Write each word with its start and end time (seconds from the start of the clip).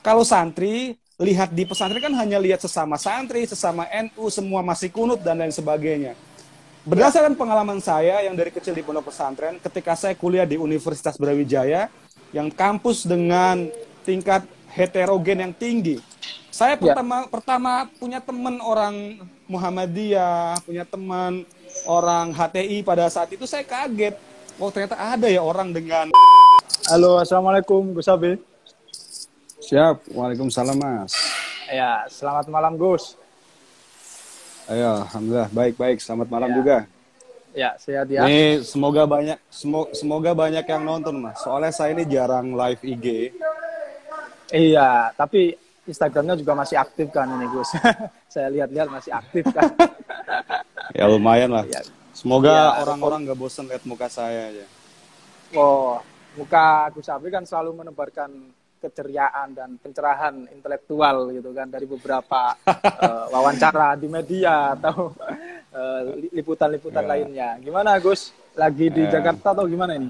kalau 0.00 0.24
santri 0.24 0.96
lihat 1.20 1.52
di 1.52 1.68
pesantren 1.68 2.00
kan 2.00 2.14
hanya 2.16 2.40
lihat 2.40 2.64
sesama 2.64 2.96
santri, 2.96 3.44
sesama 3.44 3.84
NU, 4.08 4.32
semua 4.32 4.64
masih 4.64 4.88
kunut 4.88 5.20
dan 5.20 5.36
lain 5.36 5.52
sebagainya. 5.52 6.16
Berdasarkan 6.88 7.36
pengalaman 7.36 7.76
saya 7.84 8.24
yang 8.24 8.32
dari 8.32 8.48
kecil 8.48 8.72
di 8.72 8.80
pondok 8.80 9.12
pesantren, 9.12 9.60
ketika 9.60 9.92
saya 9.92 10.16
kuliah 10.16 10.48
di 10.48 10.56
Universitas 10.56 11.20
Brawijaya, 11.20 11.92
yang 12.32 12.48
kampus 12.48 13.04
dengan 13.04 13.68
tingkat 14.00 14.48
heterogen 14.72 15.44
yang 15.44 15.52
tinggi, 15.52 16.00
saya 16.48 16.80
Ya. 16.80 16.80
pertama 16.80 17.28
pertama 17.28 17.72
punya 18.00 18.16
teman 18.24 18.56
orang 18.64 19.20
Muhammadiyah, 19.44 20.56
punya 20.64 20.88
teman 20.88 21.44
orang 21.84 22.32
HTI 22.32 22.80
pada 22.80 23.12
saat 23.12 23.28
itu 23.28 23.44
saya 23.44 23.60
kaget. 23.60 24.16
Oh 24.56 24.72
ternyata 24.72 24.96
ada 24.96 25.28
ya 25.28 25.44
orang 25.44 25.76
dengan 25.76 26.08
Halo, 26.88 27.20
assalamualaikum 27.20 27.92
Gus 27.92 28.08
Abi. 28.08 28.49
Siap, 29.60 30.08
Waalaikumsalam 30.10 30.76
Mas. 30.76 31.12
Ya, 31.68 32.08
selamat 32.08 32.48
malam 32.48 32.74
Gus. 32.74 33.14
Ayo, 34.66 35.04
alhamdulillah 35.04 35.50
baik-baik. 35.50 36.00
Selamat 36.00 36.28
malam 36.28 36.50
Ya. 36.50 36.56
juga. 36.56 36.76
Ya, 37.50 37.70
sehat 37.76 38.06
ya. 38.06 38.24
Ini 38.24 38.62
semoga 38.62 39.02
banyak 39.04 39.38
semo- 39.50 39.90
semoga 39.92 40.30
banyak 40.32 40.62
yang 40.62 40.82
nonton 40.82 41.18
Mas. 41.18 41.38
Soalnya 41.38 41.70
saya 41.70 41.92
ini 41.92 42.06
jarang 42.06 42.54
live 42.54 42.80
IG. 42.80 43.06
Iya, 44.50 45.14
tapi 45.14 45.54
Instagramnya 45.84 46.34
juga 46.34 46.54
masih 46.54 46.76
aktif 46.76 47.10
kan 47.10 47.26
ini 47.28 47.46
Gus. 47.48 47.70
Saya 48.30 48.46
lihat-lihat 48.48 48.88
masih 48.88 49.10
aktif 49.10 49.44
kan. 49.50 49.66
Ya 50.90 51.06
lumayan 51.06 51.54
lah. 51.54 51.62
Ya. 51.64 51.86
Semoga 52.10 52.50
Ya, 52.50 52.82
orang-orang 52.82 53.22
nggak 53.22 53.38
bosen 53.38 53.70
lihat 53.70 53.86
muka 53.86 54.10
saya 54.10 54.50
aja. 54.50 54.66
Oh, 55.54 56.02
muka 56.34 56.90
Gus 56.90 57.06
Abi 57.06 57.30
kan 57.30 57.46
selalu 57.46 57.78
menebarkan 57.78 58.26
keceriaan 58.80 59.52
dan 59.52 59.76
pencerahan 59.76 60.48
intelektual 60.48 61.28
gitu 61.30 61.52
kan 61.52 61.68
dari 61.68 61.84
beberapa 61.84 62.56
eh, 63.04 63.24
wawancara 63.28 63.94
di 63.94 64.08
media 64.08 64.72
atau 64.74 65.12
li- 66.16 66.32
liputan-liputan 66.34 67.04
Ya. 67.04 67.08
lainnya. 67.08 67.48
Gimana 67.60 68.00
Gus? 68.00 68.32
Lagi 68.56 68.88
di 68.88 69.04
Ya. 69.04 69.20
Jakarta 69.20 69.54
atau 69.54 69.68
gimana 69.68 69.94
ini? 69.94 70.08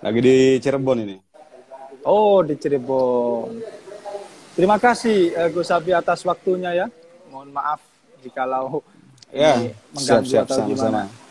Lagi 0.00 0.18
di 0.18 0.36
Cirebon 0.58 0.98
ini. 1.04 1.16
Oh, 2.02 2.40
di 2.40 2.54
Cirebon. 2.54 3.60
Terima 4.54 4.74
kasih 4.76 5.30
eh, 5.30 5.48
Gus 5.50 5.70
Abi 5.70 5.92
atas 5.92 6.24
waktunya 6.24 6.74
ya. 6.74 6.86
Mohon 7.28 7.52
maaf 7.52 7.80
jikalau 8.18 8.80
Ya, 9.28 9.60
ini 9.60 9.76
mengganggu 9.92 10.24
siap-siap 10.24 10.44
atau 10.48 10.64
gimana. 10.64 11.04
sama-sama. 11.04 11.26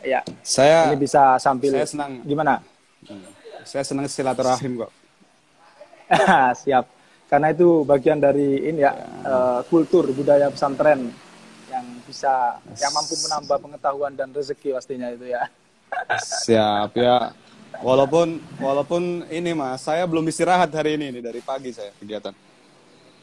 Ya, 0.00 0.20
Saya 0.40 0.78
ini 0.88 0.96
bisa 0.96 1.36
sambil 1.36 1.72
saya 1.72 1.86
senang. 1.88 2.12
gimana? 2.22 2.54
saya 3.60 3.84
senang 3.84 4.08
silaturahim 4.08 4.84
kok. 4.84 4.90
Siap. 6.62 6.84
Karena 7.30 7.54
itu 7.54 7.86
bagian 7.86 8.18
dari 8.18 8.66
ini 8.66 8.82
ya, 8.82 8.92
eh, 9.22 9.60
kultur 9.70 10.10
budaya 10.10 10.50
pesantren 10.50 11.14
yang 11.70 11.86
bisa 12.02 12.58
yang 12.82 12.90
mampu 12.90 13.14
menambah 13.14 13.58
pengetahuan 13.62 14.12
dan 14.18 14.34
rezeki 14.34 14.74
pastinya 14.74 15.14
itu 15.14 15.30
ya. 15.30 15.46
Siap 16.44 16.90
ya. 16.98 17.30
Walaupun 17.80 18.42
walaupun 18.58 19.24
ini 19.30 19.54
Mas, 19.54 19.86
saya 19.86 20.02
belum 20.04 20.26
istirahat 20.26 20.68
hari 20.74 20.98
ini 20.98 21.14
nih 21.14 21.22
dari 21.22 21.40
pagi 21.40 21.70
saya 21.70 21.94
kegiatan. 21.96 22.34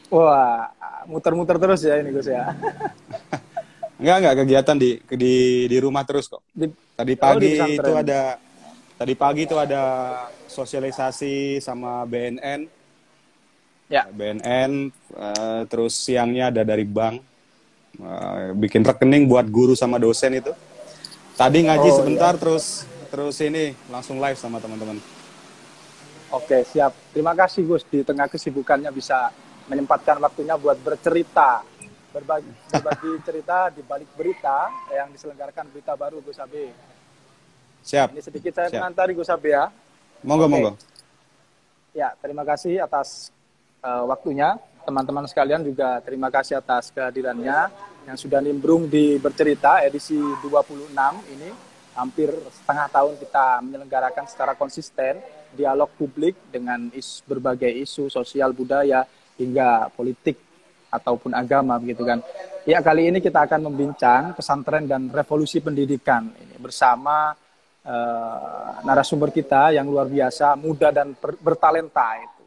Wah, 0.08 0.72
muter-muter 1.04 1.60
terus 1.60 1.84
ya 1.84 2.00
ini 2.00 2.08
Gus 2.16 2.26
ya. 2.26 2.48
Enggak 3.98 4.16
enggak 4.22 4.36
kegiatan 4.46 4.76
di 4.78 4.90
di 5.10 5.34
di 5.66 5.78
rumah 5.82 6.06
terus 6.06 6.30
kok. 6.30 6.40
Di- 6.54 6.70
Tadi 6.98 7.14
Oh, 7.14 7.20
pagi 7.22 7.50
pesantren. 7.54 7.78
itu 7.78 7.92
ada 7.94 8.20
tadi 8.98 9.14
pagi 9.14 9.42
itu 9.46 9.56
ada 9.58 9.82
sosialisasi 10.50 11.62
sama 11.62 12.02
BNN. 12.06 12.77
Ya, 13.88 14.06
BNN 14.08 14.92
eh, 14.92 15.62
terus 15.68 15.96
siangnya 15.98 16.52
ada 16.52 16.62
dari 16.64 16.84
bank 16.84 17.28
Eh, 17.98 18.54
bikin 18.54 18.86
rekening 18.86 19.26
buat 19.26 19.50
guru 19.50 19.74
sama 19.74 19.98
dosen 19.98 20.38
itu. 20.38 20.54
Tadi 21.34 21.66
ngaji 21.66 21.88
Oh, 21.90 21.96
sebentar 21.98 22.38
terus 22.38 22.86
terus 23.10 23.34
ini 23.42 23.74
langsung 23.90 24.22
live 24.22 24.38
sama 24.38 24.62
teman-teman. 24.62 25.02
Oke, 26.30 26.62
siap. 26.62 26.94
Terima 27.10 27.34
kasih 27.34 27.66
Gus 27.66 27.82
di 27.88 28.06
tengah 28.06 28.30
kesibukannya 28.30 28.92
bisa 28.94 29.34
menyempatkan 29.66 30.20
waktunya 30.22 30.54
buat 30.54 30.78
bercerita, 30.78 31.66
berbagi, 32.14 32.52
berbagi 32.70 33.10
cerita 33.26 33.72
di 33.74 33.82
balik 33.82 34.10
berita 34.14 34.70
yang 34.94 35.10
diselenggarakan 35.10 35.66
berita 35.74 35.98
baru 35.98 36.22
Gus 36.22 36.38
Abe. 36.38 36.70
Siap. 37.82 38.14
Ini 38.14 38.22
sedikit 38.22 38.52
saya 38.54 38.70
Siap. 38.70 38.78
menantari 38.78 39.16
Gus 39.18 39.32
Abe 39.32 39.58
ya. 39.58 39.72
Monggo 40.22 40.46
Oke. 40.46 40.52
monggo. 40.54 40.72
Ya, 41.96 42.14
terima 42.22 42.46
kasih 42.46 42.78
atas 42.78 43.34
eh, 43.82 44.04
waktunya. 44.06 44.58
Teman-teman 44.88 45.28
sekalian 45.28 45.60
juga 45.60 46.00
terima 46.00 46.32
kasih 46.32 46.64
atas 46.64 46.88
kehadirannya 46.88 47.68
yang 48.08 48.16
sudah 48.16 48.40
nimbrung 48.40 48.88
di 48.88 49.20
bercerita 49.20 49.84
edisi 49.84 50.16
26 50.16 50.96
ini. 51.28 51.50
Hampir 51.92 52.32
setengah 52.48 52.88
tahun 52.88 53.14
kita 53.20 53.46
menyelenggarakan 53.68 54.24
secara 54.30 54.56
konsisten 54.56 55.18
dialog 55.52 55.90
publik 55.98 56.38
dengan 56.48 56.88
is, 56.94 57.20
berbagai 57.26 57.68
isu 57.68 58.08
sosial 58.08 58.54
budaya 58.56 59.04
hingga 59.36 59.90
politik 59.92 60.40
ataupun 60.88 61.36
agama 61.36 61.76
begitu 61.76 62.06
kan. 62.06 62.24
Ya 62.64 62.80
kali 62.80 63.12
ini 63.12 63.20
kita 63.20 63.44
akan 63.44 63.68
membincang 63.68 64.32
pesantren 64.32 64.88
dan 64.88 65.12
revolusi 65.12 65.60
pendidikan 65.60 66.32
ini 66.38 66.56
bersama 66.56 67.36
eh, 67.84 68.68
narasumber 68.84 69.28
kita 69.28 69.76
yang 69.76 69.84
luar 69.88 70.08
biasa, 70.08 70.56
muda 70.56 70.88
dan 70.92 71.12
ber- 71.12 71.36
bertalenta 71.40 72.16
itu. 72.20 72.37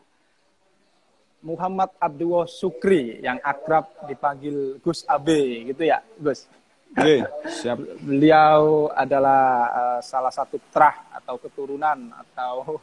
Muhammad 1.41 1.89
Abdullah 1.97 2.45
Sukri 2.45 3.17
yang 3.21 3.41
akrab 3.41 3.89
dipanggil 4.05 4.77
Gus 4.81 5.01
Abe 5.09 5.73
gitu 5.73 5.83
ya, 5.89 6.01
Gus. 6.21 6.45
Oke, 6.91 7.23
siap. 7.47 7.79
Beliau 8.03 8.91
adalah 8.91 9.43
eh, 9.71 9.99
salah 10.03 10.29
satu 10.29 10.59
trah 10.69 11.07
atau 11.15 11.39
keturunan 11.39 12.11
atau 12.11 12.77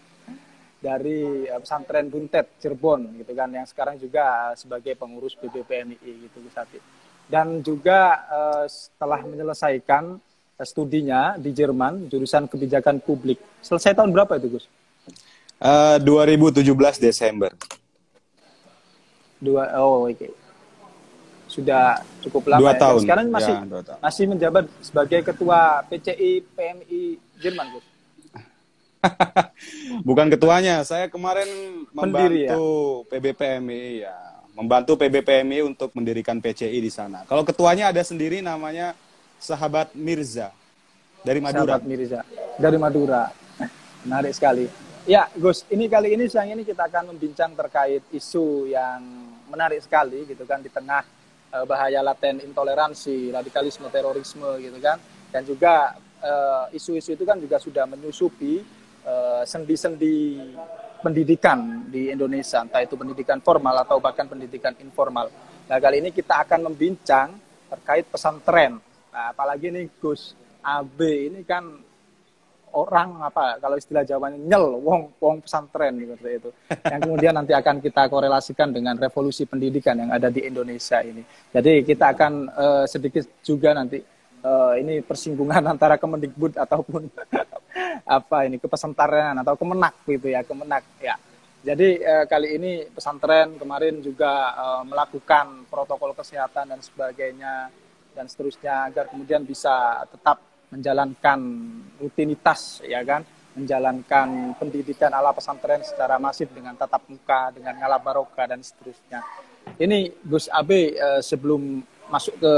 dari 0.86 1.48
eh, 1.48 1.58
pesantren 1.58 2.12
Buntet 2.12 2.60
Cirebon 2.60 3.16
gitu 3.18 3.32
kan 3.32 3.48
yang 3.50 3.64
sekarang 3.64 3.96
juga 3.96 4.52
sebagai 4.54 4.94
pengurus 4.94 5.34
BBPMI 5.34 6.28
gitu 6.28 6.44
Gus 6.44 6.56
Abi. 6.60 6.78
Dan 7.26 7.64
juga 7.64 8.28
eh, 8.28 8.64
setelah 8.68 9.24
menyelesaikan 9.24 10.20
studinya 10.60 11.40
di 11.40 11.56
Jerman 11.56 12.12
jurusan 12.12 12.48
kebijakan 12.48 13.00
publik. 13.00 13.40
Selesai 13.64 13.96
tahun 13.96 14.12
berapa 14.12 14.36
itu 14.36 14.60
Gus? 14.60 14.66
Eh, 15.56 15.96
2017 16.00 16.68
Desember. 17.00 17.50
Dua 19.36 19.68
oh 19.76 20.04
oke. 20.04 20.28
Sudah 21.46 21.96
cukup 22.20 22.52
lama 22.52 22.60
Dua 22.60 22.70
ya. 22.70 22.74
Dan 22.74 22.82
tahun. 22.82 23.00
sekarang 23.04 23.26
masih 23.30 23.54
Ya, 23.54 23.64
dua 23.64 23.82
tahun. 23.82 23.98
masih 24.02 24.24
menjabat 24.26 24.64
sebagai 24.80 25.20
ketua 25.22 25.58
PCI 25.88 26.30
PMI 26.52 27.00
Jerman 27.40 27.66
Gus. 27.72 27.86
Bukan 30.08 30.26
ketuanya, 30.28 30.82
saya 30.82 31.06
kemarin 31.06 31.46
Pendiri, 31.88 32.50
ya? 32.50 32.52
membantu 32.52 32.66
PBPMI 33.06 33.84
ya, 34.02 34.16
membantu 34.52 34.92
PBPMI 34.98 35.58
untuk 35.62 35.94
mendirikan 35.94 36.36
PCI 36.36 36.74
di 36.74 36.90
sana. 36.90 37.22
Kalau 37.24 37.46
ketuanya 37.46 37.88
ada 37.88 38.02
sendiri 38.02 38.42
namanya 38.42 38.98
Sahabat 39.38 39.94
Mirza 39.94 40.50
dari 41.22 41.38
Madura. 41.38 41.78
Sahabat 41.78 41.86
Mirza 41.86 42.20
dari 42.58 42.76
Madura. 42.76 43.30
Menarik 44.04 44.34
sekali. 44.34 44.66
Ya, 45.06 45.30
Gus, 45.38 45.62
ini 45.70 45.86
kali 45.86 46.18
ini 46.18 46.26
siang 46.26 46.50
ini 46.50 46.66
kita 46.66 46.90
akan 46.90 47.14
membincang 47.14 47.54
terkait 47.54 48.02
isu 48.10 48.66
yang 48.66 48.98
menarik 49.46 49.78
sekali 49.78 50.26
gitu 50.26 50.42
kan 50.42 50.58
di 50.58 50.66
tengah 50.66 50.98
eh, 51.54 51.62
bahaya 51.62 52.02
laten 52.02 52.42
intoleransi, 52.42 53.30
radikalisme, 53.30 53.86
terorisme 53.86 54.58
gitu 54.58 54.74
kan. 54.82 54.98
Dan 55.30 55.46
juga 55.46 55.94
eh, 56.18 56.74
isu-isu 56.74 57.14
itu 57.14 57.22
kan 57.22 57.38
juga 57.38 57.62
sudah 57.62 57.86
menyusupi 57.86 58.66
eh, 59.06 59.42
sendi-sendi 59.46 60.42
pendidikan 60.98 61.86
di 61.86 62.10
Indonesia, 62.10 62.66
entah 62.66 62.82
itu 62.82 62.98
pendidikan 62.98 63.38
formal 63.38 63.86
atau 63.86 64.02
bahkan 64.02 64.26
pendidikan 64.26 64.74
informal. 64.82 65.30
Nah, 65.70 65.78
kali 65.78 66.02
ini 66.02 66.10
kita 66.10 66.42
akan 66.42 66.66
membincang 66.66 67.30
terkait 67.70 68.10
pesantren. 68.10 68.82
Nah, 69.14 69.30
apalagi 69.30 69.70
nih 69.70 69.86
Gus 70.02 70.34
AB 70.66 71.30
ini 71.30 71.46
kan 71.46 71.85
orang 72.76 73.24
apa 73.24 73.56
kalau 73.56 73.80
istilah 73.80 74.04
Jawanya 74.04 74.36
nyel 74.36 74.76
wong 74.84 75.16
wong 75.16 75.40
pesantren 75.40 75.96
gitu 75.96 76.12
itu. 76.28 76.50
Yang 76.84 77.00
kemudian 77.08 77.32
nanti 77.32 77.56
akan 77.56 77.80
kita 77.80 78.12
korelasikan 78.12 78.70
dengan 78.70 79.00
revolusi 79.00 79.48
pendidikan 79.48 79.96
yang 79.96 80.12
ada 80.12 80.28
di 80.28 80.44
Indonesia 80.44 81.00
ini. 81.00 81.24
Jadi 81.50 81.82
kita 81.82 82.12
akan 82.12 82.32
eh, 82.52 82.84
sedikit 82.84 83.24
juga 83.40 83.72
nanti 83.72 83.98
eh, 84.44 84.72
ini 84.84 85.00
persinggungan 85.00 85.64
antara 85.72 85.96
Kemendikbud 85.96 86.60
ataupun 86.60 87.08
apa 88.18 88.38
ini 88.46 88.60
kepesantrenan 88.60 89.40
atau 89.42 89.56
kemenak 89.56 89.96
gitu 90.04 90.28
ya 90.30 90.44
kemenak 90.44 90.84
ya. 91.00 91.16
Jadi 91.66 91.98
eh, 91.98 92.24
kali 92.30 92.54
ini 92.54 92.86
pesantren 92.92 93.58
kemarin 93.58 93.98
juga 93.98 94.54
eh, 94.54 94.82
melakukan 94.86 95.66
protokol 95.66 96.14
kesehatan 96.14 96.70
dan 96.76 96.80
sebagainya 96.84 97.72
dan 98.14 98.30
seterusnya 98.30 98.88
agar 98.88 99.10
kemudian 99.10 99.42
bisa 99.42 100.00
tetap 100.08 100.40
menjalankan 100.70 101.38
rutinitas 102.02 102.82
ya 102.82 103.00
kan 103.06 103.22
menjalankan 103.56 104.52
pendidikan 104.60 105.08
ala 105.16 105.32
pesantren 105.32 105.80
secara 105.80 106.20
masif 106.20 106.52
dengan 106.52 106.76
tatap 106.76 107.08
muka, 107.08 107.48
dengan 107.56 107.72
ngalah 107.80 107.96
baroka 107.96 108.44
dan 108.44 108.60
seterusnya. 108.60 109.24
Ini 109.80 110.12
Gus 110.28 110.52
Abe 110.52 110.92
uh, 110.92 111.24
sebelum 111.24 111.80
masuk 112.12 112.36
ke 112.36 112.54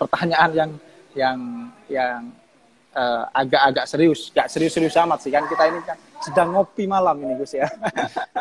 pertanyaan 0.00 0.50
yang 0.56 0.70
yang 1.14 1.38
yang 1.86 2.18
uh, 2.96 3.28
agak-agak 3.36 3.84
serius, 3.86 4.32
gak 4.32 4.48
serius-serius 4.48 4.96
amat 5.04 5.20
sih 5.22 5.30
kan 5.30 5.44
kita 5.46 5.68
ini 5.68 5.80
kan 5.84 6.00
sedang 6.24 6.56
ngopi 6.56 6.88
malam 6.88 7.20
ini 7.20 7.36
Gus 7.36 7.54
ya. 7.54 7.68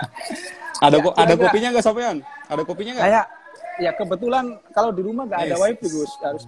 ada 0.85 0.97
ya, 0.97 1.11
ada 1.11 1.33
kopinya 1.35 1.67
nggak 1.75 1.85
Sofian? 1.85 2.17
Ada 2.47 2.61
kopinya 2.63 2.91
nggak? 2.97 3.05
Kayak 3.05 3.25
ya 3.79 3.91
kebetulan 3.95 4.45
kalau 4.71 4.91
di 4.95 5.01
rumah 5.03 5.27
nggak 5.27 5.41
ada 5.43 5.55
yes. 5.59 5.61
wifi 5.61 5.87
Gus 5.91 6.11
harus. 6.23 6.43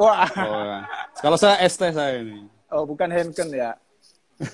Wah. 0.00 0.28
Oh, 0.48 0.80
kalau 1.20 1.36
saya 1.36 1.60
ST 1.68 1.92
saya 1.92 2.24
ini. 2.24 2.48
Oh 2.72 2.88
bukan 2.88 3.12
Henken 3.12 3.52
ya. 3.52 3.76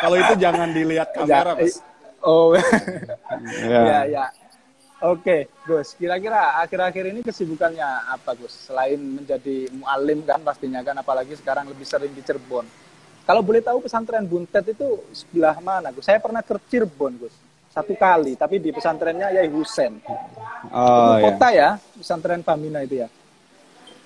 kalau 0.00 0.16
itu 0.16 0.34
jangan 0.40 0.72
dilihat 0.72 1.12
kamera, 1.12 1.52
ya, 1.52 1.60
Mas. 1.60 1.76
Oh. 2.24 2.56
ya, 2.56 2.64
ya. 3.92 4.00
ya. 4.08 4.24
Oke, 5.04 5.52
Gus. 5.68 5.92
Kira-kira 6.00 6.64
akhir-akhir 6.64 7.12
ini 7.12 7.20
kesibukannya 7.20 7.84
apa, 8.08 8.32
Gus? 8.40 8.72
Selain 8.72 8.96
menjadi 8.96 9.68
mualim 9.76 10.24
kan 10.24 10.40
pastinya 10.40 10.80
kan, 10.80 10.96
apalagi 10.96 11.36
sekarang 11.36 11.68
lebih 11.68 11.84
sering 11.84 12.16
di 12.16 12.24
Cirebon. 12.24 12.64
Kalau 13.28 13.44
boleh 13.44 13.60
tahu 13.60 13.84
pesantren 13.84 14.24
Buntet 14.24 14.64
itu 14.72 15.04
sebelah 15.12 15.60
mana, 15.60 15.92
Gus? 15.92 16.08
Saya 16.08 16.16
pernah 16.24 16.40
ke 16.40 16.56
Cirebon, 16.72 17.20
Gus. 17.20 17.36
Satu 17.68 17.92
kali, 17.92 18.32
tapi 18.32 18.62
di 18.64 18.72
pesantrennya 18.72 19.28
Yai 19.36 19.50
Husen. 19.52 20.00
Oh, 20.72 21.20
itu 21.20 21.28
kota 21.28 21.48
iya. 21.52 21.76
ya, 21.76 22.00
pesantren 22.00 22.40
Fahmina 22.40 22.80
itu 22.80 23.04
ya. 23.04 23.08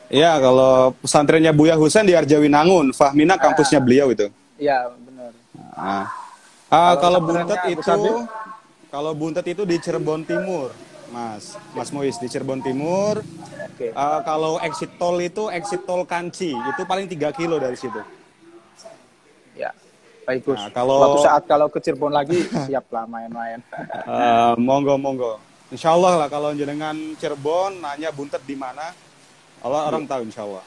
Iya, 0.09 0.41
kalau 0.41 0.97
pesantrennya 1.05 1.53
Buya 1.53 1.77
Husen 1.77 2.09
di 2.09 2.17
Arjawinangun, 2.17 2.97
Fahmina 2.97 3.37
ah. 3.37 3.39
kampusnya 3.41 3.77
beliau 3.77 4.09
itu. 4.09 4.33
Iya, 4.57 4.89
benar. 5.05 5.33
Ah. 5.77 6.09
Ah, 6.69 6.97
kalau, 7.01 7.21
kalau 7.21 7.29
Buntet 7.29 7.61
itu, 7.69 8.13
kalau 8.89 9.13
Buntet 9.13 9.47
itu 9.49 9.63
di 9.69 9.77
Cirebon 9.81 10.25
Timur. 10.25 10.73
Mas, 11.09 11.57
Mas 11.73 11.89
Mois 11.89 12.17
di 12.21 12.29
Cirebon 12.29 12.61
Timur. 12.61 13.25
Okay. 13.77 13.97
Uh, 13.97 14.21
kalau 14.25 14.61
exit 14.61 14.93
tol 15.01 15.17
itu 15.21 15.49
exit 15.49 15.85
tol 15.89 16.05
Kanci, 16.05 16.53
itu 16.53 16.83
paling 16.85 17.09
3 17.09 17.33
kilo 17.33 17.57
dari 17.57 17.77
situ. 17.81 18.01
Ya, 19.57 19.73
baik 20.29 20.45
Gus. 20.45 20.61
Nah, 20.61 20.69
kalau 20.71 20.97
Waktu 21.01 21.21
saat 21.25 21.43
kalau 21.49 21.67
ke 21.73 21.81
Cirebon 21.81 22.13
lagi 22.13 22.45
siap 22.69 22.93
lah 22.93 23.09
main-main. 23.09 23.65
uh, 24.05 24.53
monggo 24.61 25.01
monggo. 25.01 25.41
Insya 25.69 25.97
Allah 25.97 26.25
lah 26.25 26.29
kalau 26.29 26.53
jenengan 26.53 26.97
Cirebon 27.17 27.81
nanya 27.81 28.13
buntet 28.13 28.45
di 28.45 28.57
mana, 28.57 28.93
Allah 29.65 29.81
orang 29.91 30.05
tahu 30.07 30.21
Insya 30.27 30.43
Allah. 30.47 30.65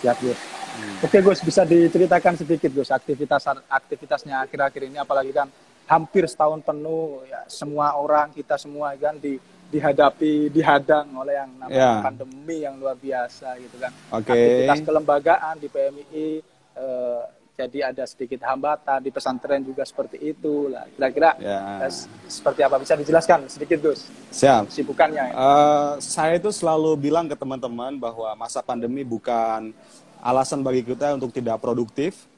Siap 0.00 0.16
Gus. 0.22 0.40
Hmm. 0.70 0.96
Oke 1.04 1.18
Gus, 1.20 1.40
bisa 1.42 1.62
diceritakan 1.66 2.34
sedikit 2.38 2.70
Gus 2.72 2.90
aktivitas 2.94 3.42
aktivitasnya 3.68 4.46
akhir-akhir 4.46 4.82
ini 4.86 4.98
apalagi 5.02 5.34
kan 5.34 5.50
hampir 5.90 6.22
setahun 6.30 6.62
penuh 6.62 7.26
ya 7.26 7.42
semua 7.50 7.98
orang 7.98 8.30
kita 8.30 8.54
semua 8.54 8.94
kan 8.94 9.18
di 9.18 9.34
dihadapi 9.70 10.50
dihadang 10.50 11.06
oleh 11.14 11.34
yang 11.38 11.50
namanya 11.58 11.78
yeah. 11.78 12.02
pandemi 12.02 12.56
yang 12.62 12.74
luar 12.78 12.98
biasa 12.98 13.54
gitu 13.58 13.78
kan 13.78 13.90
okay. 14.10 14.34
aktivitas 14.34 14.82
kelembagaan 14.82 15.54
di 15.62 15.68
PMI 15.70 16.26
eh, 16.74 17.22
jadi 17.66 17.92
ada 17.92 18.04
sedikit 18.08 18.40
hambatan 18.46 19.04
di 19.04 19.10
pesantren 19.12 19.60
juga 19.60 19.84
seperti 19.84 20.16
itu 20.20 20.72
lah 20.72 20.88
kira-kira 20.96 21.36
yeah. 21.36 21.84
eh, 21.84 21.92
seperti 22.26 22.60
apa 22.64 22.80
bisa 22.80 22.96
dijelaskan 22.96 23.46
sedikit 23.46 23.78
Gus 23.84 24.08
siap 24.32 24.72
sibukannya 24.72 25.36
uh, 25.36 26.00
saya 26.00 26.40
itu 26.40 26.48
selalu 26.48 26.96
bilang 26.96 27.28
ke 27.28 27.36
teman-teman 27.36 28.00
bahwa 28.00 28.32
masa 28.34 28.64
pandemi 28.64 29.04
bukan 29.04 29.76
alasan 30.24 30.64
bagi 30.64 30.84
kita 30.84 31.16
untuk 31.16 31.32
tidak 31.32 31.60
produktif 31.60 32.30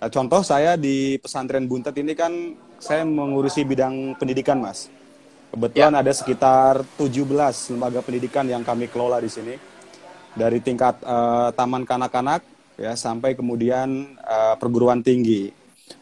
Eh, 0.00 0.08
contoh 0.08 0.40
saya 0.40 0.80
di 0.80 1.20
pesantren 1.20 1.68
Buntet 1.68 1.92
ini 2.00 2.16
kan 2.16 2.32
saya 2.80 3.04
mengurusi 3.04 3.68
bidang 3.68 4.16
pendidikan, 4.16 4.56
Mas. 4.56 4.88
Kebetulan 5.52 5.92
ya. 5.92 6.00
ada 6.00 6.12
sekitar 6.16 6.74
17 6.96 7.76
lembaga 7.76 8.00
pendidikan 8.00 8.48
yang 8.48 8.64
kami 8.64 8.88
kelola 8.88 9.20
di 9.20 9.28
sini. 9.28 9.60
Dari 10.32 10.62
tingkat 10.64 11.04
uh, 11.04 11.52
taman 11.52 11.84
kanak-kanak 11.84 12.40
ya 12.80 12.96
sampai 12.96 13.36
kemudian 13.36 14.16
uh, 14.24 14.56
perguruan 14.56 15.04
tinggi. 15.04 15.52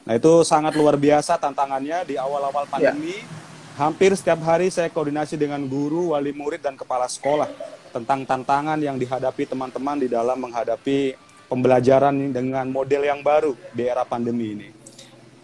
Nah, 0.06 0.14
itu 0.14 0.46
sangat 0.46 0.78
luar 0.78 0.94
biasa 0.94 1.36
tantangannya 1.36 2.06
di 2.06 2.14
awal-awal 2.14 2.64
ya. 2.64 2.70
pandemi. 2.70 3.18
Ya. 3.18 3.46
Hampir 3.78 4.10
setiap 4.14 4.42
hari 4.42 4.70
saya 4.74 4.90
koordinasi 4.90 5.38
dengan 5.38 5.62
guru, 5.66 6.14
wali 6.14 6.34
murid 6.34 6.62
dan 6.62 6.74
kepala 6.74 7.06
sekolah 7.06 7.46
tentang 7.94 8.26
tantangan 8.26 8.78
yang 8.78 8.98
dihadapi 8.98 9.46
teman-teman 9.46 10.02
di 10.02 10.10
dalam 10.10 10.34
menghadapi 10.38 11.14
pembelajaran 11.46 12.34
dengan 12.34 12.66
model 12.68 13.06
yang 13.06 13.22
baru 13.22 13.54
di 13.70 13.82
era 13.86 14.02
pandemi 14.02 14.54
ini. 14.54 14.68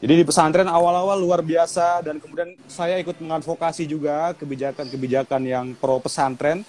Jadi 0.05 0.21
di 0.21 0.25
pesantren 0.27 0.69
awal-awal 0.69 1.17
luar 1.17 1.41
biasa 1.41 2.05
dan 2.05 2.21
kemudian 2.21 2.53
saya 2.69 3.01
ikut 3.01 3.17
mengadvokasi 3.25 3.89
juga 3.89 4.37
kebijakan-kebijakan 4.37 5.43
yang 5.49 5.67
pro 5.79 5.97
pesantren. 5.97 6.61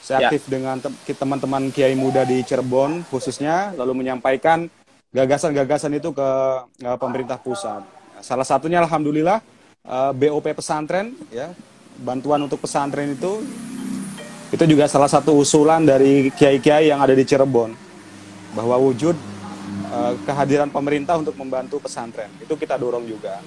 Saya 0.00 0.26
ya. 0.26 0.28
aktif 0.32 0.48
ya. 0.48 0.50
dengan 0.56 0.76
teman-teman 1.04 1.68
kiai 1.70 1.92
muda 1.92 2.24
di 2.24 2.40
Cirebon 2.40 3.04
khususnya 3.12 3.76
lalu 3.76 4.04
menyampaikan 4.04 4.66
gagasan-gagasan 5.10 5.98
itu 5.98 6.14
ke 6.14 6.28
uh, 6.86 6.98
pemerintah 6.98 7.36
pusat. 7.36 7.82
Salah 8.20 8.44
satunya 8.44 8.84
alhamdulillah 8.84 9.40
uh, 9.88 10.12
eh, 10.12 10.28
BOP 10.28 10.44
pesantren 10.52 11.16
ya, 11.32 11.50
bantuan 11.98 12.44
untuk 12.44 12.60
pesantren 12.60 13.16
itu 13.16 13.42
itu 14.50 14.64
juga 14.66 14.90
salah 14.90 15.06
satu 15.06 15.38
usulan 15.38 15.86
dari 15.86 16.28
kiai-kiai 16.34 16.90
yang 16.90 17.00
ada 17.00 17.14
di 17.14 17.22
Cirebon 17.22 17.72
bahwa 18.52 18.76
wujud 18.82 19.14
uh, 19.90 20.12
kehadiran 20.26 20.70
pemerintah 20.70 21.18
untuk 21.18 21.34
membantu 21.38 21.78
pesantren 21.82 22.30
itu 22.42 22.54
kita 22.58 22.78
dorong 22.78 23.06
juga. 23.06 23.38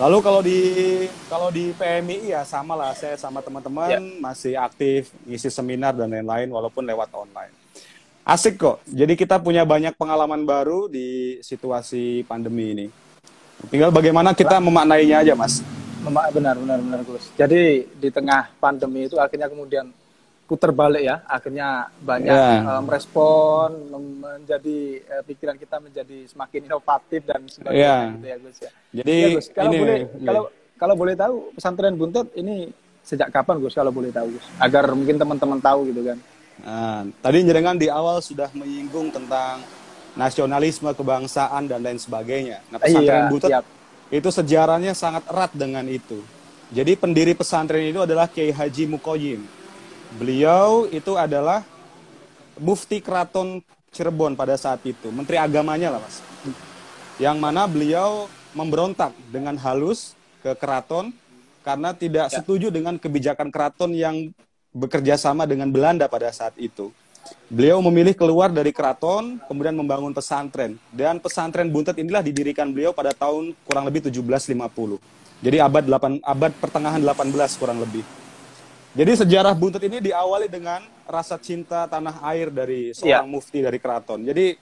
Lalu 0.00 0.18
kalau 0.24 0.40
di 0.40 0.58
kalau 1.28 1.52
di 1.52 1.76
PMI 1.76 2.32
ya 2.32 2.40
sama 2.48 2.72
lah 2.72 2.96
saya 2.96 3.20
sama 3.20 3.44
teman-teman 3.44 3.84
ya. 3.84 4.00
masih 4.00 4.56
aktif 4.56 5.12
ngisi 5.28 5.52
seminar 5.52 5.92
dan 5.92 6.08
lain-lain 6.08 6.48
walaupun 6.48 6.88
lewat 6.88 7.12
online. 7.12 7.52
Asik 8.24 8.56
kok. 8.56 8.80
Jadi 8.88 9.12
kita 9.12 9.36
punya 9.36 9.60
banyak 9.68 9.92
pengalaman 10.00 10.48
baru 10.48 10.88
di 10.88 11.36
situasi 11.44 12.24
pandemi 12.24 12.72
ini. 12.72 12.86
Tinggal 13.68 13.92
bagaimana 13.92 14.32
kita 14.32 14.56
memaknainya 14.56 15.20
aja, 15.20 15.36
Mas. 15.36 15.60
Benar, 16.00 16.56
benar, 16.56 16.80
benar, 16.80 17.00
Gus. 17.04 17.28
Jadi 17.36 17.84
di 17.92 18.08
tengah 18.08 18.48
pandemi 18.56 19.04
itu 19.04 19.20
akhirnya 19.20 19.52
kemudian 19.52 19.92
putar 20.50 20.74
balik 20.74 21.06
ya 21.06 21.22
akhirnya 21.30 21.86
banyak 22.02 22.34
yeah. 22.34 22.58
Ya. 22.58 22.70
uh, 22.74 22.82
merespon 22.82 23.70
menjadi 24.18 24.78
uh, 25.06 25.22
pikiran 25.22 25.54
kita 25.54 25.78
menjadi 25.78 26.26
semakin 26.26 26.66
inovatif 26.66 27.22
dan 27.22 27.46
sebagainya 27.46 27.86
yeah. 27.86 28.14
gitu 28.18 28.26
ya 28.26 28.36
Gus 28.42 28.58
ya. 28.58 28.70
Jadi 28.90 29.14
ya, 29.14 29.28
Gus, 29.38 29.46
kalau 29.54 29.70
ini, 29.70 29.78
boleh 29.78 29.98
ini. 30.02 30.26
kalau 30.26 30.42
kalau 30.74 30.94
boleh 30.98 31.14
tahu 31.14 31.34
pesantren 31.54 31.94
Buntet 31.94 32.34
ini 32.34 32.66
sejak 33.06 33.30
kapan 33.30 33.62
Gus 33.62 33.78
kalau 33.78 33.94
boleh 33.94 34.10
tahu 34.10 34.26
Gus 34.34 34.46
agar 34.58 34.90
mungkin 34.90 35.22
teman-teman 35.22 35.62
tahu 35.62 35.86
gitu 35.94 36.02
kan. 36.02 36.18
Nah, 36.66 37.06
tadi 37.22 37.38
jenengan 37.46 37.78
di 37.78 37.86
awal 37.86 38.18
sudah 38.18 38.50
menyinggung 38.50 39.14
tentang 39.14 39.62
nasionalisme, 40.18 40.90
kebangsaan 40.90 41.70
dan 41.70 41.78
lain 41.78 42.02
sebagainya. 42.02 42.58
Nah, 42.74 42.82
pesantren 42.82 43.22
iya, 43.22 43.30
Buntet 43.30 43.50
siap. 43.54 43.64
itu 44.10 44.28
sejarahnya 44.34 44.98
sangat 44.98 45.22
erat 45.30 45.54
dengan 45.54 45.86
itu. 45.86 46.18
Jadi 46.74 46.98
pendiri 46.98 47.38
pesantren 47.38 47.86
itu 47.86 48.02
adalah 48.02 48.26
Kiai 48.26 48.50
Haji 48.50 48.90
Mukoyim 48.90 49.59
Beliau 50.18 50.90
itu 50.90 51.14
adalah 51.14 51.62
mufti 52.58 52.98
keraton 52.98 53.62
Cirebon 53.90 54.38
pada 54.38 54.54
saat 54.54 54.82
itu, 54.86 55.10
menteri 55.10 55.34
agamanya 55.34 55.98
lah 55.98 56.00
mas. 56.02 56.22
Yang 57.18 57.36
mana 57.42 57.66
beliau 57.66 58.30
memberontak 58.54 59.10
dengan 59.34 59.58
halus 59.58 60.14
ke 60.42 60.54
keraton 60.54 61.10
karena 61.66 61.90
tidak 61.90 62.30
ya. 62.30 62.38
setuju 62.38 62.70
dengan 62.70 62.96
kebijakan 62.96 63.50
keraton 63.50 63.90
yang 63.94 64.30
bekerja 64.70 65.18
sama 65.18 65.42
dengan 65.42 65.68
Belanda 65.74 66.06
pada 66.06 66.30
saat 66.30 66.54
itu. 66.54 66.94
Beliau 67.50 67.82
memilih 67.82 68.14
keluar 68.14 68.48
dari 68.48 68.70
keraton, 68.70 69.42
kemudian 69.50 69.74
membangun 69.74 70.14
pesantren. 70.14 70.78
Dan 70.94 71.18
pesantren 71.18 71.68
Buntet 71.68 71.98
inilah 71.98 72.22
didirikan 72.22 72.70
beliau 72.70 72.94
pada 72.94 73.10
tahun 73.10 73.52
kurang 73.66 73.84
lebih 73.90 74.06
1750. 74.06 75.02
Jadi 75.42 75.56
abad 75.58 75.84
8 75.84 76.22
abad 76.22 76.52
pertengahan 76.62 77.02
18 77.02 77.60
kurang 77.60 77.82
lebih. 77.82 78.06
Jadi 78.90 79.12
sejarah 79.22 79.54
Buntet 79.54 79.86
ini 79.86 80.02
diawali 80.02 80.50
dengan 80.50 80.82
rasa 81.06 81.38
cinta 81.38 81.86
tanah 81.86 82.26
air 82.26 82.50
dari 82.50 82.90
seorang 82.90 83.26
ya. 83.26 83.30
mufti 83.30 83.62
dari 83.62 83.78
keraton. 83.78 84.26
Jadi 84.26 84.58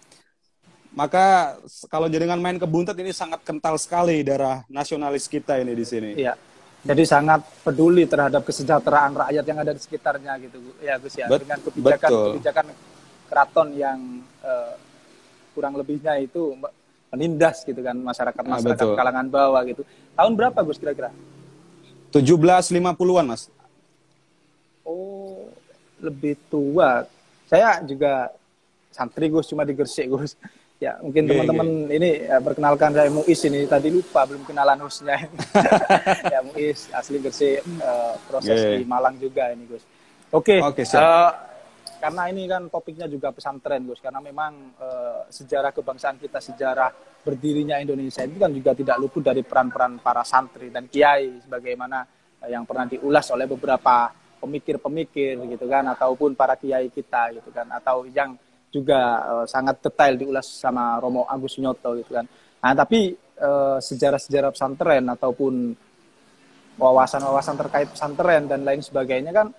maka 0.93 1.57
kalau 1.89 2.13
jenengan 2.13 2.37
main 2.37 2.61
ke 2.61 2.69
Buntet 2.69 2.97
ini 3.01 3.09
sangat 3.17 3.41
kental 3.41 3.81
sekali 3.81 4.21
darah 4.21 4.69
nasionalis 4.69 5.33
kita 5.33 5.57
ini 5.57 5.73
di 5.73 5.85
sini. 5.89 6.13
Iya. 6.13 6.37
Jadi 6.85 7.03
sangat 7.09 7.43
peduli 7.65 8.05
terhadap 8.05 8.45
kesejahteraan 8.45 9.17
rakyat 9.17 9.45
yang 9.49 9.59
ada 9.59 9.73
di 9.75 9.81
sekitarnya 9.83 10.39
gitu, 10.47 10.63
ya 10.79 10.95
Gus 11.01 11.17
ya. 11.19 11.27
Bet 11.27 11.43
dengan 11.43 11.59
kebijakan 11.65 12.09
betul. 12.09 12.27
kebijakan 12.33 12.67
keraton 13.29 13.69
yang 13.75 13.99
uh, 14.47 14.73
kurang 15.59 15.75
lebihnya 15.75 16.15
itu 16.23 16.55
menindas 17.11 17.67
gitu 17.67 17.81
kan 17.83 17.99
masyarakat 17.99 18.43
ah, 18.45 18.51
masyarakat 18.61 18.87
nah, 18.93 18.95
kalangan 18.95 19.27
bawah 19.27 19.63
gitu. 19.67 19.83
Tahun 20.15 20.33
berapa 20.39 20.59
Gus 20.63 20.79
kira-kira? 20.79 21.11
1750-an 22.15 23.27
Mas 23.27 23.51
oh 24.89 25.53
lebih 26.01 26.41
tua 26.49 27.05
saya 27.45 27.85
juga 27.85 28.33
santri 28.89 29.29
Gus 29.29 29.53
cuma 29.53 29.69
di 29.69 29.77
Gresik 29.77 30.09
Gus 30.09 30.33
Ya, 30.79 30.95
mungkin 31.03 31.27
teman-teman 31.27 31.91
ini 31.91 32.23
ya, 32.23 32.39
perkenalkan 32.39 32.95
saya 32.95 33.11
Muis 33.11 33.43
ini 33.43 33.67
tadi 33.67 33.91
lupa 33.91 34.23
belum 34.31 34.47
kenalan 34.47 34.79
hostnya. 34.87 35.27
ya 36.35 36.39
Muis 36.47 36.87
asli 36.95 37.19
bersih 37.19 37.59
uh, 37.83 38.15
proses 38.31 38.63
yeah. 38.63 38.79
di 38.79 38.87
Malang 38.87 39.19
juga 39.19 39.51
ini 39.51 39.67
Gus. 39.67 39.83
Oke. 40.31 40.63
Okay, 40.63 40.87
okay, 40.87 41.03
uh, 41.03 41.35
karena 41.99 42.31
ini 42.31 42.47
kan 42.47 42.71
topiknya 42.71 43.11
juga 43.11 43.35
pesantren 43.35 43.91
Gus 43.91 43.99
karena 43.99 44.23
memang 44.23 44.79
uh, 44.79 45.27
sejarah 45.27 45.75
kebangsaan 45.75 46.23
kita 46.23 46.39
sejarah 46.39 46.95
berdirinya 47.27 47.83
Indonesia 47.83 48.23
itu 48.23 48.39
kan 48.39 48.55
juga 48.55 48.71
tidak 48.79 49.03
luput 49.03 49.27
dari 49.27 49.43
peran-peran 49.43 49.99
para 49.99 50.23
santri 50.23 50.71
dan 50.71 50.87
kiai 50.87 51.43
sebagaimana 51.43 52.07
yang 52.47 52.63
pernah 52.63 52.87
diulas 52.87 53.27
oleh 53.35 53.51
beberapa 53.51 54.15
pemikir-pemikir 54.39 55.37
gitu 55.51 55.67
kan 55.67 55.85
ataupun 55.93 56.39
para 56.39 56.55
kiai 56.55 56.89
kita 56.89 57.35
gitu 57.35 57.51
kan 57.51 57.67
atau 57.75 58.07
yang 58.09 58.39
juga 58.69 59.01
uh, 59.25 59.47
sangat 59.49 59.81
detail 59.81 60.15
diulas 60.17 60.47
sama 60.47 61.01
Romo 61.01 61.25
Agus 61.25 61.57
Nyoto 61.57 61.97
gitu 61.97 62.13
kan. 62.13 62.25
Nah, 62.59 62.73
tapi 62.77 63.17
uh, 63.41 63.79
sejarah-sejarah 63.81 64.53
pesantren 64.53 65.05
ataupun 65.09 65.73
wawasan-wawasan 66.79 67.57
terkait 67.59 67.89
pesantren 67.91 68.47
dan 68.47 68.63
lain 68.63 68.79
sebagainya 68.79 69.35
kan 69.35 69.51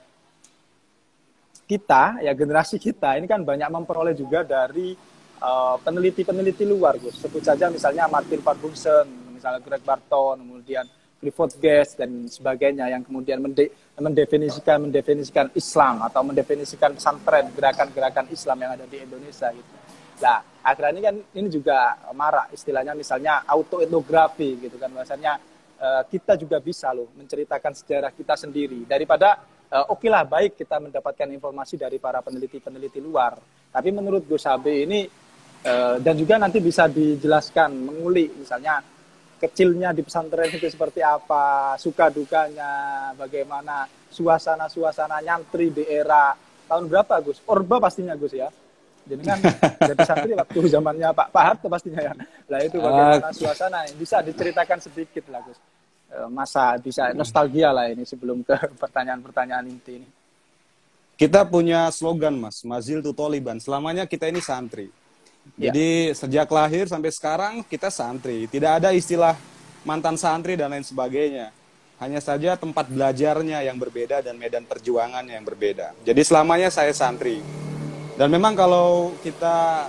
kita 1.67 2.23
ya 2.23 2.31
generasi 2.33 2.79
kita 2.79 3.19
ini 3.19 3.29
kan 3.29 3.45
banyak 3.45 3.69
memperoleh 3.69 4.17
juga 4.17 4.41
dari 4.41 4.97
eh, 5.37 5.75
peneliti-peneliti 5.85 6.65
uh, 6.65 6.69
luar 6.73 6.97
Gus. 6.97 7.21
Sebut 7.21 7.45
saja 7.45 7.69
misalnya 7.69 8.09
Martin 8.09 8.41
Bunsen, 8.41 9.05
misalnya 9.37 9.61
Greg 9.61 9.85
Barton, 9.85 10.41
kemudian 10.41 10.81
Clifford 11.19 11.59
Guest 11.59 11.99
dan 11.99 12.31
sebagainya 12.31 12.87
yang 12.87 13.03
kemudian 13.03 13.43
mende 13.43 13.67
mendefinisikan 13.99 14.87
mendefinisikan 14.87 15.51
Islam 15.51 15.99
atau 16.07 16.23
mendefinisikan 16.23 16.95
pesantren 16.95 17.51
gerakan-gerakan 17.51 18.31
Islam 18.31 18.57
yang 18.63 18.71
ada 18.79 18.87
di 18.87 19.03
Indonesia 19.03 19.51
gitu. 19.51 19.71
Nah, 20.19 20.39
akhirnya 20.63 20.91
ini 20.95 21.01
kan 21.03 21.15
ini 21.35 21.47
juga 21.51 21.77
marak 22.15 22.55
istilahnya 22.55 22.95
misalnya 22.95 23.43
autoetnografi 23.47 24.59
gitu 24.63 24.75
kan 24.79 24.91
bahasanya 24.91 25.39
uh, 25.79 26.03
kita 26.07 26.35
juga 26.39 26.59
bisa 26.63 26.91
loh 26.91 27.11
menceritakan 27.15 27.71
sejarah 27.75 28.11
kita 28.15 28.35
sendiri 28.35 28.83
daripada 28.87 29.39
uh, 29.71 29.91
oke 29.91 30.03
okay 30.03 30.09
lah 30.11 30.23
baik 30.27 30.59
kita 30.59 30.79
mendapatkan 30.79 31.27
informasi 31.31 31.75
dari 31.79 31.99
para 31.99 32.23
peneliti-peneliti 32.23 32.99
luar. 33.03 33.35
Tapi 33.69 33.89
menurut 33.91 34.23
Gus 34.27 34.47
Habe 34.47 34.87
ini 34.87 35.07
uh, 35.67 35.99
dan 35.99 36.15
juga 36.15 36.35
nanti 36.39 36.59
bisa 36.59 36.87
dijelaskan 36.87 37.75
mengulik 37.75 38.35
misalnya 38.39 38.79
kecilnya 39.39 39.95
di 39.95 40.03
pesantren 40.03 40.51
itu 40.51 40.67
seperti 40.67 40.99
apa, 40.99 41.73
suka 41.79 42.11
dukanya, 42.11 43.09
bagaimana 43.15 43.87
suasana-suasana 44.11 45.23
nyantri 45.23 45.71
di 45.71 45.87
era 45.87 46.35
tahun 46.67 46.91
berapa 46.91 47.15
Gus? 47.23 47.39
Orba 47.47 47.79
pastinya 47.79 48.13
Gus 48.19 48.35
ya. 48.35 48.51
Jadi 49.09 49.23
kan 49.25 49.39
jadi 49.89 50.01
santri 50.05 50.31
waktu 50.37 50.59
zamannya 50.69 51.09
Pak 51.15 51.27
Pak 51.33 51.43
Harto 51.43 51.67
pastinya 51.71 52.03
ya. 52.03 52.13
Lah 52.51 52.59
itu 52.61 52.77
bagaimana 52.77 53.31
suasana 53.33 53.87
bisa 53.97 54.21
diceritakan 54.21 54.77
sedikit 54.83 55.25
lah 55.33 55.41
Gus. 55.41 55.57
E, 56.11 56.17
masa 56.29 56.77
bisa 56.77 57.09
nostalgia 57.15 57.73
lah 57.73 57.89
ini 57.89 58.05
sebelum 58.05 58.45
ke 58.45 58.53
pertanyaan-pertanyaan 58.77 59.65
inti 59.65 59.93
ini. 59.97 60.09
Kita 61.19 61.43
punya 61.43 61.91
slogan 61.91 62.39
Mas, 62.39 62.63
Mazil 62.63 63.03
tu 63.03 63.11
Toliban. 63.11 63.59
Selamanya 63.59 64.07
kita 64.07 64.31
ini 64.31 64.39
santri. 64.39 64.87
Ya. 65.59 65.71
Jadi 65.71 66.15
sejak 66.15 66.47
lahir 66.47 66.87
sampai 66.87 67.11
sekarang 67.11 67.53
kita 67.67 67.91
santri. 67.91 68.47
Tidak 68.47 68.79
ada 68.79 68.95
istilah 68.95 69.35
mantan 69.83 70.15
santri 70.15 70.55
dan 70.55 70.71
lain 70.71 70.87
sebagainya. 70.87 71.51
Hanya 71.99 72.23
saja 72.23 72.55
tempat 72.55 72.87
belajarnya 72.87 73.59
yang 73.67 73.75
berbeda 73.75 74.23
dan 74.23 74.39
medan 74.39 74.63
perjuangan 74.63 75.27
yang 75.27 75.43
berbeda. 75.43 75.91
Jadi 76.07 76.21
selamanya 76.23 76.71
saya 76.71 76.95
santri. 76.95 77.43
Dan 78.15 78.31
memang 78.31 78.55
kalau 78.55 79.11
kita 79.19 79.87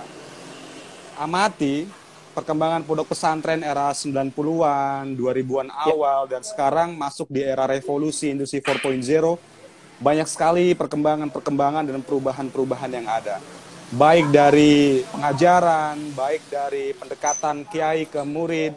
amati 1.15 1.87
perkembangan 2.35 2.83
pondok 2.83 3.15
pesantren 3.15 3.63
era 3.63 3.91
90-an, 3.95 5.15
2000-an 5.15 5.67
ya. 5.71 5.75
awal 5.87 6.27
ya. 6.27 6.35
dan 6.35 6.41
sekarang 6.43 6.95
masuk 6.95 7.31
di 7.31 7.43
era 7.43 7.63
revolusi 7.63 8.31
industri 8.31 8.59
4.0, 8.59 9.03
banyak 10.03 10.27
sekali 10.27 10.75
perkembangan-perkembangan 10.75 11.87
dan 11.87 12.03
perubahan-perubahan 12.03 12.91
yang 12.91 13.07
ada 13.07 13.39
baik 13.91 14.31
dari 14.31 15.03
pengajaran, 15.11 16.15
baik 16.15 16.47
dari 16.47 16.95
pendekatan 16.95 17.67
kiai 17.67 18.07
ke 18.07 18.23
murid, 18.23 18.71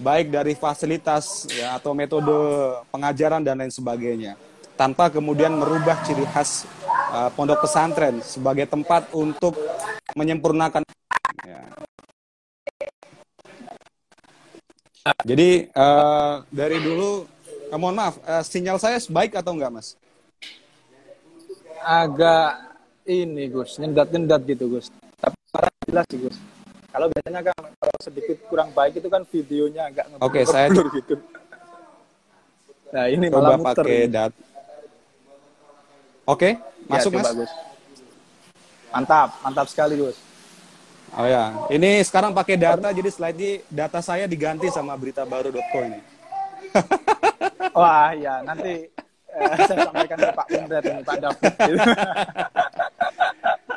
baik 0.00 0.32
dari 0.32 0.56
fasilitas 0.56 1.44
ya, 1.52 1.76
atau 1.76 1.92
metode 1.92 2.32
pengajaran 2.88 3.44
dan 3.44 3.60
lain 3.60 3.68
sebagainya, 3.68 4.32
tanpa 4.72 5.12
kemudian 5.12 5.52
merubah 5.52 6.00
ciri 6.08 6.24
khas 6.32 6.64
uh, 7.12 7.28
pondok 7.36 7.68
pesantren 7.68 8.24
sebagai 8.24 8.64
tempat 8.64 9.12
untuk 9.12 9.52
menyempurnakan. 10.16 10.80
Ya. 11.44 11.60
Jadi 15.20 15.68
uh, 15.76 16.40
dari 16.48 16.80
dulu, 16.80 17.28
uh, 17.68 17.76
mohon 17.76 18.00
maaf, 18.00 18.16
uh, 18.24 18.40
sinyal 18.40 18.80
saya 18.80 18.96
baik 19.12 19.36
atau 19.36 19.52
enggak, 19.52 19.68
Mas? 19.68 19.88
Agak 21.84 22.75
ini 23.06 23.48
Gus, 23.48 23.78
nyendat-nyendat 23.78 24.42
gitu 24.44 24.66
Gus. 24.66 24.90
Tapi 25.22 25.38
jelas 25.86 26.04
sih 26.10 26.18
Gus. 26.18 26.36
Kalau 26.90 27.06
biasanya 27.12 27.40
kan 27.46 27.60
kalau 27.78 27.96
sedikit 28.02 28.36
kurang 28.50 28.70
baik 28.74 28.98
itu 28.98 29.08
kan 29.08 29.22
videonya 29.28 29.82
agak 29.88 30.04
Oke, 30.18 30.42
okay, 30.42 30.44
saya 30.44 30.66
gitu. 30.72 31.14
Nah, 32.90 33.06
ini 33.10 33.26
coba 33.30 33.58
pakai 33.74 34.10
dat. 34.10 34.32
Oke, 36.26 36.58
okay, 36.58 36.90
masuk 36.90 37.14
ya, 37.14 37.22
Mas. 37.22 37.34
Gus. 37.34 37.52
Mantap, 38.90 39.28
mantap 39.44 39.66
sekali 39.70 39.94
Gus. 39.98 40.16
Oh 41.14 41.24
ya, 41.24 41.54
ini 41.70 42.02
sekarang 42.02 42.34
pakai 42.34 42.58
data 42.58 42.90
jadi 42.90 43.08
slide 43.08 43.38
ini 43.38 43.50
data 43.70 44.02
saya 44.02 44.26
diganti 44.26 44.66
sama 44.74 44.98
berita 44.98 45.22
baru.co 45.22 45.78
ini. 45.86 46.00
Wah, 47.76 48.10
ya 48.16 48.42
nanti 48.42 48.90
eh, 49.36 49.68
sampaikan 49.68 50.18
ke 50.18 50.32
Pak 50.32 50.46
Indra 50.50 50.78
ini 50.80 51.02
Pak 51.04 51.16
David. 51.20 51.52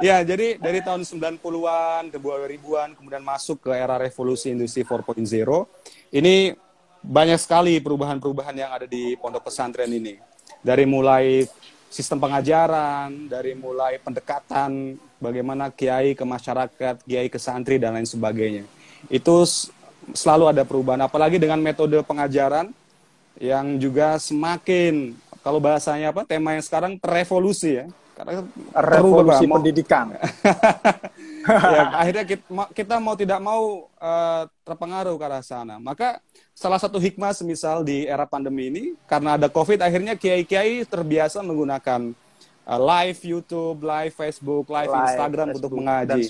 ya, 0.07 0.17
jadi 0.23 0.47
dari 0.57 0.79
tahun 0.79 1.03
90-an 1.03 2.03
ke 2.09 2.17
2000-an 2.17 2.89
kemudian 2.95 3.23
masuk 3.23 3.67
ke 3.67 3.71
era 3.75 3.99
revolusi 3.99 4.55
industri 4.55 4.87
4.0. 4.87 5.27
Ini 6.15 6.55
banyak 6.99 7.39
sekali 7.39 7.79
perubahan-perubahan 7.79 8.55
yang 8.55 8.71
ada 8.75 8.87
di 8.87 9.15
pondok 9.19 9.47
pesantren 9.47 9.91
ini. 9.91 10.19
Dari 10.59 10.83
mulai 10.83 11.47
sistem 11.87 12.19
pengajaran, 12.19 13.31
dari 13.31 13.55
mulai 13.55 13.97
pendekatan 13.99 14.99
bagaimana 15.17 15.71
kiai 15.71 16.13
ke 16.13 16.23
masyarakat, 16.27 17.01
kiai 17.03 17.27
ke 17.27 17.39
santri 17.39 17.79
dan 17.79 17.95
lain 17.95 18.07
sebagainya. 18.07 18.67
Itu 19.07 19.47
selalu 20.13 20.51
ada 20.51 20.63
perubahan 20.65 21.05
apalagi 21.05 21.37
dengan 21.37 21.61
metode 21.61 22.01
pengajaran 22.03 22.73
yang 23.39 23.79
juga 23.79 24.19
semakin 24.19 25.15
kalau 25.41 25.59
bahasanya 25.63 26.11
apa 26.11 26.27
tema 26.27 26.55
yang 26.55 26.63
sekarang 26.63 26.99
revolusi 26.99 27.79
ya 27.83 27.85
karena 28.19 28.43
revolusi 28.75 29.47
mau, 29.47 29.63
pendidikan. 29.63 30.11
ya, 31.71 31.83
akhirnya 31.95 32.25
kita, 32.27 32.43
kita 32.75 32.95
mau 32.99 33.15
tidak 33.15 33.39
mau 33.39 33.87
uh, 33.95 34.43
terpengaruh 34.67 35.15
ke 35.15 35.23
arah 35.23 35.39
sana. 35.39 35.79
Maka 35.79 36.19
salah 36.51 36.75
satu 36.75 36.99
hikmah 36.99 37.31
semisal 37.31 37.87
di 37.87 38.03
era 38.03 38.27
pandemi 38.27 38.67
ini 38.67 38.83
karena 39.07 39.39
ada 39.39 39.47
COVID 39.47 39.79
akhirnya 39.79 40.19
kiai-kiai 40.19 40.83
terbiasa 40.83 41.39
menggunakan 41.39 42.11
uh, 42.67 42.79
live 42.79 43.19
YouTube, 43.23 43.79
live 43.85 44.13
Facebook, 44.15 44.67
live, 44.67 44.91
live 44.91 45.03
Instagram 45.07 45.47
Facebook, 45.53 45.71
untuk 45.71 45.71
mengaji. 45.79 46.21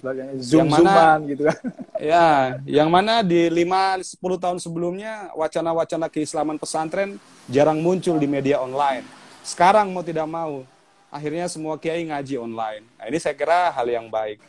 Zoom 0.41 0.67
yang 0.67 0.83
mana, 0.83 1.05
gitu 1.25 1.43
kan. 1.47 1.57
Ya, 1.99 2.55
yang 2.63 2.87
mana 2.87 3.19
di 3.19 3.51
5 3.51 4.15
10 4.15 4.23
tahun 4.39 4.57
sebelumnya 4.63 5.35
wacana-wacana 5.35 6.07
keislaman 6.07 6.55
pesantren 6.55 7.19
jarang 7.51 7.83
muncul 7.83 8.15
di 8.15 8.23
media 8.23 8.63
online. 8.63 9.03
Sekarang 9.43 9.91
mau 9.91 9.99
tidak 9.99 10.23
mau 10.23 10.63
akhirnya 11.11 11.51
semua 11.51 11.75
kiai 11.75 12.07
ngaji 12.07 12.39
online. 12.39 12.87
Nah, 12.95 13.05
ini 13.11 13.17
saya 13.19 13.35
kira 13.35 13.67
hal 13.75 13.87
yang 13.89 14.07
baik. 14.07 14.39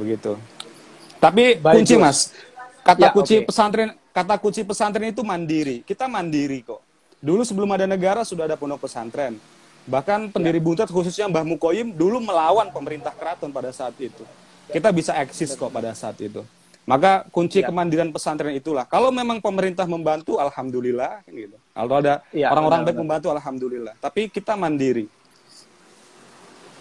Begitu. 0.00 0.40
Tapi 1.20 1.60
baik, 1.60 1.84
kunci 1.84 1.94
Mas, 2.00 2.32
kata 2.80 3.06
ya, 3.06 3.10
kunci 3.12 3.34
okay. 3.38 3.46
pesantren 3.46 3.90
kata 4.10 4.34
kunci 4.40 4.60
pesantren 4.64 5.12
itu 5.12 5.20
mandiri. 5.20 5.84
Kita 5.84 6.08
mandiri 6.08 6.64
kok. 6.64 6.80
Dulu 7.22 7.44
sebelum 7.46 7.70
ada 7.70 7.86
negara 7.86 8.26
sudah 8.26 8.48
ada 8.48 8.56
pondok 8.56 8.88
pesantren. 8.88 9.36
Bahkan 9.86 10.30
pendiri 10.30 10.62
ya. 10.62 10.64
Buntet 10.64 10.88
khususnya 10.90 11.26
Mbah 11.26 11.42
Mukoyim 11.42 11.90
dulu 11.90 12.22
melawan 12.22 12.70
pemerintah 12.70 13.10
keraton 13.10 13.50
pada 13.50 13.74
saat 13.74 13.94
itu. 13.98 14.22
Kita 14.70 14.94
bisa 14.94 15.12
eksis 15.18 15.58
kok 15.58 15.74
pada 15.74 15.90
saat 15.92 16.16
itu. 16.22 16.46
Maka 16.82 17.26
kunci 17.30 17.62
ya. 17.62 17.70
kemandirian 17.70 18.10
pesantren 18.10 18.54
itulah. 18.58 18.82
Kalau 18.86 19.14
memang 19.14 19.38
pemerintah 19.38 19.86
membantu, 19.86 20.42
alhamdulillah, 20.42 21.22
gitu. 21.30 21.54
Kalau 21.70 21.94
ada 22.02 22.26
iya, 22.34 22.50
orang-orang 22.50 22.82
ya, 22.82 22.86
baik 22.90 22.98
membantu, 22.98 23.26
alhamdulillah. 23.30 23.94
Tapi 24.02 24.26
kita 24.26 24.58
mandiri. 24.58 25.06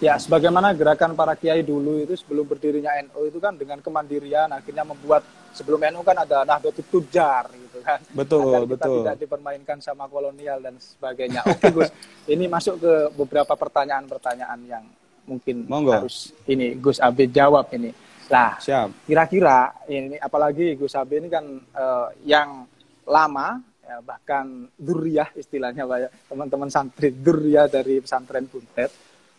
Ya, 0.01 0.17
sebagaimana 0.17 0.73
gerakan 0.73 1.13
para 1.13 1.37
kiai 1.37 1.61
dulu 1.61 2.01
itu 2.01 2.17
sebelum 2.17 2.49
berdirinya 2.49 2.89
NU 3.05 3.29
itu 3.29 3.37
kan 3.37 3.53
dengan 3.53 3.77
kemandirian 3.85 4.49
akhirnya 4.49 4.81
membuat 4.81 5.21
sebelum 5.53 5.77
NU 5.93 6.01
kan 6.01 6.17
ada 6.17 6.41
Nahdlatul 6.41 6.89
Tujar 6.89 7.53
kan. 7.81 7.99
Betul, 8.19 8.53
Agar 8.53 8.61
kita 8.63 8.73
betul. 8.77 8.97
tidak 9.03 9.17
dipermainkan 9.19 9.77
sama 9.81 10.05
kolonial 10.07 10.57
dan 10.61 10.77
sebagainya. 10.77 11.41
Oke, 11.45 11.67
Gus. 11.73 11.89
ini 12.33 12.45
masuk 12.47 12.79
ke 12.79 12.93
beberapa 13.17 13.53
pertanyaan-pertanyaan 13.57 14.59
yang 14.65 14.85
mungkin 15.25 15.65
Monggo. 15.69 15.91
harus 15.93 16.33
ini 16.49 16.77
Gus 16.77 16.97
Abi 17.01 17.29
jawab 17.29 17.69
ini. 17.75 17.91
Lah, 18.31 18.55
kira-kira 19.03 19.75
ini 19.91 20.15
apalagi 20.15 20.79
Gus 20.79 20.95
Abi 20.95 21.19
ini 21.19 21.27
kan 21.27 21.43
uh, 21.75 22.07
yang 22.23 22.63
lama 23.03 23.59
ya, 23.83 23.99
bahkan 23.99 24.71
duriah 24.79 25.27
istilahnya 25.35 25.83
Pak 25.83 25.97
ya, 25.99 26.09
teman-teman 26.31 26.69
santri 26.71 27.11
duriah 27.11 27.67
dari 27.67 27.99
pesantren 27.99 28.47
Buntet 28.47 28.91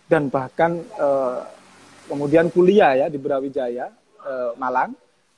dan 0.05 0.29
bahkan 0.29 0.77
uh, 1.01 1.41
kemudian 2.05 2.53
kuliah 2.53 2.93
ya 2.93 3.07
di 3.09 3.17
Brawijaya 3.17 3.89
uh, 4.29 4.53
Malang 4.61 4.93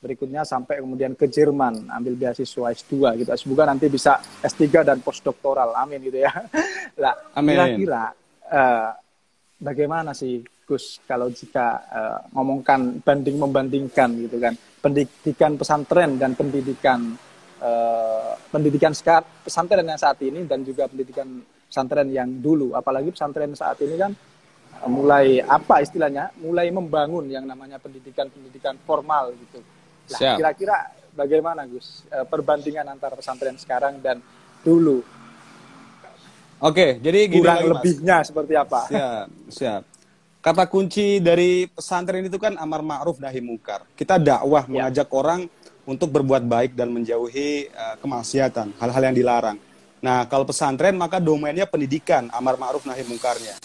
berikutnya 0.04 0.44
sampai 0.44 0.84
kemudian 0.84 1.16
ke 1.16 1.32
Jerman 1.32 1.88
ambil 1.88 2.12
beasiswa 2.20 2.68
S2 2.76 3.25
gitu. 3.25 3.32
Semoga 3.40 3.64
nanti 3.73 3.88
bisa 3.88 4.20
S3 4.44 4.84
dan 4.84 5.00
postdoktoral. 5.00 5.73
Amin 5.73 6.04
gitu 6.04 6.20
ya. 6.20 6.28
Lah, 7.02 7.16
kira-kira 7.32 8.12
uh, 8.52 8.92
bagaimana 9.64 10.12
sih 10.12 10.44
Gus 10.64 11.00
kalau 11.04 11.28
jika 11.28 11.66
uh, 11.88 12.18
ngomongkan 12.37 13.04
banding 13.04 13.37
membandingkan 13.37 14.16
gitu 14.28 14.40
kan 14.40 14.56
pendidikan 14.80 15.61
pesantren 15.61 16.16
dan 16.16 16.32
pendidikan 16.32 17.12
uh, 17.61 18.32
pendidikan 18.49 18.96
sekarang 18.96 19.44
pesantren 19.44 19.84
yang 19.84 20.00
saat 20.00 20.16
ini 20.25 20.49
dan 20.49 20.64
juga 20.64 20.88
pendidikan 20.88 21.28
pesantren 21.68 22.08
yang 22.08 22.40
dulu 22.40 22.73
apalagi 22.73 23.12
pesantren 23.12 23.52
saat 23.52 23.76
ini 23.84 23.96
kan 24.00 24.12
mulai 24.88 25.40
apa 25.44 25.84
istilahnya 25.84 26.32
mulai 26.40 26.73
membangun 26.73 27.28
yang 27.28 27.44
namanya 27.44 27.76
pendidikan 27.76 28.28
pendidikan 28.32 28.76
formal 28.88 29.37
gitu 29.37 29.61
nah, 30.11 30.37
kira-kira 30.37 30.76
bagaimana 31.14 31.64
Gus 31.64 32.04
uh, 32.11 32.26
perbandingan 32.26 32.84
antara 32.90 33.14
pesantren 33.16 33.56
sekarang 33.56 34.02
dan 34.02 34.20
dulu 34.61 35.04
Oke, 36.64 36.96
jadi 36.96 37.28
gini 37.28 37.44
kurang 37.44 37.61
lagi, 37.61 37.68
lebihnya 37.76 38.16
seperti 38.25 38.54
apa? 38.56 38.88
Siap, 38.88 39.26
siap. 39.52 39.82
Kata 40.40 40.64
kunci 40.64 41.20
dari 41.20 41.68
pesantren 41.68 42.25
itu 42.25 42.40
kan 42.40 42.56
amar 42.56 42.80
ma'ruf 42.80 43.20
nahi 43.20 43.44
mungkar. 43.44 43.84
Kita 43.92 44.16
dakwah 44.16 44.64
ya. 44.64 44.70
mengajak 44.70 45.12
orang 45.12 45.44
untuk 45.84 46.08
berbuat 46.08 46.40
baik 46.49 46.73
dan 46.73 46.88
menjauhi 46.88 47.68
uh, 47.68 48.00
kemaksiatan, 48.00 48.80
hal-hal 48.80 49.02
yang 49.12 49.16
dilarang. 49.16 49.58
Nah, 50.00 50.25
kalau 50.28 50.49
pesantren 50.49 50.96
maka 50.96 51.20
domainnya 51.20 51.68
pendidikan, 51.68 52.32
amar 52.32 52.56
ma'ruf 52.56 52.88
nahi 52.88 53.04
mungkarnya. 53.04 53.61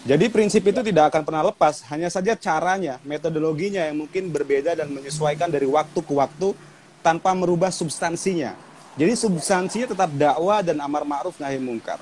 Jadi 0.00 0.32
prinsip 0.32 0.64
itu 0.64 0.80
tidak 0.80 1.12
akan 1.12 1.22
pernah 1.28 1.44
lepas, 1.44 1.84
hanya 1.92 2.08
saja 2.08 2.32
caranya, 2.32 2.96
metodologinya 3.04 3.84
yang 3.84 4.00
mungkin 4.00 4.32
berbeda 4.32 4.72
dan 4.72 4.88
menyesuaikan 4.88 5.52
dari 5.52 5.68
waktu 5.68 6.00
ke 6.00 6.12
waktu 6.16 6.56
tanpa 7.04 7.36
merubah 7.36 7.68
substansinya. 7.68 8.56
Jadi 8.96 9.12
substansinya 9.12 9.92
tetap 9.92 10.08
dakwah 10.16 10.64
dan 10.64 10.80
amar 10.80 11.04
ma'ruf 11.04 11.36
nahi 11.36 11.60
mungkar. 11.60 12.00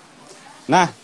Nah, 0.71 0.95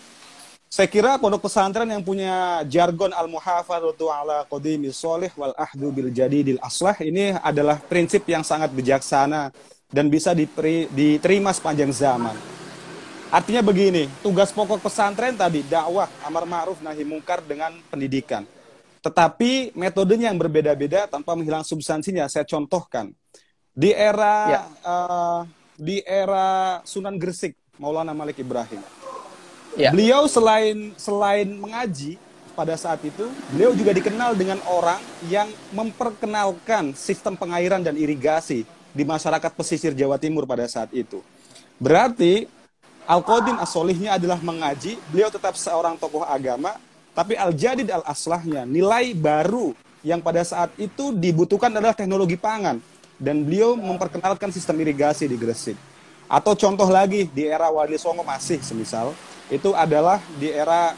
saya 0.71 0.91
kira 0.91 1.19
pondok 1.19 1.47
pesantren 1.47 1.87
yang 1.87 2.03
punya 2.03 2.63
jargon 2.67 3.11
al-muhafadzatu 3.15 4.11
ala 4.11 4.43
qadimi 4.47 4.91
solih 4.91 5.31
wal 5.39 5.55
ahdu 5.55 5.91
bil 5.95 6.11
jadidil 6.11 6.59
aslah 6.59 6.99
ini 6.99 7.35
adalah 7.43 7.79
prinsip 7.79 8.27
yang 8.27 8.43
sangat 8.43 8.75
bijaksana 8.75 9.55
dan 9.91 10.11
bisa 10.11 10.35
diterima 10.35 11.55
sepanjang 11.55 11.95
zaman. 11.95 12.35
Artinya 13.35 13.67
begini, 13.67 14.07
tugas 14.23 14.55
pokok 14.55 14.79
pesantren 14.79 15.35
tadi 15.35 15.67
dakwah, 15.67 16.07
amar 16.23 16.47
ma'ruf 16.47 16.79
nahi 16.79 17.03
mungkar 17.03 17.43
dengan 17.43 17.75
pendidikan. 17.91 18.47
Tetapi 19.03 19.75
metodenya 19.75 20.31
yang 20.31 20.38
berbeda-beda 20.38 21.11
tanpa 21.11 21.35
menghilang 21.35 21.67
substansinya. 21.67 22.31
Saya 22.31 22.47
contohkan. 22.47 23.11
Di 23.75 23.91
era 23.91 24.37
ya. 24.47 24.61
uh, 24.87 25.41
di 25.75 25.99
era 26.07 26.79
Sunan 26.87 27.19
Gresik, 27.19 27.59
Maulana 27.75 28.14
Malik 28.14 28.38
Ibrahim 28.38 28.79
Ya. 29.75 29.91
Beliau 29.91 30.31
selain 30.31 30.95
selain 30.95 31.50
mengaji 31.50 32.14
pada 32.55 32.79
saat 32.79 33.03
itu, 33.03 33.26
beliau 33.50 33.75
juga 33.75 33.91
dikenal 33.91 34.38
dengan 34.38 34.62
orang 34.71 35.03
yang 35.26 35.50
memperkenalkan 35.75 36.95
sistem 36.95 37.35
pengairan 37.35 37.83
dan 37.83 37.99
irigasi 37.99 38.62
di 38.95 39.03
masyarakat 39.03 39.50
pesisir 39.50 39.91
Jawa 39.91 40.23
Timur 40.23 40.47
pada 40.47 40.71
saat 40.71 40.95
itu. 40.95 41.19
Berarti 41.83 42.47
Al-Qadim 43.04 43.61
As-Solihnya 43.61 44.16
adalah 44.16 44.40
mengaji, 44.40 44.96
beliau 45.12 45.28
tetap 45.28 45.52
seorang 45.61 46.00
tokoh 46.00 46.25
agama, 46.25 46.80
tapi 47.12 47.36
Al-Jadid 47.36 47.93
Al-Aslahnya, 47.93 48.64
nilai 48.64 49.12
baru 49.12 49.76
yang 50.00 50.25
pada 50.25 50.40
saat 50.40 50.73
itu 50.80 51.12
dibutuhkan 51.12 51.69
adalah 51.69 51.93
teknologi 51.93 52.40
pangan. 52.40 52.80
Dan 53.14 53.47
beliau 53.47 53.78
memperkenalkan 53.78 54.50
sistem 54.50 54.80
irigasi 54.82 55.30
di 55.30 55.38
Gresik. 55.38 55.78
Atau 56.26 56.58
contoh 56.58 56.88
lagi, 56.90 57.30
di 57.30 57.47
era 57.47 57.71
Wali 57.71 57.95
Songo 57.95 58.26
masih 58.26 58.58
semisal, 58.64 59.14
itu 59.52 59.71
adalah 59.76 60.19
di 60.40 60.50
era 60.50 60.97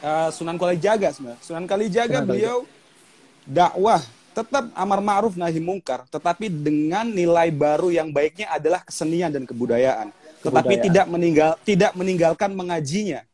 uh, 0.00 0.30
Sunan 0.32 0.56
Kalijaga 0.56 1.12
sebenarnya. 1.12 1.42
Sunan 1.44 1.66
Kalijaga 1.68 2.22
Sunan 2.22 2.30
beliau 2.30 2.56
dakwah 3.44 4.00
tetap 4.32 4.68
amar 4.72 5.00
ma'ruf 5.04 5.34
nahi 5.36 5.60
mungkar, 5.60 6.08
tetapi 6.08 6.48
dengan 6.48 7.08
nilai 7.08 7.52
baru 7.52 7.92
yang 7.92 8.08
baiknya 8.14 8.52
adalah 8.52 8.80
kesenian 8.84 9.28
dan 9.28 9.44
kebudayaan. 9.44 10.14
Tetapi 10.46 10.74
tidak 10.86 11.06
meninggal 11.10 11.52
tidak 11.66 11.92
meninggalkan 11.98 12.50
mengajinya. 12.54 13.26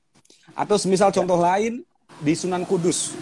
Atau 0.57 0.77
semisal 0.77 1.13
contoh 1.13 1.37
lain 1.37 1.85
di 2.21 2.33
Sunan 2.37 2.65
Kudus. 2.65 3.17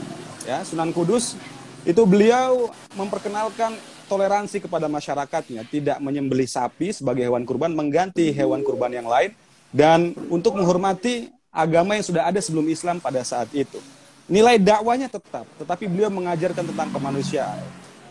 Ya, 0.46 0.62
Sunan 0.66 0.90
Kudus 0.90 1.34
itu 1.82 2.02
beliau 2.04 2.68
memperkenalkan 2.92 3.76
toleransi 4.10 4.58
kepada 4.58 4.90
masyarakatnya, 4.90 5.62
tidak 5.70 6.02
menyembelih 6.02 6.50
sapi 6.50 6.90
sebagai 6.90 7.22
hewan 7.22 7.46
kurban, 7.46 7.70
mengganti 7.70 8.34
hewan 8.34 8.66
kurban 8.66 8.90
yang 8.90 9.06
lain, 9.06 9.30
dan 9.70 10.12
untuk 10.26 10.58
menghormati 10.58 11.30
agama 11.54 11.94
yang 11.94 12.02
sudah 12.02 12.26
ada 12.26 12.42
sebelum 12.42 12.66
Islam 12.66 12.98
pada 12.98 13.22
saat 13.22 13.46
itu. 13.54 13.78
Nilai 14.26 14.58
dakwanya 14.58 15.06
tetap, 15.06 15.46
tetapi 15.58 15.86
beliau 15.86 16.10
mengajarkan 16.10 16.62
tentang 16.74 16.90
kemanusiaan. 16.90 17.62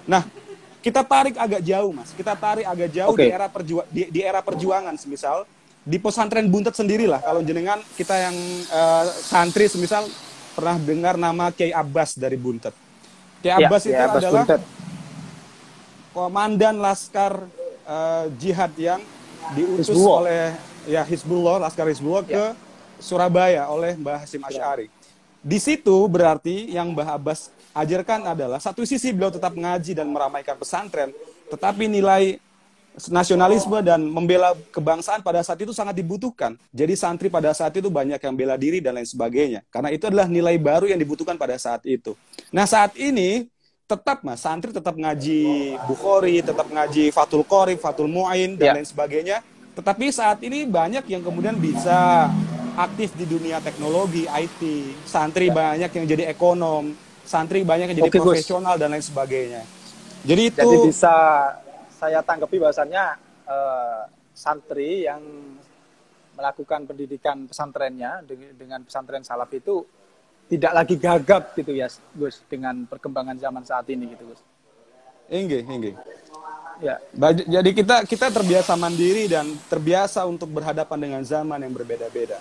Nah, 0.07 0.23
kita 0.79 1.03
tarik 1.03 1.35
agak 1.35 1.61
jauh, 1.63 1.91
Mas. 1.91 2.15
Kita 2.15 2.35
tarik 2.35 2.63
agak 2.63 2.89
jauh 2.95 3.11
okay. 3.11 3.27
di 3.27 3.35
era 3.35 3.47
perju 3.51 3.75
di, 3.91 4.01
di 4.07 4.19
era 4.23 4.39
perjuangan, 4.39 4.95
semisal 4.95 5.43
di 5.89 5.97
pesantren 5.97 6.45
Buntet 6.45 6.77
sendirilah. 6.77 7.17
Kalau 7.25 7.41
jenengan 7.41 7.81
kita 7.97 8.13
yang 8.13 8.37
uh, 8.69 9.09
santri, 9.09 9.65
semisal 9.65 10.05
pernah 10.53 10.77
dengar 10.77 11.17
nama 11.17 11.49
Kiai 11.49 11.73
Abbas 11.73 12.13
dari 12.13 12.37
Buntet. 12.37 12.77
Kiai 13.41 13.57
ya, 13.57 13.65
Abbas 13.65 13.81
ya, 13.89 13.89
itu 13.89 14.03
Abbas 14.05 14.21
adalah 14.21 14.45
Buntet. 14.45 14.61
komandan 16.13 16.75
laskar 16.77 17.33
uh, 17.89 18.29
jihad 18.37 18.69
yang 18.77 19.01
diutus 19.57 19.89
oleh 19.97 20.53
ya 20.85 21.01
Hizbullah, 21.01 21.57
Laskar 21.57 21.89
Hizbullah 21.89 22.21
ya. 22.29 22.33
ke 22.37 22.45
Surabaya 23.01 23.65
oleh 23.73 23.97
Mbah 23.97 24.21
Hasim 24.21 24.45
ya. 24.45 24.61
Ash'ari. 24.61 24.93
Di 25.41 25.57
situ 25.57 25.95
berarti 26.05 26.69
yang 26.69 26.93
Mbah 26.93 27.17
Abbas 27.17 27.49
ajarkan 27.73 28.29
adalah 28.29 28.61
satu 28.61 28.85
sisi 28.85 29.09
beliau 29.09 29.33
tetap 29.33 29.55
mengaji 29.57 29.97
dan 29.97 30.11
meramaikan 30.11 30.53
pesantren, 30.59 31.15
tetapi 31.49 31.89
nilai 31.89 32.37
nasionalisme 33.07 33.79
dan 33.79 34.03
membela 34.03 34.51
kebangsaan 34.75 35.23
pada 35.23 35.39
saat 35.39 35.63
itu 35.63 35.71
sangat 35.71 35.95
dibutuhkan. 35.95 36.59
Jadi 36.75 36.93
santri 36.99 37.31
pada 37.31 37.55
saat 37.55 37.71
itu 37.79 37.87
banyak 37.87 38.19
yang 38.19 38.35
bela 38.35 38.59
diri 38.59 38.83
dan 38.83 38.99
lain 38.99 39.07
sebagainya. 39.07 39.63
Karena 39.71 39.95
itu 39.95 40.03
adalah 40.11 40.27
nilai 40.27 40.59
baru 40.59 40.91
yang 40.91 40.99
dibutuhkan 40.99 41.39
pada 41.39 41.55
saat 41.55 41.87
itu. 41.87 42.19
Nah 42.51 42.67
saat 42.67 42.91
ini 42.99 43.47
tetap 43.87 44.21
mas 44.21 44.43
santri 44.43 44.69
tetap 44.69 44.93
ngaji 44.93 45.73
Bukhari, 45.87 46.43
tetap 46.43 46.67
ngaji 46.67 47.09
Fatul 47.09 47.41
Qori, 47.47 47.79
Fatul 47.79 48.11
Mu'in 48.11 48.53
dan 48.53 48.67
ya. 48.69 48.73
lain 48.77 48.85
sebagainya 48.85 49.41
tetapi 49.79 50.11
saat 50.11 50.43
ini 50.43 50.67
banyak 50.67 51.07
yang 51.07 51.23
kemudian 51.23 51.55
bisa 51.55 52.27
aktif 52.75 53.15
di 53.15 53.23
dunia 53.23 53.63
teknologi, 53.63 54.27
IT, 54.27 54.61
santri 55.07 55.47
ya. 55.47 55.55
banyak 55.55 55.87
yang 55.87 56.05
jadi 56.07 56.23
ekonom, 56.35 56.91
santri 57.23 57.63
banyak 57.63 57.95
yang 57.95 57.97
jadi 58.03 58.11
Oke, 58.11 58.19
profesional 58.19 58.75
Gus. 58.75 58.81
dan 58.83 58.87
lain 58.91 59.05
sebagainya. 59.07 59.63
Jadi 60.27 60.41
itu 60.51 60.59
Jadi 60.59 60.77
bisa 60.91 61.15
saya 61.99 62.23
tanggapi 62.23 62.55
bahwasannya 62.55 63.03
uh, 63.43 64.07
santri 64.31 65.03
yang 65.03 65.19
melakukan 66.39 66.87
pendidikan 66.87 67.43
pesantrennya 67.43 68.23
dengan 68.55 68.87
pesantren 68.87 69.27
salaf 69.27 69.51
itu 69.51 69.83
tidak 70.47 70.71
lagi 70.71 70.95
gagap 70.95 71.51
gitu 71.59 71.75
ya, 71.75 71.91
Gus, 72.15 72.39
dengan 72.47 72.87
perkembangan 72.87 73.35
zaman 73.35 73.67
saat 73.67 73.85
ini 73.91 74.15
gitu, 74.15 74.31
Gus. 74.31 74.41
Inggih, 75.29 75.61
inggih. 75.67 75.93
Ya. 76.79 76.95
Jadi 77.43 77.69
kita 77.75 78.07
kita 78.07 78.31
terbiasa 78.31 78.73
mandiri 78.79 79.27
dan 79.27 79.51
terbiasa 79.67 80.23
untuk 80.23 80.47
berhadapan 80.49 80.97
dengan 80.97 81.21
zaman 81.27 81.59
yang 81.59 81.75
berbeda-beda. 81.75 82.39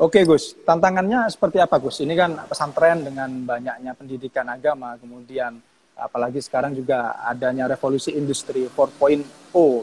Oke 0.00 0.24
Gus, 0.24 0.56
tantangannya 0.64 1.28
seperti 1.28 1.60
apa 1.60 1.76
Gus? 1.76 2.00
Ini 2.00 2.16
kan 2.16 2.32
pesantren 2.48 3.04
dengan 3.04 3.28
banyaknya 3.44 3.92
pendidikan 3.92 4.48
agama, 4.48 4.96
kemudian 4.96 5.60
apalagi 5.92 6.40
sekarang 6.40 6.72
juga 6.72 7.20
adanya 7.20 7.68
revolusi 7.68 8.16
industri 8.16 8.64
4.0 8.64 9.20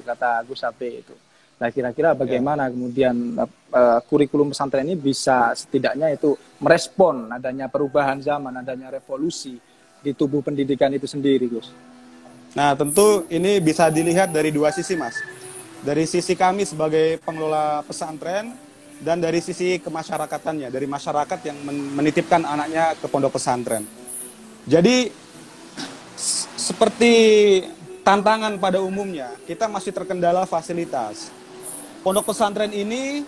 kata 0.01 0.41
Gus 0.49 0.65
Abe 0.65 1.05
itu. 1.05 1.13
Nah, 1.61 1.69
kira-kira 1.69 2.17
bagaimana 2.17 2.65
ya. 2.65 2.73
kemudian 2.73 3.13
uh, 3.37 3.99
kurikulum 4.09 4.57
pesantren 4.57 4.89
ini 4.89 4.97
bisa 4.97 5.53
setidaknya 5.53 6.09
itu 6.09 6.33
merespon 6.65 7.29
adanya 7.29 7.69
perubahan 7.69 8.17
zaman, 8.17 8.57
adanya 8.57 8.89
revolusi 8.89 9.53
di 10.01 10.11
tubuh 10.17 10.41
pendidikan 10.41 10.89
itu 10.97 11.05
sendiri, 11.05 11.45
Gus? 11.45 11.69
Nah, 12.57 12.73
tentu 12.73 13.29
ini 13.29 13.61
bisa 13.61 13.93
dilihat 13.93 14.33
dari 14.33 14.49
dua 14.49 14.73
sisi, 14.73 14.97
Mas. 14.97 15.13
Dari 15.85 16.09
sisi 16.09 16.33
kami 16.33 16.65
sebagai 16.65 17.21
pengelola 17.21 17.85
pesantren, 17.85 18.65
dan 19.01 19.21
dari 19.21 19.39
sisi 19.41 19.77
kemasyarakatannya, 19.77 20.73
dari 20.73 20.87
masyarakat 20.89 21.39
yang 21.45 21.57
menitipkan 21.93 22.41
anaknya 22.41 22.97
ke 22.97 23.05
pondok 23.05 23.37
pesantren. 23.37 23.85
Jadi 24.65 25.13
seperti 26.57 27.13
tantangan 28.01 28.57
pada 28.57 28.81
umumnya, 28.81 29.37
kita 29.45 29.69
masih 29.69 29.93
terkendala 29.93 30.49
fasilitas. 30.49 31.29
Pondok 32.01 32.33
pesantren 32.33 32.73
ini 32.73 33.21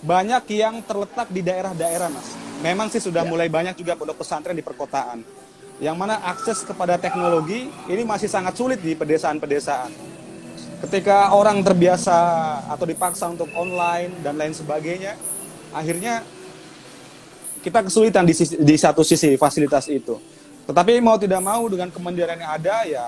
banyak 0.00 0.44
yang 0.56 0.80
terletak 0.80 1.28
di 1.28 1.44
daerah-daerah, 1.44 2.08
Mas. 2.08 2.32
Memang 2.64 2.88
sih 2.88 3.00
sudah 3.00 3.24
ya. 3.24 3.28
mulai 3.28 3.48
banyak 3.52 3.76
juga 3.76 3.96
pondok 3.96 4.24
pesantren 4.24 4.56
di 4.56 4.64
perkotaan. 4.64 5.20
Yang 5.80 5.96
mana 5.96 6.20
akses 6.28 6.60
kepada 6.60 7.00
teknologi 7.00 7.68
ini 7.88 8.02
masih 8.04 8.28
sangat 8.28 8.56
sulit 8.56 8.80
di 8.84 8.92
pedesaan-pedesaan. 8.92 10.19
Ketika 10.80 11.36
orang 11.36 11.60
terbiasa 11.60 12.16
atau 12.72 12.88
dipaksa 12.88 13.28
untuk 13.28 13.52
online 13.52 14.16
dan 14.24 14.40
lain 14.40 14.56
sebagainya, 14.56 15.12
akhirnya 15.76 16.24
kita 17.60 17.84
kesulitan 17.84 18.24
di, 18.24 18.32
sisi, 18.32 18.56
di 18.56 18.76
satu 18.80 19.04
sisi 19.04 19.36
fasilitas 19.36 19.92
itu. 19.92 20.16
Tetapi 20.64 20.96
mau 21.04 21.20
tidak 21.20 21.44
mau 21.44 21.68
dengan 21.68 21.92
kemandirian 21.92 22.40
yang 22.40 22.52
ada 22.56 22.76
ya 22.88 23.06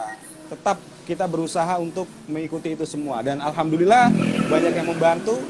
tetap 0.53 0.77
kita 1.09 1.25
berusaha 1.25 1.81
untuk 1.81 2.05
mengikuti 2.29 2.77
itu 2.77 2.85
semua 2.85 3.25
dan 3.25 3.41
alhamdulillah 3.41 4.13
banyak 4.53 4.73
yang 4.77 4.89
membantu 4.93 5.41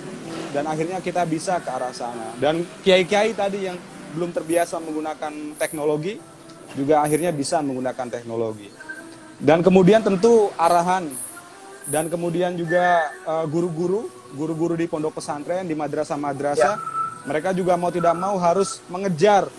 dan 0.54 0.68
akhirnya 0.70 1.02
kita 1.02 1.26
bisa 1.26 1.58
ke 1.58 1.68
arah 1.74 1.90
sana. 1.90 2.30
Dan 2.38 2.62
kiai-kiai 2.86 3.34
tadi 3.34 3.66
yang 3.66 3.76
belum 4.14 4.30
terbiasa 4.30 4.78
menggunakan 4.78 5.58
teknologi 5.58 6.20
juga 6.78 7.02
akhirnya 7.02 7.34
bisa 7.34 7.58
menggunakan 7.64 8.06
teknologi. 8.12 8.70
Dan 9.42 9.64
kemudian 9.64 10.06
tentu 10.06 10.54
arahan 10.54 11.10
dan 11.88 12.06
kemudian 12.06 12.54
juga 12.54 13.10
uh, 13.26 13.46
guru-guru, 13.48 14.06
guru-guru 14.34 14.74
di 14.78 14.86
pondok 14.86 15.18
pesantren, 15.18 15.66
di 15.66 15.74
madrasah-madrasah, 15.74 16.74
ya. 16.78 16.82
mereka 17.26 17.50
juga 17.50 17.74
mau 17.74 17.90
tidak 17.90 18.14
mau 18.14 18.38
harus 18.38 18.78
mengejar 18.86 19.50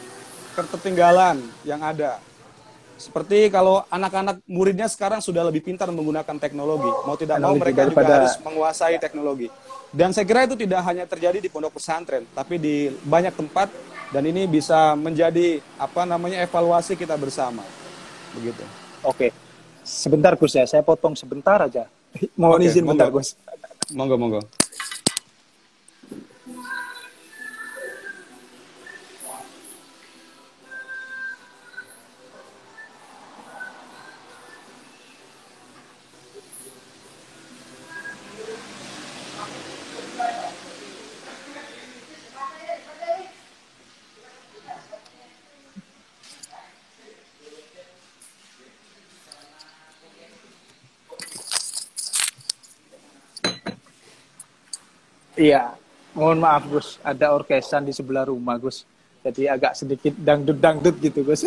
ketertinggalan 0.54 1.42
yang 1.66 1.82
ada 1.82 2.22
seperti 3.04 3.50
kalau 3.50 3.82
anak-anak 3.90 4.40
muridnya 4.46 4.86
sekarang 4.88 5.20
sudah 5.20 5.44
lebih 5.44 5.66
pintar 5.66 5.90
menggunakan 5.90 6.38
teknologi, 6.40 6.88
mau 7.04 7.18
tidak 7.18 7.38
mau 7.42 7.58
mereka 7.58 7.90
juga 7.90 8.06
harus 8.06 8.38
menguasai 8.40 8.96
teknologi. 9.02 9.50
Dan 9.92 10.14
saya 10.16 10.26
kira 10.26 10.46
itu 10.48 10.56
tidak 10.58 10.82
hanya 10.88 11.04
terjadi 11.04 11.38
di 11.42 11.50
pondok 11.50 11.78
pesantren, 11.78 12.24
tapi 12.32 12.58
di 12.62 12.94
banyak 13.04 13.34
tempat 13.34 13.70
dan 14.14 14.24
ini 14.24 14.46
bisa 14.46 14.94
menjadi 14.94 15.60
apa 15.78 16.06
namanya 16.06 16.42
evaluasi 16.46 16.94
kita 16.94 17.18
bersama. 17.18 17.66
Begitu. 18.38 18.64
Oke. 19.04 19.34
Sebentar 19.84 20.40
Gus 20.40 20.56
ya, 20.56 20.64
saya 20.64 20.80
potong 20.80 21.12
sebentar 21.18 21.60
aja. 21.60 21.92
Mohon 22.38 22.62
izin 22.62 22.88
bentar 22.88 23.10
Gus. 23.12 23.36
Monggo, 23.94 24.18
monggo. 24.18 24.40
Iya, 55.44 55.76
mohon 56.16 56.40
maaf 56.40 56.64
Gus, 56.72 57.04
ada 57.04 57.36
orkesan 57.36 57.84
di 57.84 57.92
sebelah 57.92 58.32
rumah 58.32 58.56
Gus. 58.56 58.88
Jadi 59.28 59.52
agak 59.52 59.76
sedikit 59.76 60.16
dangdut-dangdut 60.16 60.96
gitu 61.04 61.20
Gus. 61.28 61.44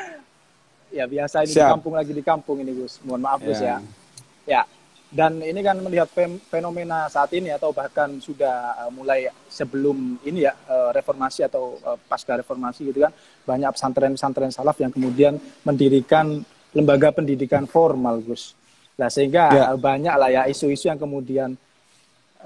ya 0.96 1.08
biasa 1.08 1.48
ini 1.48 1.56
Siap. 1.56 1.64
di 1.64 1.72
kampung 1.72 1.94
lagi 1.96 2.12
di 2.12 2.20
kampung 2.20 2.60
ini 2.60 2.76
Gus. 2.76 3.00
Mohon 3.00 3.20
maaf 3.24 3.40
Gus 3.40 3.60
ya. 3.64 3.80
Ya. 4.44 4.68
Dan 5.08 5.40
ini 5.40 5.64
kan 5.64 5.80
melihat 5.80 6.10
fenomena 6.52 7.08
saat 7.08 7.32
ini 7.32 7.48
atau 7.48 7.72
bahkan 7.72 8.20
sudah 8.20 8.76
uh, 8.84 8.90
mulai 8.92 9.32
sebelum 9.48 10.20
ini 10.26 10.44
ya 10.44 10.52
uh, 10.68 10.92
reformasi 10.92 11.46
atau 11.48 11.80
uh, 11.80 11.96
pasca 12.10 12.36
reformasi 12.36 12.90
gitu 12.92 13.06
kan 13.06 13.14
banyak 13.46 13.70
pesantren-pesantren 13.72 14.52
salaf 14.52 14.76
yang 14.82 14.90
kemudian 14.92 15.38
mendirikan 15.64 16.44
lembaga 16.76 17.08
pendidikan 17.14 17.64
formal 17.64 18.20
Gus. 18.20 18.52
Nah 19.00 19.08
sehingga 19.08 19.48
ya. 19.54 19.64
banyak 19.78 20.14
lah 20.18 20.28
ya 20.28 20.42
isu-isu 20.50 20.90
yang 20.90 21.00
kemudian 21.00 21.56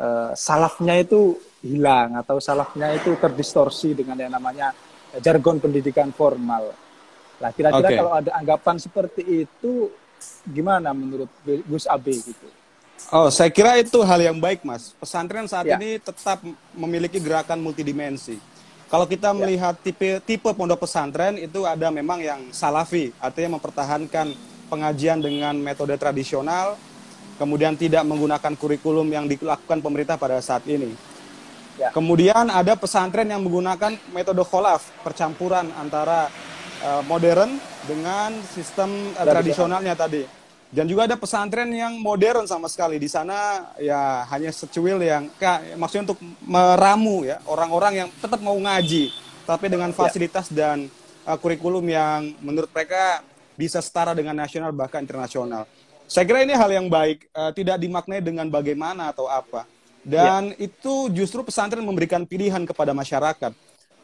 uh, 0.00 0.32
salafnya 0.32 0.96
itu 0.96 1.36
hilang 1.60 2.16
atau 2.16 2.40
salafnya 2.40 2.96
itu 2.96 3.12
terdistorsi 3.20 3.92
dengan 3.92 4.16
yang 4.16 4.32
namanya 4.32 4.72
jargon 5.20 5.60
pendidikan 5.60 6.08
formal. 6.10 6.72
Nah, 7.40 7.50
kira-kira 7.52 7.88
okay. 7.88 7.98
kalau 8.00 8.12
ada 8.16 8.30
anggapan 8.36 8.76
seperti 8.80 9.22
itu 9.44 9.92
gimana 10.48 10.92
menurut 10.92 11.28
Gus 11.68 11.88
Abe 11.88 12.16
gitu? 12.16 12.48
Oh, 13.08 13.32
saya 13.32 13.48
kira 13.48 13.80
itu 13.80 13.96
hal 14.04 14.20
yang 14.20 14.36
baik, 14.36 14.60
Mas. 14.60 14.92
Pesantren 15.00 15.48
saat 15.48 15.64
ya. 15.64 15.80
ini 15.80 15.96
tetap 15.96 16.44
memiliki 16.76 17.16
gerakan 17.16 17.58
multidimensi. 17.58 18.36
Kalau 18.92 19.08
kita 19.08 19.32
ya. 19.32 19.36
melihat 19.40 19.74
tipe 19.80 20.20
tipe 20.20 20.50
pondok 20.52 20.84
pesantren 20.84 21.40
itu 21.40 21.64
ada 21.64 21.88
memang 21.88 22.20
yang 22.20 22.40
salafi, 22.52 23.14
artinya 23.22 23.56
mempertahankan 23.56 24.36
pengajian 24.68 25.18
dengan 25.18 25.56
metode 25.56 25.96
tradisional, 25.96 26.76
kemudian 27.40 27.72
tidak 27.72 28.04
menggunakan 28.04 28.52
kurikulum 28.52 29.08
yang 29.08 29.24
dilakukan 29.24 29.80
pemerintah 29.80 30.20
pada 30.20 30.36
saat 30.44 30.60
ini. 30.68 30.92
Ya. 31.80 31.88
Kemudian 31.96 32.52
ada 32.52 32.76
pesantren 32.76 33.24
yang 33.24 33.40
menggunakan 33.40 33.96
metode 34.12 34.44
kholaf, 34.44 34.84
percampuran 35.00 35.72
antara 35.80 36.28
uh, 36.84 37.00
modern 37.08 37.56
dengan 37.88 38.36
sistem 38.52 38.92
uh, 39.16 39.24
tradisionalnya 39.24 39.96
tadi. 39.96 40.28
Dan 40.70 40.86
juga 40.86 41.08
ada 41.08 41.16
pesantren 41.16 41.72
yang 41.72 41.96
modern 41.98 42.44
sama 42.44 42.68
sekali. 42.68 43.00
Di 43.00 43.08
sana 43.08 43.72
ya 43.80 44.28
hanya 44.28 44.52
secuil 44.52 45.00
yang 45.00 45.32
maksudnya 45.80 46.12
untuk 46.12 46.20
meramu 46.44 47.24
ya 47.24 47.40
orang-orang 47.48 48.04
yang 48.04 48.08
tetap 48.20 48.38
mau 48.44 48.54
ngaji, 48.54 49.08
tapi 49.48 49.72
dengan 49.72 49.90
ya. 49.90 49.96
fasilitas 49.96 50.52
ya. 50.52 50.76
dan 50.76 50.78
uh, 51.24 51.40
kurikulum 51.40 51.88
yang 51.88 52.36
menurut 52.44 52.68
mereka 52.70 53.24
bisa 53.56 53.80
setara 53.80 54.12
dengan 54.12 54.36
nasional 54.36 54.68
bahkan 54.76 55.00
internasional. 55.00 55.64
Saya 56.10 56.26
kira 56.26 56.42
ini 56.42 56.58
hal 56.58 56.66
yang 56.74 56.90
baik, 56.90 57.30
uh, 57.30 57.54
tidak 57.54 57.78
dimaknai 57.78 58.18
dengan 58.18 58.50
bagaimana 58.50 59.14
atau 59.14 59.30
apa. 59.30 59.62
Dan 60.02 60.58
ya. 60.58 60.66
itu 60.66 61.06
justru 61.14 61.46
pesantren 61.46 61.86
memberikan 61.86 62.26
pilihan 62.26 62.66
kepada 62.66 62.90
masyarakat. 62.90 63.54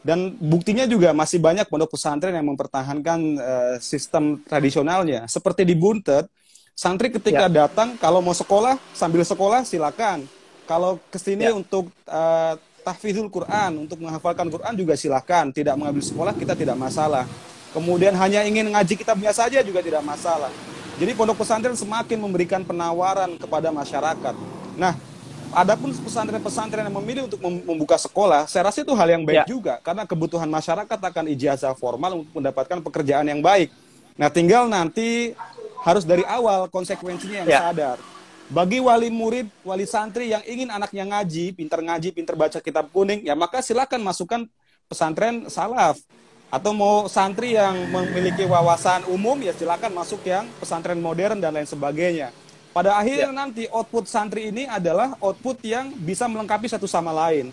Dan 0.07 0.38
buktinya 0.38 0.87
juga 0.87 1.11
masih 1.11 1.42
banyak 1.42 1.66
pondok 1.66 1.99
pesantren 1.99 2.31
yang 2.31 2.47
mempertahankan 2.47 3.19
uh, 3.42 3.75
sistem 3.83 4.38
tradisionalnya. 4.47 5.27
Seperti 5.27 5.66
di 5.66 5.75
Buntet, 5.75 6.31
santri 6.79 7.11
ketika 7.11 7.51
ya. 7.51 7.66
datang 7.66 7.99
kalau 7.99 8.23
mau 8.23 8.38
sekolah 8.38 8.79
sambil 8.95 9.27
sekolah 9.27 9.66
silakan. 9.66 10.31
Kalau 10.62 11.03
ke 11.11 11.19
sini 11.19 11.51
ya. 11.51 11.59
untuk 11.59 11.90
uh, 12.07 12.55
tahfidzul 12.87 13.27
Quran, 13.35 13.83
untuk 13.83 13.99
menghafalkan 13.99 14.47
Quran 14.47 14.79
juga 14.79 14.95
silakan. 14.95 15.51
Tidak 15.51 15.75
mengambil 15.75 16.07
sekolah 16.07 16.38
kita 16.38 16.55
tidak 16.55 16.79
masalah. 16.79 17.27
Kemudian 17.75 18.14
hanya 18.14 18.47
ingin 18.47 18.71
ngaji 18.71 18.95
kitabnya 18.95 19.35
saja 19.35 19.59
juga 19.66 19.83
tidak 19.83 20.07
masalah. 20.07 20.55
Jadi 20.97 21.13
pondok 21.13 21.45
pesantren 21.45 21.77
semakin 21.77 22.17
memberikan 22.17 22.65
penawaran 22.65 23.37
kepada 23.37 23.69
masyarakat. 23.69 24.35
Nah, 24.81 24.97
adapun 25.53 25.93
pesantren-pesantren 25.93 26.89
yang 26.89 26.97
memilih 26.97 27.29
untuk 27.29 27.37
membuka 27.45 28.01
sekolah, 28.01 28.49
saya 28.49 28.73
rasa 28.73 28.81
itu 28.81 28.97
hal 28.97 29.09
yang 29.13 29.21
baik 29.29 29.45
ya. 29.45 29.47
juga 29.49 29.75
karena 29.85 30.09
kebutuhan 30.09 30.49
masyarakat 30.49 30.97
akan 30.97 31.25
ijazah 31.37 31.77
formal 31.77 32.25
untuk 32.25 32.41
mendapatkan 32.41 32.81
pekerjaan 32.81 33.29
yang 33.29 33.45
baik. 33.45 33.69
Nah, 34.17 34.33
tinggal 34.33 34.73
nanti 34.73 35.37
harus 35.85 36.09
dari 36.09 36.25
awal 36.25 36.73
konsekuensinya 36.73 37.45
yang 37.45 37.49
ya. 37.49 37.61
sadar. 37.69 38.01
Bagi 38.49 38.81
wali 38.81 39.13
murid, 39.13 39.53
wali 39.69 39.85
santri 39.85 40.33
yang 40.33 40.41
ingin 40.49 40.73
anaknya 40.73 41.05
ngaji, 41.05 41.53
pintar 41.53 41.85
ngaji, 41.85 42.09
pintar 42.17 42.41
baca 42.41 42.57
kitab 42.57 42.89
kuning, 42.89 43.21
ya 43.21 43.37
maka 43.37 43.61
silakan 43.61 44.01
masukkan 44.01 44.49
pesantren 44.89 45.45
salaf 45.53 46.01
atau 46.47 46.71
mau 46.71 47.11
santri 47.11 47.59
yang 47.59 47.75
memiliki 47.91 48.47
wawasan 48.47 49.03
umum 49.11 49.35
ya 49.43 49.51
silakan 49.51 49.91
masuk 49.91 50.23
yang 50.23 50.47
pesantren 50.63 50.99
modern 51.03 51.43
dan 51.43 51.51
lain 51.51 51.67
sebagainya. 51.67 52.31
Pada 52.71 53.01
akhirnya 53.01 53.33
ya. 53.33 53.35
nanti 53.35 53.63
output 53.73 54.05
santri 54.05 54.53
ini 54.53 54.69
adalah 54.69 55.17
output 55.19 55.65
yang 55.65 55.91
bisa 55.97 56.29
melengkapi 56.29 56.69
satu 56.69 56.85
sama 56.85 57.09
lain. 57.09 57.51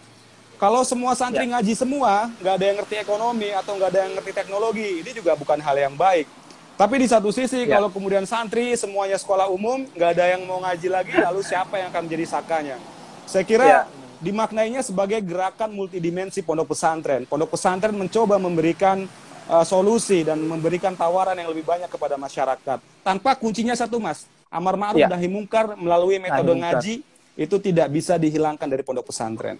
Kalau 0.59 0.83
semua 0.83 1.15
santri 1.15 1.47
ya. 1.47 1.57
ngaji 1.57 1.73
semua, 1.73 2.27
nggak 2.43 2.53
ada 2.59 2.65
yang 2.67 2.77
ngerti 2.83 2.95
ekonomi 2.99 3.49
atau 3.55 3.71
nggak 3.79 3.89
ada 3.89 3.99
yang 4.03 4.13
ngerti 4.19 4.31
teknologi, 4.35 4.89
ini 4.99 5.11
juga 5.15 5.33
bukan 5.39 5.59
hal 5.63 5.75
yang 5.79 5.95
baik. 5.95 6.27
Tapi 6.75 6.95
di 6.99 7.07
satu 7.07 7.31
sisi, 7.31 7.63
ya. 7.63 7.79
kalau 7.79 7.87
kemudian 7.87 8.27
santri 8.27 8.75
semuanya 8.75 9.15
sekolah 9.15 9.47
umum, 9.47 9.87
nggak 9.95 10.09
ada 10.19 10.25
yang 10.35 10.43
mau 10.43 10.59
ngaji 10.59 10.87
lagi, 10.91 11.13
lalu 11.15 11.39
siapa 11.39 11.79
yang 11.79 11.87
akan 11.89 12.03
menjadi 12.03 12.25
sakanya? 12.27 12.77
Saya 13.23 13.47
kira 13.47 13.65
ya 13.65 13.81
dimaknainya 14.23 14.79
sebagai 14.79 15.19
gerakan 15.19 15.75
multidimensi 15.75 16.39
pondok 16.39 16.71
pesantren. 16.71 17.27
Pondok 17.27 17.59
pesantren 17.59 17.91
mencoba 17.91 18.39
memberikan 18.39 19.03
uh, 19.51 19.65
solusi 19.67 20.23
dan 20.23 20.39
memberikan 20.39 20.95
tawaran 20.95 21.35
yang 21.35 21.51
lebih 21.51 21.67
banyak 21.67 21.91
kepada 21.91 22.15
masyarakat. 22.15 22.79
Tanpa 23.03 23.35
kuncinya 23.35 23.75
satu, 23.75 23.99
Mas. 23.99 24.23
Amar 24.47 24.79
ma'ruf 24.79 25.01
ya. 25.01 25.09
nahi 25.09 25.27
mungkar 25.27 25.75
melalui 25.75 26.21
metode 26.21 26.53
ngaji 26.53 27.01
itu 27.33 27.55
tidak 27.57 27.89
bisa 27.89 28.15
dihilangkan 28.21 28.69
dari 28.69 28.85
pondok 28.85 29.09
pesantren. 29.09 29.57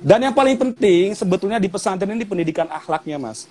Dan 0.00 0.24
yang 0.24 0.32
paling 0.32 0.56
penting 0.56 1.12
sebetulnya 1.12 1.60
di 1.60 1.68
pesantren 1.68 2.16
ini 2.16 2.24
pendidikan 2.24 2.70
akhlaknya, 2.72 3.20
Mas. 3.20 3.44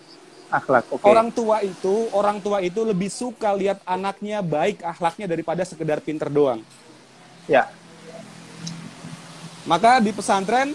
Akhlak, 0.50 0.90
oke. 0.90 1.06
Orang 1.06 1.30
tua 1.30 1.62
itu, 1.62 2.10
orang 2.10 2.42
tua 2.42 2.58
itu 2.66 2.82
lebih 2.82 3.14
suka 3.14 3.54
lihat 3.54 3.86
anaknya 3.86 4.42
baik 4.42 4.82
akhlaknya 4.82 5.30
daripada 5.30 5.62
sekedar 5.62 6.02
pinter 6.02 6.26
doang. 6.26 6.66
Ya, 7.46 7.70
Maka 9.68 10.00
di 10.00 10.12
pesantren 10.16 10.72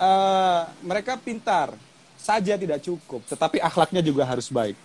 eh, 0.00 0.62
mereka 0.80 1.20
pintar 1.20 1.76
saja 2.16 2.56
tidak 2.56 2.80
cukup, 2.82 3.22
tetapi 3.28 3.60
akhlaknya 3.60 4.00
juga 4.00 4.24
harus 4.24 4.48
baik. 4.48 4.76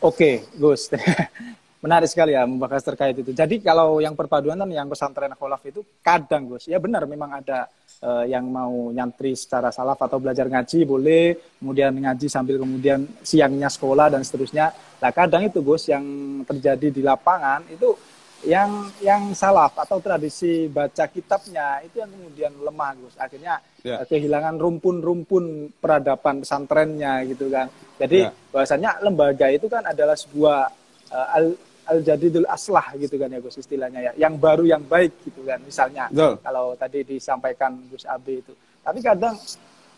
Oke, 0.00 0.48
Gus. 0.56 0.88
Menarik 1.84 2.12
sekali 2.12 2.36
ya 2.36 2.44
membahas 2.44 2.84
terkait 2.84 3.16
itu. 3.16 3.32
Jadi 3.32 3.56
kalau 3.64 4.04
yang 4.04 4.12
perpaduan 4.12 4.56
dan 4.56 4.68
yang 4.68 4.84
pesantren 4.84 5.32
kholaf 5.32 5.64
itu 5.64 5.80
kadang 6.04 6.44
Gus, 6.44 6.68
ya 6.68 6.76
benar 6.76 7.08
memang 7.08 7.40
ada 7.40 7.68
eh, 8.04 8.36
yang 8.36 8.44
mau 8.48 8.92
nyantri 8.92 9.32
secara 9.32 9.72
salaf 9.72 9.96
atau 9.96 10.20
belajar 10.20 10.44
ngaji 10.44 10.84
boleh, 10.84 11.40
kemudian 11.56 11.92
ngaji 11.92 12.26
sambil 12.28 12.60
kemudian 12.60 13.08
siangnya 13.24 13.72
sekolah 13.72 14.12
dan 14.12 14.20
seterusnya. 14.20 14.72
Nah 15.00 15.10
kadang 15.12 15.48
itu 15.48 15.64
Gus 15.64 15.88
yang 15.88 16.04
terjadi 16.44 16.92
di 16.92 17.00
lapangan 17.00 17.64
itu 17.72 17.96
yang 18.42 18.70
yang 18.98 19.32
salaf 19.32 19.76
atau 19.76 20.00
tradisi 20.00 20.64
baca 20.66 21.04
kitabnya 21.06 21.84
itu 21.84 22.00
yang 22.00 22.08
kemudian 22.08 22.52
lemah 22.56 22.96
Gus. 22.96 23.14
Akhirnya 23.16 23.60
Ya. 23.80 24.00
eh, 24.00 24.06
kehilangan 24.06 24.56
rumpun-rumpun 24.56 25.44
peradaban 25.76 26.40
pesantrennya 26.40 27.24
gitu 27.26 27.48
kan. 27.48 27.68
Jadi 27.96 28.24
Ya. 28.24 28.32
bahwasanya 28.48 28.90
lembaga 29.00 29.48
itu 29.48 29.66
kan 29.66 29.84
adalah 29.84 30.16
sebuah 30.16 30.72
eh, 31.10 31.28
al 31.32 31.44
al 31.84 31.98
jadidul 32.00 32.46
aslah 32.46 32.94
gitu 32.94 33.18
kan 33.18 33.28
ya 33.28 33.40
Gus 33.40 33.56
istilahnya 33.56 34.00
ya. 34.00 34.12
Yang 34.16 34.34
baru 34.38 34.64
yang 34.64 34.82
baik 34.84 35.12
gitu 35.22 35.42
kan 35.42 35.60
misalnya. 35.60 36.08
Betul. 36.08 36.38
Kalau 36.40 36.66
tadi 36.74 37.04
disampaikan 37.04 37.76
Gus 37.88 38.04
Abi 38.04 38.40
itu. 38.40 38.52
Tapi 38.80 38.98
kadang 39.00 39.36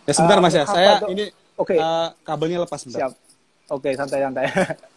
Ya 0.02 0.10
sebentar 0.10 0.34
Eh, 0.34 0.42
Mas 0.42 0.50
ya, 0.52 0.64
saya 0.64 0.98
ini 1.06 1.30
Oke. 1.54 1.78
eh, 1.78 2.08
kabelnya 2.26 2.58
lepas 2.58 2.82
sebentar. 2.82 3.06
siap. 3.06 3.12
Oke, 3.70 3.94
santai-santai. 3.94 4.44
Ya, 4.44 4.50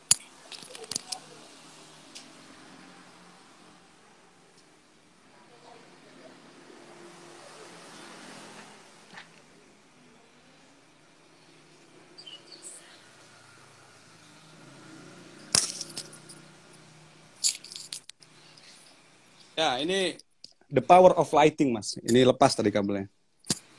ini 19.86 20.00
the 20.68 20.82
power 20.82 21.14
of 21.14 21.30
lighting, 21.32 21.72
Mas. 21.72 21.96
Ini 22.02 22.26
lepas 22.26 22.58
tadi 22.58 22.74
kabelnya. 22.74 23.08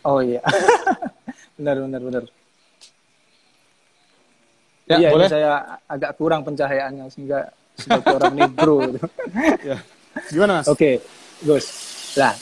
oh 0.06 0.22
iya. 0.22 0.38
benar 1.58 1.82
benar 1.82 2.00
benar. 2.00 2.24
Ya, 4.86 5.02
iya, 5.02 5.08
ini 5.10 5.14
boleh. 5.18 5.26
saya 5.26 5.82
agak 5.90 6.14
kurang 6.14 6.46
pencahayaannya 6.46 7.10
sehingga 7.10 7.50
sebagai 7.74 8.22
orang 8.22 8.34
negro 8.38 8.86
gitu. 8.86 9.02
Ya. 9.66 9.78
Gimana, 10.30 10.62
Mas? 10.62 10.70
Oke, 10.70 11.02
Gus. 11.42 11.66
Nah, 12.14 12.32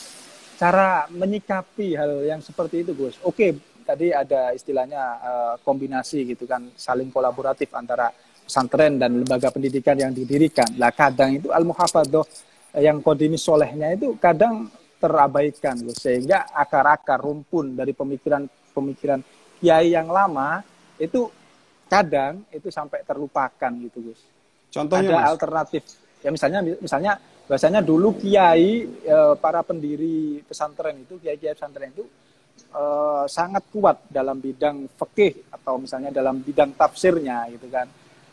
cara 0.61 1.09
menyikapi 1.09 1.96
hal 1.96 2.20
yang 2.29 2.44
seperti 2.44 2.85
itu, 2.85 2.92
Gus. 2.92 3.16
Oke, 3.24 3.57
tadi 3.88 4.12
ada 4.12 4.53
istilahnya 4.53 5.03
eh, 5.24 5.55
kombinasi 5.64 6.37
gitu 6.37 6.44
kan, 6.44 6.68
saling 6.77 7.09
kolaboratif 7.09 7.72
antara 7.72 8.12
pesantren 8.44 9.00
dan 9.00 9.24
lembaga 9.24 9.48
pendidikan 9.48 9.96
yang 9.96 10.12
didirikan. 10.12 10.68
Lah 10.77 10.92
kadang 10.92 11.40
itu 11.40 11.48
al-muhafadhah 11.48 12.24
eh, 12.29 12.54
yang 12.78 12.98
kodini 13.02 13.38
solehnya 13.38 13.94
itu 13.94 14.18
kadang 14.18 14.66
terabaikan, 14.98 15.78
Gus. 15.84 16.00
Sehingga 16.00 16.50
akar-akar 16.50 17.20
rumpun 17.20 17.76
dari 17.78 17.92
pemikiran-pemikiran 17.92 19.20
kiai 19.60 19.94
yang 19.94 20.10
lama 20.10 20.64
itu 20.98 21.28
kadang 21.87 22.42
itu 22.50 22.72
sampai 22.72 23.04
terlupakan 23.06 23.70
gitu, 23.84 24.10
Gus 24.10 24.20
Contohnya, 24.74 25.14
ada 25.14 25.18
Mas. 25.22 25.30
alternatif. 25.38 25.82
Ya 26.24 26.34
misalnya 26.34 26.60
misalnya 26.82 27.12
bahasanya 27.46 27.84
dulu 27.84 28.18
kiai 28.18 28.88
eh, 28.88 29.34
para 29.38 29.62
pendiri 29.62 30.42
pesantren 30.42 31.04
itu 31.04 31.20
kiai-kiai 31.22 31.54
pesantren 31.54 31.94
itu 31.94 32.04
eh, 32.74 33.24
sangat 33.30 33.70
kuat 33.70 34.08
dalam 34.10 34.42
bidang 34.42 34.90
fikih 34.90 35.52
atau 35.54 35.78
misalnya 35.78 36.10
dalam 36.10 36.42
bidang 36.42 36.74
tafsirnya 36.74 37.46
gitu 37.54 37.70
kan. 37.70 37.87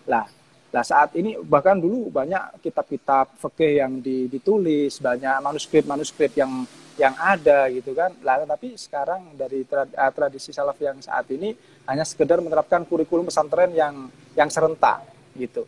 Lah, 0.10 0.26
lah 0.72 0.88
saat 0.88 1.12
ini 1.20 1.36
bahkan 1.36 1.76
dulu 1.76 2.08
banyak 2.08 2.64
kitab-kitab 2.64 3.36
fikih 3.36 3.84
yang 3.84 4.00
di- 4.00 4.32
ditulis, 4.32 5.04
banyak 5.04 5.44
manuskrip-manuskrip 5.44 6.32
yang 6.40 6.64
yang 6.96 7.12
ada 7.20 7.68
gitu 7.68 7.92
kan. 7.92 8.16
Lah 8.24 8.48
tapi 8.48 8.80
sekarang 8.80 9.36
dari 9.36 9.68
eh, 9.68 10.12
tradisi 10.16 10.56
salaf 10.56 10.80
yang 10.80 11.04
saat 11.04 11.28
ini 11.28 11.52
hanya 11.92 12.08
sekedar 12.08 12.40
menerapkan 12.40 12.88
kurikulum 12.88 13.28
pesantren 13.28 13.76
yang 13.76 14.08
yang 14.32 14.48
serentak 14.48 15.04
gitu. 15.36 15.68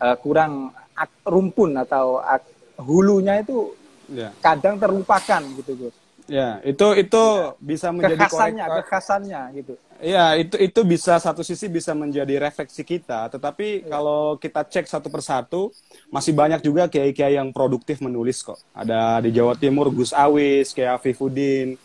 Eh, 0.00 0.16
kurang 0.24 0.72
rumpun 1.24 1.76
atau 1.76 2.24
hulunya 2.80 3.44
itu 3.44 3.76
Ya. 4.10 4.34
kadang 4.42 4.74
terlupakan 4.74 5.38
gitu 5.54 5.86
Gus. 5.86 5.94
Ya, 6.30 6.62
itu 6.62 6.86
itu 6.94 7.22
bisa 7.58 7.90
menjadi 7.90 8.22
Kekhasannya, 8.22 8.64
korek- 8.70 8.86
kekhasannya 8.86 9.42
gitu. 9.58 9.74
Iya, 10.00 10.38
itu 10.40 10.56
itu 10.56 10.80
bisa 10.86 11.20
satu 11.20 11.44
sisi 11.44 11.68
bisa 11.68 11.92
menjadi 11.92 12.40
refleksi 12.40 12.80
kita, 12.86 13.28
tetapi 13.28 13.84
kalau 13.84 14.38
kita 14.40 14.64
cek 14.64 14.88
satu 14.88 15.12
persatu, 15.12 15.74
masih 16.08 16.32
banyak 16.32 16.64
juga 16.64 16.88
kiai-kiai 16.88 17.36
yang 17.36 17.52
produktif 17.52 18.00
menulis 18.00 18.40
kok. 18.40 18.56
Ada 18.72 19.20
di 19.20 19.34
Jawa 19.34 19.52
Timur 19.58 19.92
Gus 19.92 20.16
Awis, 20.16 20.72
Kiai 20.72 20.88
Afifuddin, 20.88 21.76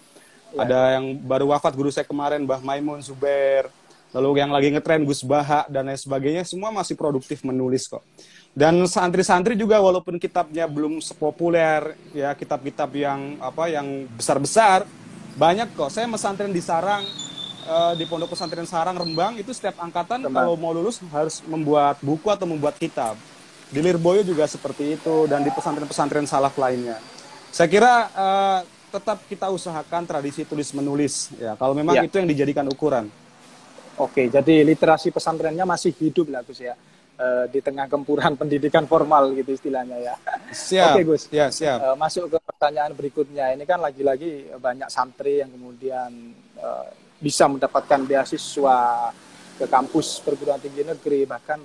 ada 0.55 0.95
yang 0.95 1.19
baru 1.19 1.51
wafat 1.51 1.75
guru 1.75 1.91
saya 1.91 2.08
kemarin 2.08 2.47
Mbah 2.47 2.63
Maimun 2.63 3.03
Zubair, 3.03 3.67
lalu 4.15 4.39
yang 4.39 4.53
lagi 4.55 4.71
ngetren 4.71 5.03
Gus 5.03 5.19
Baha 5.19 5.67
dan 5.67 5.91
lain 5.91 5.99
sebagainya, 5.99 6.47
semua 6.47 6.71
masih 6.71 6.95
produktif 6.95 7.43
menulis 7.43 7.84
kok. 7.91 7.99
Dan 8.56 8.88
santri-santri 8.88 9.60
juga 9.60 9.84
walaupun 9.84 10.15
kitabnya 10.15 10.63
belum 10.63 11.04
sepopuler 11.04 11.91
ya 12.15 12.32
kitab-kitab 12.32 12.88
yang 12.96 13.36
apa 13.44 13.68
yang 13.68 14.08
besar-besar, 14.15 14.88
banyak 15.36 15.76
kok. 15.76 15.91
Saya 15.91 16.08
mesantren 16.08 16.56
di 16.56 16.63
Sarang 16.63 17.04
eh, 17.68 17.94
di 18.00 18.08
Pondok 18.08 18.32
Pesantren 18.32 18.63
Sarang 18.63 18.96
Rembang 18.96 19.36
itu 19.36 19.52
setiap 19.52 19.76
angkatan 19.84 20.24
Rembang. 20.24 20.48
kalau 20.48 20.56
mau 20.56 20.72
lulus 20.72 21.04
harus 21.12 21.44
membuat 21.44 22.00
buku 22.00 22.32
atau 22.32 22.48
membuat 22.48 22.80
kitab. 22.80 23.20
Di 23.68 23.84
Lirboyo 23.84 24.24
juga 24.24 24.48
seperti 24.48 24.96
itu 24.96 25.28
dan 25.28 25.44
di 25.44 25.52
pesantren-pesantren 25.52 26.24
salaf 26.24 26.56
lainnya. 26.56 26.96
Saya 27.52 27.68
kira 27.68 27.94
eh, 28.08 28.60
tetap 28.88 29.20
kita 29.28 29.52
usahakan 29.52 30.08
tradisi 30.08 30.48
tulis 30.48 30.72
menulis 30.72 31.28
ya. 31.36 31.60
Kalau 31.60 31.76
memang 31.76 32.00
Ya. 32.00 32.08
itu 32.08 32.15
yang 32.15 32.30
dijadikan 32.32 32.63
ukuran. 32.72 33.12
Oke, 34.00 34.32
jadi 34.32 34.63
literasi 34.63 35.12
pesantrennya 35.12 35.68
masih 35.68 35.91
hidup 35.91 36.32
lah 36.32 36.39
Gus 36.39 36.63
ya. 36.63 36.80
Eh, 37.15 37.47
di 37.47 37.63
tengah 37.63 37.88
gempuran 37.88 38.36
pendidikan 38.41 38.84
formal 38.84 39.32
gitu 39.32 39.56
istilahnya 39.56 39.95
ya. 40.04 40.15
Siap. 40.51 40.99
Oke, 40.99 41.01
Gus. 41.08 41.23
Ya, 41.32 41.47
siap. 41.47 41.80
Eh, 41.80 41.95
masuk 41.95 42.28
ke 42.28 42.38
pertanyaan 42.43 42.91
berikutnya. 42.91 43.56
Ini 43.56 43.63
kan 43.63 43.80
lagi-lagi 43.80 44.51
banyak 44.60 44.91
santri 44.91 45.39
yang 45.39 45.47
kemudian 45.47 46.12
eh, 46.60 46.88
bisa 47.15 47.47
mendapatkan 47.47 48.04
beasiswa 48.04 48.78
ke 49.56 49.63
kampus 49.63 50.19
perguruan 50.28 50.60
tinggi 50.60 50.84
negeri 50.84 51.23
bahkan 51.23 51.63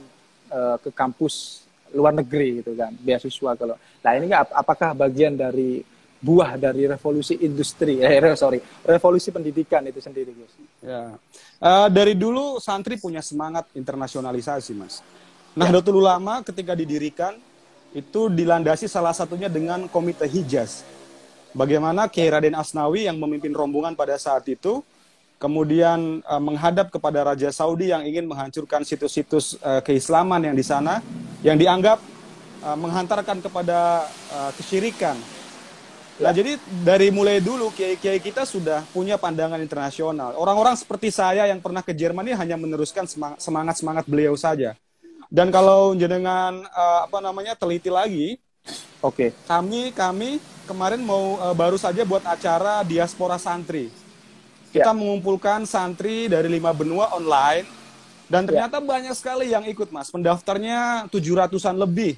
eh, 0.54 0.76
ke 0.78 0.94
kampus 0.94 1.66
luar 1.98 2.14
negeri 2.14 2.62
gitu 2.62 2.78
kan 2.78 2.94
beasiswa 2.94 3.50
kalau. 3.58 3.74
Nah 3.74 4.12
ini 4.14 4.30
ap- 4.30 4.54
apakah 4.54 4.94
bagian 4.94 5.34
dari 5.34 5.82
buah 6.22 6.54
dari 6.62 6.86
revolusi 6.86 7.42
industri 7.42 7.98
eh 7.98 8.20
sorry 8.38 8.60
revolusi 8.86 9.34
pendidikan 9.34 9.82
itu 9.82 9.98
sendiri 9.98 10.30
Gus? 10.30 10.54
Ya. 10.78 11.18
Eh, 11.58 11.88
dari 11.90 12.14
dulu 12.14 12.62
santri 12.62 13.02
punya 13.02 13.18
semangat 13.18 13.66
internasionalisasi, 13.74 14.78
Mas. 14.78 15.02
Nahdlatul 15.58 15.98
Ulama 15.98 16.46
ketika 16.46 16.78
didirikan 16.78 17.34
itu 17.90 18.30
dilandasi 18.30 18.86
salah 18.86 19.10
satunya 19.10 19.50
dengan 19.50 19.90
Komite 19.90 20.22
Hijaz. 20.22 20.86
Bagaimana 21.50 22.06
Kiai 22.06 22.30
Raden 22.30 22.54
Asnawi 22.54 23.10
yang 23.10 23.18
memimpin 23.18 23.50
rombongan 23.50 23.98
pada 23.98 24.14
saat 24.14 24.46
itu 24.46 24.86
kemudian 25.42 26.22
eh, 26.22 26.42
menghadap 26.42 26.94
kepada 26.94 27.26
Raja 27.26 27.50
Saudi 27.50 27.90
yang 27.90 28.06
ingin 28.06 28.30
menghancurkan 28.30 28.86
situs-situs 28.86 29.58
eh, 29.58 29.82
keislaman 29.82 30.38
yang 30.38 30.54
di 30.54 30.62
sana 30.62 31.02
yang 31.42 31.58
dianggap 31.58 31.98
eh, 32.62 32.76
menghantarkan 32.78 33.42
kepada 33.42 34.06
eh, 34.30 34.50
kesyirikan. 34.54 35.18
Nah, 36.20 36.36
jadi 36.36 36.60
dari 36.84 37.08
mulai 37.08 37.40
dulu 37.40 37.72
kiai-kiai 37.72 38.20
kita 38.20 38.44
sudah 38.44 38.84
punya 38.92 39.16
pandangan 39.16 39.58
internasional. 39.58 40.36
Orang-orang 40.36 40.76
seperti 40.76 41.08
saya 41.08 41.48
yang 41.48 41.58
pernah 41.64 41.80
ke 41.80 41.96
Jerman 41.96 42.22
ini 42.28 42.36
hanya 42.36 42.54
meneruskan 42.60 43.08
semang- 43.08 43.40
semangat-semangat 43.40 44.04
beliau 44.06 44.36
saja. 44.36 44.76
Dan 45.30 45.54
kalau 45.54 45.94
jenengan 45.94 46.66
eh, 46.66 47.00
apa 47.06 47.22
namanya 47.22 47.54
teliti 47.54 47.86
lagi, 47.86 48.36
Oke, 49.00 49.32
kami 49.48 49.96
kami 49.96 50.36
kemarin 50.68 51.00
mau 51.00 51.38
eh, 51.38 51.54
baru 51.54 51.78
saja 51.78 52.02
buat 52.04 52.26
acara 52.26 52.82
diaspora 52.82 53.38
santri. 53.38 53.88
Kita 54.70 54.94
mengumpulkan 54.94 55.66
santri 55.66 56.30
dari 56.30 56.46
lima 56.46 56.70
benua 56.70 57.10
online 57.14 57.66
dan 58.30 58.46
ternyata 58.46 58.78
banyak 58.78 59.10
sekali 59.18 59.50
yang 59.50 59.66
ikut 59.66 59.90
mas. 59.90 60.10
Pendaftarnya 60.14 61.10
700-an 61.10 61.74
lebih. 61.74 62.14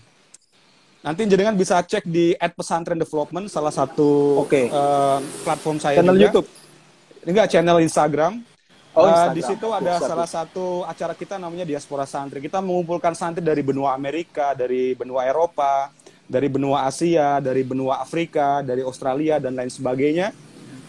Nanti 1.00 1.24
jenengan 1.24 1.56
bisa 1.56 1.80
cek 1.80 2.04
di 2.04 2.36
@pesantren 2.36 3.00
development 3.00 3.48
salah 3.48 3.72
satu 3.72 4.44
Oke. 4.44 4.68
uh, 4.68 5.18
platform 5.42 5.80
saya 5.80 5.98
Channel 5.98 6.14
juga. 6.14 6.24
YouTube. 6.28 6.48
Enggak, 7.24 7.46
channel 7.48 7.78
Instagram. 7.80 8.51
Oh, 8.92 9.00
Uh, 9.00 9.08
Instagram. 9.08 9.32
di 9.32 9.42
situ 9.48 9.66
ada 9.72 9.92
siap. 9.96 10.08
salah 10.12 10.28
satu 10.28 10.66
acara 10.84 11.16
kita 11.16 11.40
namanya 11.40 11.64
Diaspora 11.64 12.04
Santri. 12.04 12.44
Kita 12.44 12.60
mengumpulkan 12.60 13.16
santri 13.16 13.40
dari 13.40 13.64
benua 13.64 13.96
Amerika, 13.96 14.52
dari 14.52 14.92
benua 14.92 15.24
Eropa, 15.24 15.88
dari 16.28 16.48
benua 16.52 16.84
Asia, 16.84 17.40
dari 17.40 17.64
benua 17.64 18.04
Afrika, 18.04 18.60
dari 18.60 18.84
Australia 18.84 19.40
dan 19.40 19.56
lain 19.56 19.72
sebagainya 19.72 20.36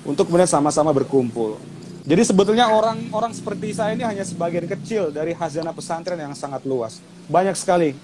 untuk 0.03 0.27
kemudian 0.27 0.51
sama-sama 0.51 0.91
berkumpul. 0.91 1.55
Jadi 2.03 2.27
sebetulnya 2.27 2.67
orang-orang 2.67 3.31
seperti 3.31 3.71
saya 3.71 3.95
ini 3.95 4.03
hanya 4.03 4.27
sebagian 4.27 4.67
kecil 4.67 5.07
dari 5.07 5.31
hazanah 5.31 5.71
pesantren 5.71 6.19
yang 6.19 6.35
sangat 6.35 6.67
luas. 6.67 6.99
Banyak 7.31 7.55
sekali 7.55 7.95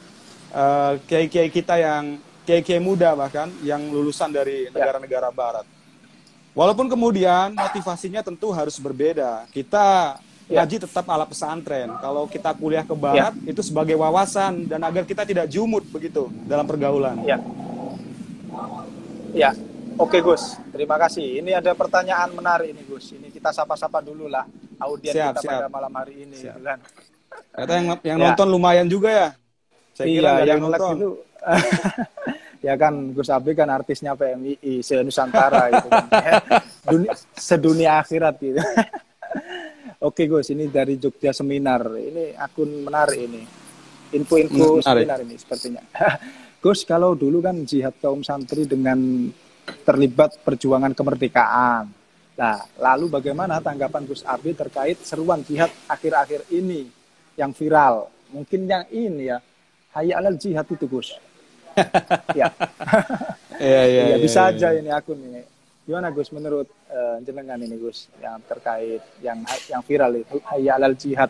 eh, 0.55 0.93
kiai-kiai 1.03 1.51
kita 1.51 1.75
yang 1.75 2.15
kiai-kiai 2.47 2.79
muda 2.79 3.11
bahkan 3.19 3.51
yang 3.67 3.83
lulusan 3.91 4.31
dari 4.31 4.71
negara-negara 4.71 5.27
barat. 5.35 5.67
Walaupun 6.59 6.91
kemudian 6.91 7.55
motivasinya 7.55 8.19
tentu 8.19 8.51
harus 8.51 8.75
berbeda. 8.75 9.47
Kita 9.49 10.19
Ya. 10.49 10.65
ngaji 10.65 10.81
tetap 10.81 11.05
ala 11.05 11.23
pesantren. 11.23 11.87
Kalau 11.95 12.25
kita 12.25 12.51
kuliah 12.51 12.81
ke 12.81 12.91
barat 12.91 13.31
itu 13.45 13.61
sebagai 13.61 13.93
wawasan 13.95 14.65
dan 14.65 14.81
agar 14.81 15.05
kita 15.05 15.21
tidak 15.23 15.45
jumut 15.45 15.85
begitu 15.87 16.25
dalam 16.43 16.65
pergaulan. 16.65 17.21
Ya. 17.23 17.37
Ya. 19.31 19.51
Oke 19.95 20.19
Gus, 20.19 20.57
terima 20.71 20.95
kasih. 20.95 21.39
Ini 21.39 21.59
ada 21.59 21.71
pertanyaan 21.71 22.33
menarik 22.33 22.71
ini 22.71 22.81
Gus. 22.83 23.11
Ini 23.11 23.29
kita 23.29 23.51
sapa-sapa 23.51 24.01
dulu 24.01 24.25
lah 24.25 24.43
audiens 24.79 25.11
kita 25.13 25.37
siap. 25.37 25.51
pada 25.53 25.67
malam 25.69 25.91
hari 25.93 26.25
ini. 26.25 26.35
Siap. 26.35 26.55
gitu 26.55 26.65
kan. 26.65 26.79
Ternyata 27.53 27.73
yang 27.75 27.85
yang 28.01 28.17
Ya. 28.17 28.23
nonton 28.25 28.47
lumayan 28.49 28.87
juga 28.89 29.09
ya. 29.11 29.27
Saya 29.93 30.07
kira 30.09 30.17
iya, 30.25 30.31
ada 30.33 30.49
yang 30.49 30.61
like 30.65 30.75
nonton. 30.75 30.95
itu. 30.97 31.09
ya 32.59 32.75
kan 32.75 33.15
Gus 33.15 33.31
Abi 33.31 33.55
kan 33.55 33.71
artisnya 33.71 34.15
PMII 34.15 34.83
se-Nusantara 34.83 35.71
gitu 35.71 35.87
kan. 35.87 36.05
Dunia, 36.89 37.11
sedunia 37.35 37.91
akhirat 37.99 38.35
gitu. 38.39 38.59
Oke 40.07 40.31
Gus, 40.31 40.47
ini 40.55 40.71
dari 40.71 40.95
Jogja 40.95 41.35
Seminar. 41.35 41.83
Ini 41.91 42.39
akun 42.39 42.87
menarik 42.87 43.19
ini. 43.19 43.43
Info-info 44.15 44.79
Menarik. 44.79 45.05
seminar 45.05 45.19
ini 45.21 45.35
sepertinya. 45.35 45.83
Gus, 46.63 46.87
kalau 46.87 47.13
dulu 47.15 47.43
kan 47.43 47.67
jihad 47.67 47.95
kaum 47.99 48.23
santri 48.23 48.63
dengan 48.63 49.29
terlibat 49.83 50.39
perjuangan 50.41 50.95
kemerdekaan. 50.95 51.91
Nah, 52.39 52.57
lalu 52.79 53.11
bagaimana 53.11 53.59
tanggapan 53.59 54.07
Gus 54.07 54.23
Abi 54.23 54.55
terkait 54.55 55.03
seruan 55.03 55.43
jihad 55.43 55.69
akhir-akhir 55.91 56.47
ini 56.55 56.87
yang 57.35 57.51
viral? 57.51 58.07
Mungkin 58.31 58.71
yang 58.71 58.87
ini 58.87 59.27
ya, 59.27 59.43
hayya 59.93 60.23
alal 60.23 60.39
jihad 60.39 60.63
itu 60.67 60.87
Gus. 60.87 61.19
Ya, 62.39 62.47
Iya, 63.59 63.81
iya, 63.83 63.83
ya, 63.91 64.03
iya, 64.15 64.17
bisa 64.23 64.47
iya. 64.47 64.55
aja 64.55 64.67
ini 64.71 64.89
akun 64.89 65.19
ini. 65.19 65.43
Gimana 65.83 66.07
Gus 66.15 66.31
menurut 66.31 66.71
eh, 66.87 67.17
jenengan 67.27 67.59
ini 67.59 67.75
Gus 67.75 68.07
yang 68.23 68.39
terkait 68.47 69.03
yang 69.19 69.43
yang 69.67 69.83
viral 69.83 70.15
itu 70.15 70.39
hayya 70.47 70.79
alal 70.79 70.95
jihad. 70.95 71.27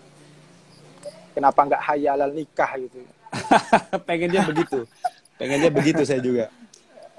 Kenapa 1.34 1.60
nggak 1.66 1.82
hayya 1.90 2.14
alal 2.14 2.30
nikah 2.30 2.78
gitu? 2.78 3.02
Pengennya 4.08 4.46
begitu. 4.46 4.86
Pengennya 5.42 5.72
begitu 5.74 6.06
saya 6.06 6.22
juga. 6.22 6.54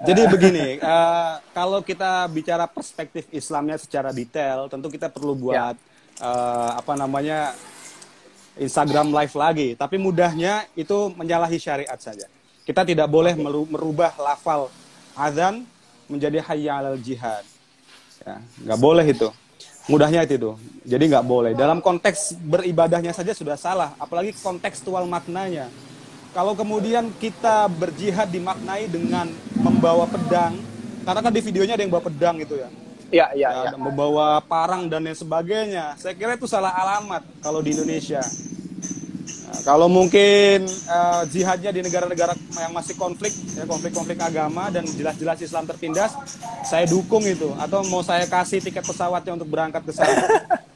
Jadi 0.01 0.21
begini, 0.31 0.79
eh, 0.79 1.33
kalau 1.51 1.83
kita 1.83 2.25
bicara 2.31 2.65
perspektif 2.65 3.27
Islamnya 3.35 3.77
secara 3.77 4.15
detail, 4.15 4.71
tentu 4.71 4.87
kita 4.87 5.11
perlu 5.11 5.35
buat 5.35 5.75
eh, 6.23 6.71
apa 6.79 6.93
namanya 6.95 7.51
Instagram 8.55 9.11
live 9.11 9.35
lagi. 9.35 9.69
Tapi 9.75 9.99
mudahnya 9.99 10.71
itu 10.79 11.11
menyalahi 11.19 11.59
syariat 11.59 11.99
saja. 11.99 12.31
Kita 12.61 12.85
tidak 12.85 13.09
boleh 13.09 13.33
meru- 13.33 13.67
merubah 13.67 14.13
lafal 14.21 14.69
azan 15.17 15.65
menjadi 16.05 16.39
hayya 16.45 16.77
alal 16.77 16.99
jihad. 16.99 17.41
Ya, 18.21 18.37
nggak 18.61 18.79
boleh 18.79 19.05
itu. 19.07 19.29
Mudahnya 19.89 20.21
itu 20.23 20.37
tuh. 20.37 20.55
Jadi 20.85 21.09
nggak 21.09 21.25
boleh. 21.25 21.51
Dalam 21.57 21.81
konteks 21.81 22.37
beribadahnya 22.37 23.11
saja 23.11 23.33
sudah 23.33 23.57
salah, 23.57 23.97
apalagi 23.97 24.29
kontekstual 24.37 25.09
maknanya. 25.09 25.73
Kalau 26.31 26.55
kemudian 26.55 27.11
kita 27.17 27.67
berjihad 27.67 28.29
dimaknai 28.31 28.87
dengan 28.87 29.27
membawa 29.57 30.07
pedang, 30.07 30.55
karena 31.03 31.19
kan 31.19 31.33
di 31.33 31.41
videonya 31.43 31.75
ada 31.75 31.83
yang 31.83 31.91
bawa 31.91 32.07
pedang 32.07 32.39
gitu 32.39 32.55
ya, 32.55 32.69
Ya, 33.11 33.27
ya, 33.35 33.49
ya, 33.51 33.63
ya. 33.67 33.75
membawa 33.75 34.39
parang 34.39 34.87
dan 34.87 35.03
lain 35.03 35.17
sebagainya. 35.17 35.99
Saya 35.99 36.15
kira 36.15 36.39
itu 36.39 36.47
salah 36.47 36.71
alamat 36.71 37.27
kalau 37.43 37.59
di 37.59 37.75
Indonesia. 37.75 38.23
Nah, 39.51 39.61
kalau 39.67 39.91
mungkin 39.91 40.63
eh, 40.63 41.21
jihadnya 41.27 41.75
di 41.75 41.83
negara-negara 41.83 42.31
yang 42.55 42.71
masih 42.71 42.95
konflik, 42.95 43.35
ya 43.51 43.67
konflik-konflik 43.67 44.15
agama 44.23 44.71
dan 44.71 44.87
jelas-jelas 44.87 45.43
Islam 45.43 45.67
tertindas, 45.67 46.15
saya 46.63 46.87
dukung 46.87 47.27
itu. 47.27 47.51
Atau 47.59 47.83
mau 47.91 47.99
saya 47.99 48.23
kasih 48.31 48.63
tiket 48.63 48.87
pesawatnya 48.87 49.35
untuk 49.35 49.51
berangkat 49.51 49.83
ke 49.83 49.91
sana. 49.91 50.23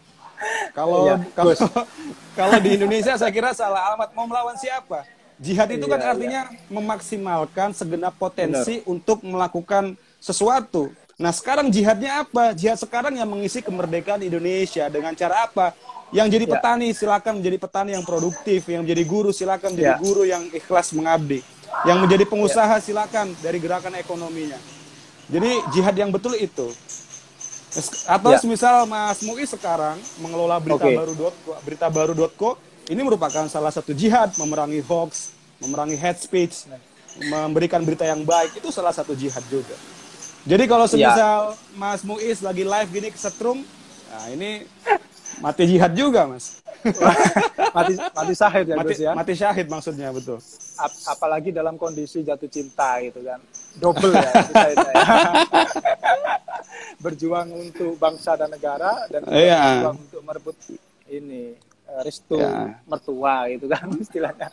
Kalau 0.76 1.08
Iya, 1.08 1.16
kalau 1.38 1.56
kalau 2.40 2.58
di 2.60 2.76
Indonesia 2.76 3.16
saya 3.16 3.32
kira 3.32 3.56
salah 3.56 3.96
alamat. 3.96 4.12
Mau 4.12 4.28
melawan 4.28 4.60
siapa? 4.60 5.08
Jihad 5.40 5.72
itu 5.72 5.88
kan 5.88 6.00
Iya, 6.00 6.12
artinya 6.12 6.42
memaksimalkan 6.68 7.72
segenap 7.72 8.16
potensi 8.20 8.84
untuk 8.84 9.24
melakukan 9.24 9.96
sesuatu. 10.20 10.92
Nah 11.16 11.32
sekarang 11.32 11.72
jihadnya 11.72 12.28
apa? 12.28 12.52
Jihad 12.52 12.76
sekarang 12.76 13.16
yang 13.16 13.28
mengisi 13.28 13.64
kemerdekaan 13.64 14.20
Indonesia 14.20 14.92
dengan 14.92 15.16
cara 15.16 15.48
apa? 15.48 15.72
Yang 16.14 16.28
jadi 16.38 16.46
Ya. 16.46 16.52
petani 16.58 16.88
silakan 16.94 17.34
menjadi 17.42 17.58
petani 17.58 17.92
yang 17.98 18.06
produktif, 18.06 18.62
yang 18.70 18.86
menjadi 18.86 19.04
guru 19.06 19.30
silakan 19.34 19.74
menjadi 19.74 19.94
Ya. 19.94 20.02
guru 20.02 20.22
yang 20.26 20.44
ikhlas 20.54 20.94
mengabdi, 20.94 21.42
yang 21.82 21.98
menjadi 21.98 22.24
pengusaha 22.30 22.76
silakan 22.82 23.34
dari 23.42 23.58
gerakan 23.58 23.98
ekonominya. 23.98 24.60
Jadi 25.26 25.66
jihad 25.74 25.96
yang 25.98 26.14
betul 26.14 26.38
itu. 26.38 26.70
Atau 28.08 28.32
Ya. 28.32 28.40
semisal 28.40 28.88
Mas 28.88 29.20
Mui 29.26 29.44
sekarang 29.44 30.00
mengelola 30.22 30.56
berita 30.62 30.88
Oke. 30.88 30.96
baru.co, 30.96 31.52
berita 31.66 31.88
baru.co, 31.92 32.56
ini 32.88 33.02
merupakan 33.02 33.50
salah 33.52 33.74
satu 33.74 33.92
jihad 33.92 34.32
memerangi 34.40 34.80
hoax, 34.86 35.34
memerangi 35.60 35.98
hate 36.00 36.22
speech, 36.24 36.70
memberikan 37.20 37.84
berita 37.84 38.08
yang 38.08 38.24
baik 38.24 38.56
itu 38.62 38.72
salah 38.72 38.96
satu 38.96 39.12
jihad 39.18 39.44
juga. 39.52 39.76
Jadi 40.46 40.64
kalau 40.70 40.86
Ya. 40.86 41.12
semisal 41.12 41.58
Mas 41.76 42.06
Muiz 42.06 42.40
lagi 42.40 42.64
live 42.64 42.90
gini 42.94 43.10
kesetrum, 43.12 43.66
nah 44.08 44.30
ini 44.32 44.70
mati 45.38 45.64
jihad 45.66 45.92
juga 45.92 46.26
Mas. 46.26 46.60
mati 47.76 47.94
mati 47.98 48.34
syahid 48.34 48.66
ya 48.66 48.76
Mati, 48.76 48.88
Gus 48.88 49.00
ya. 49.00 49.12
mati 49.12 49.34
syahid 49.34 49.68
maksudnya 49.68 50.10
betul. 50.10 50.38
Ap- 50.78 51.02
apalagi 51.10 51.50
dalam 51.50 51.76
kondisi 51.76 52.22
jatuh 52.22 52.48
cinta 52.48 53.00
gitu 53.00 53.20
kan 53.22 53.40
double 53.76 54.14
ya 54.14 54.32
syahid 54.46 54.78
ya. 54.78 54.94
berjuang 56.98 57.50
untuk 57.52 57.96
bangsa 57.96 58.36
dan 58.36 58.50
negara 58.50 59.06
dan 59.08 59.22
Iya. 59.28 59.60
berjuang 59.82 59.98
untuk 60.00 60.22
merebut 60.22 60.56
ini 61.08 61.54
eh, 61.86 62.02
restu 62.02 62.38
Ya. 62.38 62.80
mertua 62.84 63.46
gitu 63.48 63.66
kan 63.68 63.86
istilahnya 64.04 64.48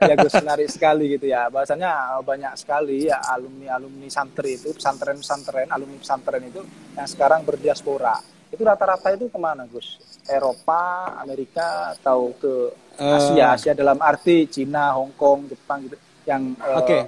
ya 0.00 0.14
Gus 0.16 0.34
menarik 0.34 0.68
sekali 0.68 1.04
gitu 1.10 1.26
ya 1.26 1.48
bahasanya 1.48 1.90
banyak 2.20 2.52
sekali 2.56 3.06
ya 3.06 3.18
alumni 3.26 3.74
alumni 3.74 4.06
santri 4.06 4.54
itu 4.54 4.70
pesantren 4.70 5.16
pesantren 5.16 5.66
alumni 5.68 5.96
pesantren 5.96 6.42
itu 6.44 6.60
yang 6.94 7.06
sekarang 7.06 7.42
berdiaspora 7.42 8.16
itu 8.56 8.64
rata-rata 8.64 9.12
itu 9.12 9.28
ke 9.28 9.36
mana 9.36 9.68
Gus 9.68 10.00
Eropa 10.24 11.12
Amerika 11.20 11.92
atau 11.92 12.32
ke 12.40 12.72
Asia 12.96 13.52
Asia 13.52 13.72
dalam 13.76 14.00
arti 14.00 14.48
Cina 14.48 14.96
Hong 14.96 15.12
Kong 15.12 15.44
Jepang 15.46 15.84
gitu 15.84 15.96
yang 16.24 16.56
eh, 16.56 16.78
Oke. 16.80 16.98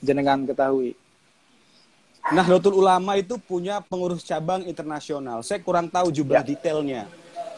jenengan 0.00 0.48
ketahui 0.48 0.96
Nahdlatul 2.26 2.74
Ulama 2.74 3.14
itu 3.14 3.38
punya 3.38 3.78
pengurus 3.78 4.26
cabang 4.26 4.66
internasional. 4.66 5.46
Saya 5.46 5.62
kurang 5.62 5.86
tahu 5.86 6.10
jumlah 6.10 6.42
Ya. 6.42 6.48
detailnya. 6.48 7.06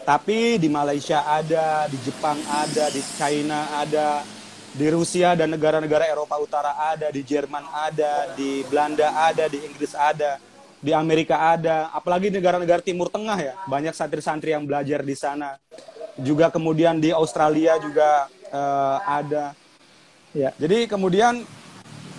Tapi 0.05 0.61
di 0.61 0.69
Malaysia 0.69 1.25
ada, 1.25 1.89
di 1.89 1.97
Jepang 2.05 2.37
ada, 2.45 2.93
di 2.93 3.01
China 3.17 3.65
ada, 3.81 4.21
di 4.77 4.87
Rusia 4.93 5.33
dan 5.33 5.57
negara-negara 5.57 6.05
Eropa 6.05 6.37
Utara 6.37 6.77
ada, 6.77 7.09
di 7.09 7.25
Jerman 7.25 7.65
ada, 7.73 8.37
di 8.37 8.61
Belanda 8.69 9.09
ada, 9.25 9.49
di 9.49 9.57
Inggris 9.65 9.97
ada, 9.97 10.37
di 10.79 10.95
Amerika 10.95 11.55
ada, 11.55 11.91
apalagi 11.91 12.31
negara-negara 12.31 12.79
Timur 12.79 13.11
Tengah 13.11 13.39
ya. 13.39 13.55
Banyak 13.67 13.95
santri-santri 13.95 14.55
yang 14.55 14.63
belajar 14.65 15.03
di 15.03 15.15
sana. 15.19 15.59
Juga 16.19 16.51
kemudian 16.51 16.99
di 16.99 17.11
Australia 17.15 17.79
juga 17.79 18.27
eh, 18.51 18.99
ada. 19.07 19.55
ya 20.35 20.51
Jadi 20.59 20.87
kemudian 20.87 21.43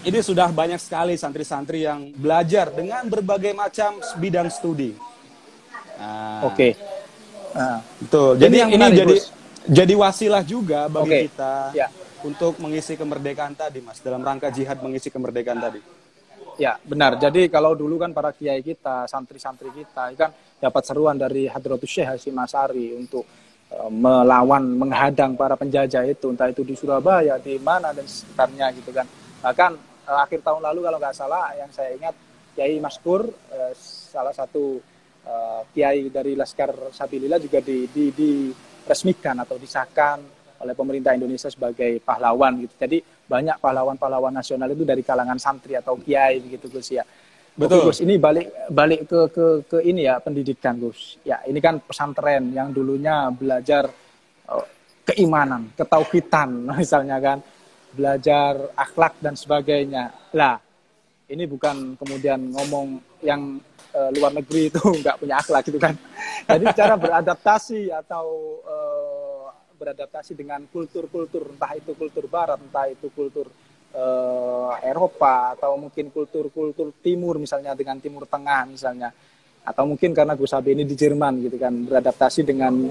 ini 0.03 0.19
sudah 0.23 0.47
banyak 0.51 0.79
sekali 0.79 1.19
santri-santri 1.19 1.83
yang 1.83 2.11
belajar 2.15 2.71
dengan 2.71 3.03
berbagai 3.07 3.51
macam 3.51 3.99
bidang 4.15 4.47
studi. 4.47 4.95
Nah, 5.99 6.47
oke 6.47 6.69
Nah, 7.49 7.81
Betul. 7.97 8.37
Ini 8.37 8.41
Jadi 8.45 8.55
yang 8.61 8.69
ini 8.71 8.77
menarik, 8.77 8.97
jadi 9.01 9.15
Gus. 9.17 9.25
jadi 9.65 9.93
wasilah 9.97 10.43
juga 10.45 10.85
bagi 10.85 11.09
Oke. 11.09 11.19
kita 11.27 11.53
Ya. 11.73 11.87
untuk 12.21 12.61
mengisi 12.61 12.93
kemerdekaan 12.93 13.57
tadi, 13.57 13.81
Mas, 13.81 13.97
dalam 13.99 14.21
rangka 14.21 14.53
jihad 14.53 14.77
mengisi 14.85 15.09
kemerdekaan 15.09 15.57
tadi. 15.57 15.81
Ya, 16.59 16.75
benar. 16.83 17.15
Jadi 17.15 17.47
kalau 17.47 17.71
dulu 17.71 17.95
kan 17.95 18.11
para 18.11 18.35
kiai 18.35 18.59
kita, 18.59 19.07
santri-santri 19.07 19.71
kita, 19.71 20.11
kan 20.19 20.35
dapat 20.59 20.83
seruan 20.83 21.15
dari 21.15 21.47
Hadratus 21.47 21.87
Syekh 21.87 22.07
Hasyim 22.11 22.35
Asari 22.35 22.99
untuk 22.99 23.23
eh, 23.71 23.87
melawan, 23.89 24.75
menghadang 24.75 25.39
para 25.39 25.55
penjajah 25.55 26.03
itu, 26.03 26.27
entah 26.27 26.51
itu 26.51 26.67
di 26.67 26.75
Surabaya, 26.75 27.39
di 27.39 27.55
mana 27.63 27.95
dan 27.95 28.03
sekitarnya 28.03 28.75
gitu 28.75 28.91
kan. 28.91 29.07
Bahkan 29.39 29.71
uh, 30.11 30.19
akhir 30.19 30.43
tahun 30.43 30.59
lalu 30.59 30.79
kalau 30.83 30.99
nggak 30.99 31.15
salah 31.15 31.55
yang 31.55 31.71
saya 31.71 31.95
ingat 31.95 32.11
Kiai 32.51 32.75
Maskur 32.83 33.23
uh, 33.31 33.73
salah 34.11 34.35
satu 34.35 34.83
kiai 35.75 36.09
dari 36.09 36.33
Laskar 36.33 36.89
Sabilillah 36.89 37.37
juga 37.37 37.61
di, 37.61 37.85
di, 37.85 38.09
diresmikan 38.09 39.37
atau 39.37 39.61
disahkan 39.61 40.17
oleh 40.57 40.73
pemerintah 40.73 41.13
Indonesia 41.13 41.53
sebagai 41.53 42.01
pahlawan 42.01 42.65
gitu. 42.65 42.73
Jadi 42.73 42.97
banyak 43.29 43.61
pahlawan-pahlawan 43.61 44.33
nasional 44.33 44.73
itu 44.73 44.81
dari 44.81 45.05
kalangan 45.05 45.37
santri 45.37 45.77
atau 45.77 45.93
kiai 46.01 46.41
begitu 46.41 46.65
Gus 46.73 46.89
ya. 46.89 47.05
Betul. 47.53 47.85
Oke, 47.85 47.93
Gus, 47.93 47.99
ini 48.01 48.17
balik 48.17 48.47
balik 48.73 49.05
ke 49.05 49.19
ke 49.29 49.45
ke 49.69 49.77
ini 49.85 50.09
ya 50.09 50.17
pendidikan 50.17 50.81
Gus. 50.81 51.21
Ya, 51.21 51.45
ini 51.45 51.61
kan 51.61 51.77
pesantren 51.77 52.49
yang 52.55 52.73
dulunya 52.73 53.29
belajar 53.29 53.85
uh, 54.49 54.65
keimanan, 55.05 55.69
ketauhidan 55.77 56.49
misalnya 56.81 57.21
kan, 57.21 57.37
belajar 57.93 58.73
akhlak 58.73 59.13
dan 59.21 59.37
sebagainya. 59.37 60.09
Lah, 60.33 60.57
ini 61.29 61.45
bukan 61.45 61.99
kemudian 61.99 62.49
ngomong 62.49 62.97
yang 63.21 63.61
uh, 63.93 64.09
luar 64.17 64.33
negeri 64.33 64.73
itu 64.73 64.81
nggak 65.05 65.19
punya 65.21 65.35
akhlak 65.37 65.61
gitu 65.67 65.77
kan. 65.77 65.93
Jadi 66.49 66.65
cara 66.73 66.95
beradaptasi 66.97 67.93
atau 67.93 68.25
uh, 68.65 69.28
beradaptasi 69.79 70.35
dengan 70.35 70.67
kultur-kultur 70.67 71.55
entah 71.55 71.71
itu 71.79 71.95
kultur 71.95 72.27
barat, 72.27 72.59
entah 72.59 72.91
itu 72.91 73.07
kultur 73.15 73.47
uh, 73.95 74.75
Eropa 74.83 75.55
atau 75.55 75.79
mungkin 75.79 76.11
kultur-kultur 76.11 76.91
timur 76.99 77.39
misalnya 77.39 77.71
dengan 77.79 77.97
timur 78.03 78.27
tengah 78.27 78.67
misalnya. 78.67 79.15
Atau 79.63 79.87
mungkin 79.87 80.11
karena 80.11 80.35
Gus 80.35 80.51
Abi 80.51 80.75
ini 80.75 80.83
di 80.83 80.95
Jerman 80.99 81.45
gitu 81.45 81.55
kan 81.55 81.71
beradaptasi 81.87 82.41
dengan 82.47 82.89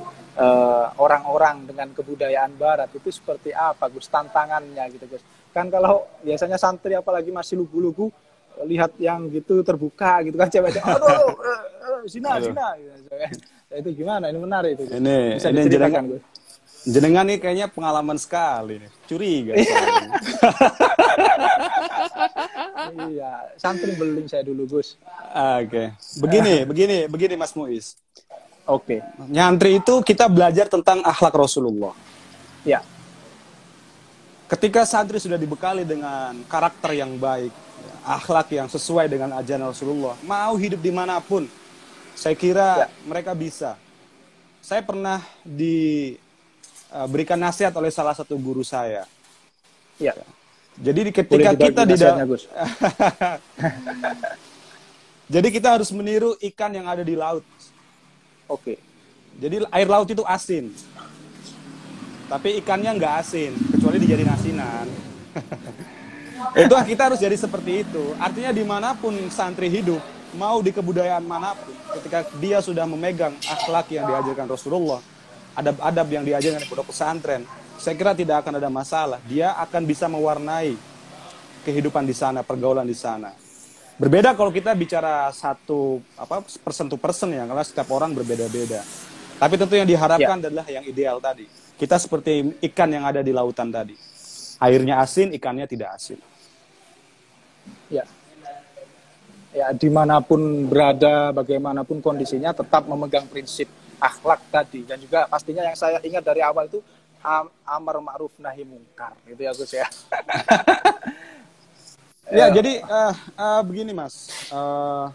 orang-orang 1.00 1.64
uh, 1.64 1.66
dengan 1.74 1.88
kebudayaan 1.92 2.54
barat. 2.56 2.88
Itu 2.96 3.12
seperti 3.12 3.50
apa 3.52 3.92
Gus? 3.92 4.06
Tantangannya 4.08 4.84
gitu 4.96 5.04
Gus. 5.10 5.24
Kan 5.52 5.68
kalau 5.72 6.06
biasanya 6.22 6.56
santri 6.60 6.94
apalagi 6.94 7.34
masih 7.34 7.58
lugu-lugu 7.60 8.12
lihat 8.66 8.94
yang 8.98 9.30
gitu 9.30 9.62
terbuka 9.62 10.18
gitu 10.26 10.34
kan 10.34 10.50
cewek 10.50 10.82
aduh 10.82 11.30
uh, 11.30 11.62
uh, 11.78 12.00
zina 12.10 12.42
zina 12.42 12.74
gitu. 12.74 13.14
Ya, 13.14 13.28
itu 13.78 14.02
gimana? 14.02 14.34
Ini 14.34 14.38
menarik 14.38 14.70
itu 14.74 14.84
ini 14.98 15.38
bisa 15.38 15.48
ini 15.54 15.70
jenengan 15.70 16.04
gue 16.10 16.20
jenengan 16.86 17.26
nih 17.26 17.38
kayaknya 17.42 17.66
pengalaman 17.70 18.18
sekali 18.20 18.82
nih 18.82 18.90
curiga 19.10 19.52
iya 23.08 23.32
santri 23.62 23.96
beling 23.98 24.30
saya 24.30 24.46
dulu 24.46 24.66
Gus 24.78 24.94
oke 25.32 25.66
okay. 25.66 25.86
begini 26.22 26.54
begini 26.70 26.98
begini 27.10 27.34
Mas 27.34 27.56
Muiz 27.58 27.98
oke 28.68 28.86
okay. 28.86 29.00
nyantri 29.26 29.82
itu 29.82 30.04
kita 30.06 30.30
belajar 30.30 30.70
tentang 30.70 31.02
akhlak 31.02 31.34
Rasulullah 31.34 31.96
ya 32.62 32.84
ketika 34.46 34.86
santri 34.86 35.18
sudah 35.18 35.40
dibekali 35.40 35.82
dengan 35.82 36.38
karakter 36.46 36.94
yang 36.94 37.18
baik 37.18 37.68
akhlak 38.08 38.48
yang 38.56 38.68
sesuai 38.72 39.12
dengan 39.12 39.36
ajaran 39.36 39.68
Rasulullah, 39.68 40.16
mau 40.24 40.56
hidup 40.56 40.80
di 40.80 40.88
mana 40.88 41.20
pun, 41.20 41.44
saya 42.16 42.32
kira 42.32 42.88
ya. 42.88 42.88
mereka 43.04 43.36
bisa. 43.36 43.76
Saya 44.64 44.80
pernah 44.80 45.20
diberikan 45.44 46.26
uh, 46.92 47.36
nasihat 47.36 47.72
oleh 47.76 47.92
salah 47.92 48.16
satu 48.16 48.36
guru 48.38 48.64
saya. 48.64 49.04
Ya. 49.98 50.14
Jadi 50.78 51.10
ketika 51.10 51.58
kita 51.58 51.82
di 51.82 51.98
dalam, 51.98 52.22
jadi 55.34 55.48
kita 55.50 55.68
harus 55.74 55.90
meniru 55.90 56.38
ikan 56.38 56.70
yang 56.70 56.86
ada 56.86 57.02
di 57.02 57.18
laut. 57.18 57.42
Oke. 58.46 58.78
Jadi 59.38 59.66
air 59.74 59.88
laut 59.90 60.06
itu 60.06 60.22
asin, 60.26 60.70
tapi 62.28 62.58
ikannya 62.62 62.90
nggak 62.94 63.14
asin, 63.22 63.54
kecuali 63.74 63.98
dijadiin 64.02 64.30
asinan. 64.30 64.86
itu 66.62 66.74
kita 66.94 67.02
harus 67.10 67.18
jadi 67.22 67.36
seperti 67.38 67.86
itu. 67.86 68.04
Artinya 68.18 68.50
di 68.50 68.64
mana 68.66 68.98
pun 68.98 69.14
santri 69.30 69.70
hidup, 69.70 70.02
mau 70.34 70.58
di 70.60 70.74
kebudayaan 70.74 71.22
mana 71.22 71.54
pun, 71.54 71.74
ketika 71.98 72.26
dia 72.42 72.58
sudah 72.60 72.84
memegang 72.84 73.32
akhlak 73.46 73.88
yang 73.94 74.10
diajarkan 74.10 74.50
Rasulullah, 74.50 75.00
adab-adab 75.58 76.06
yang 76.06 76.22
diajarkan 76.22 76.62
di 76.62 76.68
pondok 76.70 76.94
pesantren, 76.94 77.42
saya 77.82 77.94
kira 77.98 78.14
tidak 78.14 78.46
akan 78.46 78.62
ada 78.62 78.70
masalah. 78.70 79.18
Dia 79.26 79.58
akan 79.58 79.82
bisa 79.82 80.06
mewarnai 80.06 80.78
kehidupan 81.66 82.06
di 82.06 82.14
sana, 82.14 82.46
pergaulan 82.46 82.86
di 82.86 82.94
sana. 82.94 83.34
Berbeda 83.98 84.38
kalau 84.38 84.54
kita 84.54 84.70
bicara 84.78 85.26
satu 85.34 85.98
apa 86.14 86.46
persen 86.62 86.86
to 86.86 86.94
persen 86.94 87.34
ya, 87.34 87.42
karena 87.42 87.64
setiap 87.66 87.90
orang 87.90 88.14
berbeda-beda. 88.14 88.86
Tapi 89.38 89.54
tentu 89.58 89.74
yang 89.74 89.86
diharapkan 89.90 90.38
ya. 90.38 90.46
adalah 90.46 90.66
yang 90.70 90.86
ideal 90.86 91.18
tadi. 91.18 91.46
Kita 91.78 91.98
seperti 91.98 92.58
ikan 92.70 92.90
yang 92.90 93.06
ada 93.06 93.22
di 93.22 93.30
lautan 93.34 93.70
tadi. 93.70 93.94
Airnya 94.58 95.02
asin, 95.02 95.34
ikannya 95.34 95.66
tidak 95.70 95.94
asin. 95.94 96.18
Ya. 97.90 98.02
Ya, 99.54 99.70
di 99.74 99.90
mana 99.90 100.18
pun 100.22 100.66
berada, 100.66 101.30
bagaimanapun 101.34 102.02
kondisinya, 102.02 102.50
tetap 102.54 102.86
memegang 102.86 103.26
prinsip 103.30 103.70
akhlak 103.98 104.40
tadi. 104.50 104.86
Dan 104.86 104.98
juga 105.02 105.26
pastinya 105.26 105.62
yang 105.66 105.76
saya 105.78 105.98
ingat 106.02 106.24
dari 106.24 106.40
awal 106.42 106.66
itu 106.66 106.82
am, 107.22 107.50
amar 107.66 108.00
ma'ruf 108.02 108.34
nahi 108.38 108.64
mungkar. 108.64 109.14
Itu 109.26 109.42
ya 109.42 109.52
Gus 109.54 109.72
ya. 109.74 109.86
ya, 112.38 112.46
jadi 112.54 112.82
uh, 112.82 113.14
uh, 113.36 113.62
begini 113.62 113.92
Mas. 113.92 114.30
Uh, 114.50 115.10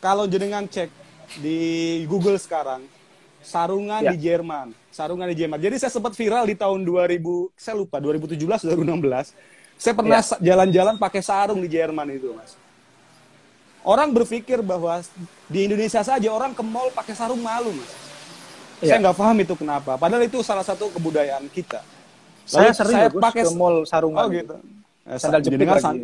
kalau 0.00 0.28
jenengan 0.28 0.68
cek 0.68 0.90
di 1.40 2.02
Google 2.08 2.38
sekarang, 2.40 2.84
sarungan 3.40 4.02
ya. 4.04 4.10
di 4.14 4.18
Jerman. 4.20 4.74
Sarungan 4.92 5.28
di 5.30 5.36
Jerman. 5.36 5.60
Jadi 5.60 5.76
saya 5.80 5.92
sempat 5.92 6.16
viral 6.16 6.48
di 6.48 6.56
tahun 6.56 6.84
2000, 6.84 7.52
saya 7.56 7.74
lupa, 7.76 8.00
2017, 8.00 8.36
2016 8.40 9.56
saya 9.76 9.92
pernah 9.92 10.20
ya. 10.24 10.36
jalan-jalan 10.40 10.96
pakai 10.96 11.20
sarung 11.20 11.60
di 11.60 11.68
Jerman 11.68 12.08
itu, 12.16 12.32
Mas. 12.32 12.56
Orang 13.86 14.10
berpikir 14.10 14.66
bahwa 14.66 14.98
di 15.46 15.70
Indonesia 15.70 16.02
saja 16.02 16.26
orang 16.26 16.50
ke 16.50 16.62
mall 16.66 16.90
pakai 16.90 17.14
sarung 17.14 17.38
malu, 17.38 17.70
Mas. 17.70 17.92
Ya. 18.82 18.98
Saya 18.98 19.08
nggak 19.08 19.16
paham 19.16 19.36
itu 19.38 19.54
kenapa. 19.54 19.94
Padahal 19.94 20.26
itu 20.26 20.42
salah 20.42 20.66
satu 20.66 20.90
kebudayaan 20.90 21.46
kita. 21.48 21.80
Lalu 22.50 22.50
saya 22.50 22.70
sering 22.74 22.96
saya 22.98 23.08
pakai 23.14 23.42
ke 23.46 23.52
mall 23.54 23.86
sarung 23.86 24.18
Oh 24.18 24.26
gitu. 24.26 24.58
Eh, 25.06 25.16
Sandal 25.22 25.38
jepit 25.38 25.62
jadi 25.62 25.78
san... 25.78 26.02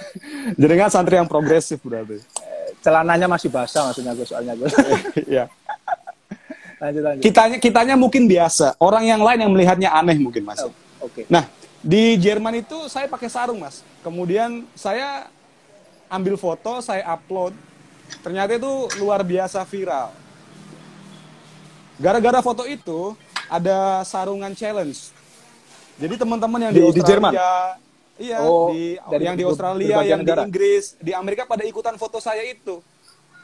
jadi 0.60 0.74
kan 0.80 0.88
santri 0.88 1.20
yang 1.20 1.28
progresif 1.28 1.78
berarti. 1.84 2.16
Eh, 2.16 2.68
celananya 2.80 3.28
masih 3.28 3.52
basah 3.52 3.92
maksudnya 3.92 4.16
gue 4.16 4.24
soalnya 4.24 4.56
gue. 4.56 4.68
Iya. 5.36 5.44
lanjut 6.80 7.02
lanjut. 7.04 7.22
Kitanya 7.28 7.56
kitanya 7.60 7.94
mungkin 8.00 8.24
biasa. 8.24 8.80
Orang 8.80 9.04
yang 9.04 9.20
lain 9.20 9.44
yang 9.44 9.52
melihatnya 9.52 9.92
aneh 9.92 10.16
mungkin 10.16 10.48
mas. 10.48 10.64
Oh, 10.64 10.72
Oke. 11.04 11.22
Okay. 11.22 11.24
Nah 11.28 11.44
di 11.78 12.18
Jerman 12.18 12.58
itu 12.58 12.90
saya 12.90 13.06
pakai 13.06 13.30
sarung, 13.30 13.62
Mas. 13.62 13.86
Kemudian 14.02 14.66
saya 14.74 15.30
ambil 16.08 16.34
foto, 16.40 16.80
saya 16.80 17.04
upload. 17.14 17.52
Ternyata 18.24 18.56
itu 18.56 18.72
luar 19.00 19.20
biasa 19.20 19.62
viral. 19.68 20.10
Gara-gara 22.00 22.40
foto 22.40 22.64
itu 22.64 23.12
ada 23.48 24.02
sarungan 24.04 24.52
challenge. 24.56 25.12
Jadi 25.98 26.14
teman-teman 26.16 26.68
yang 26.68 26.72
di, 26.72 26.80
di, 26.80 26.92
di 26.98 27.02
Jerman. 27.04 27.32
Iya, 28.18 28.42
oh, 28.42 28.74
di 28.74 28.98
dari 28.98 29.24
yang 29.30 29.38
di 29.38 29.46
Australia, 29.46 30.02
yang 30.02 30.26
negara. 30.26 30.42
di 30.42 30.50
Inggris, 30.50 30.98
di 30.98 31.14
Amerika 31.14 31.46
pada 31.46 31.62
ikutan 31.62 31.94
foto 31.94 32.18
saya 32.18 32.42
itu. 32.42 32.82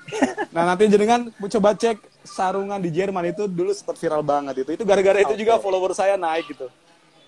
nah, 0.54 0.66
nanti 0.66 0.90
jenengan 0.90 1.30
coba 1.30 1.78
cek 1.78 2.02
sarungan 2.26 2.82
di 2.82 2.90
Jerman 2.90 3.30
itu 3.30 3.46
dulu 3.46 3.70
sempat 3.70 3.94
viral 4.02 4.26
banget 4.26 4.66
itu. 4.66 4.70
Itu 4.74 4.82
gara-gara 4.82 5.22
itu 5.22 5.30
okay. 5.30 5.40
juga 5.46 5.62
follower 5.62 5.94
saya 5.94 6.18
naik 6.18 6.50
gitu 6.50 6.66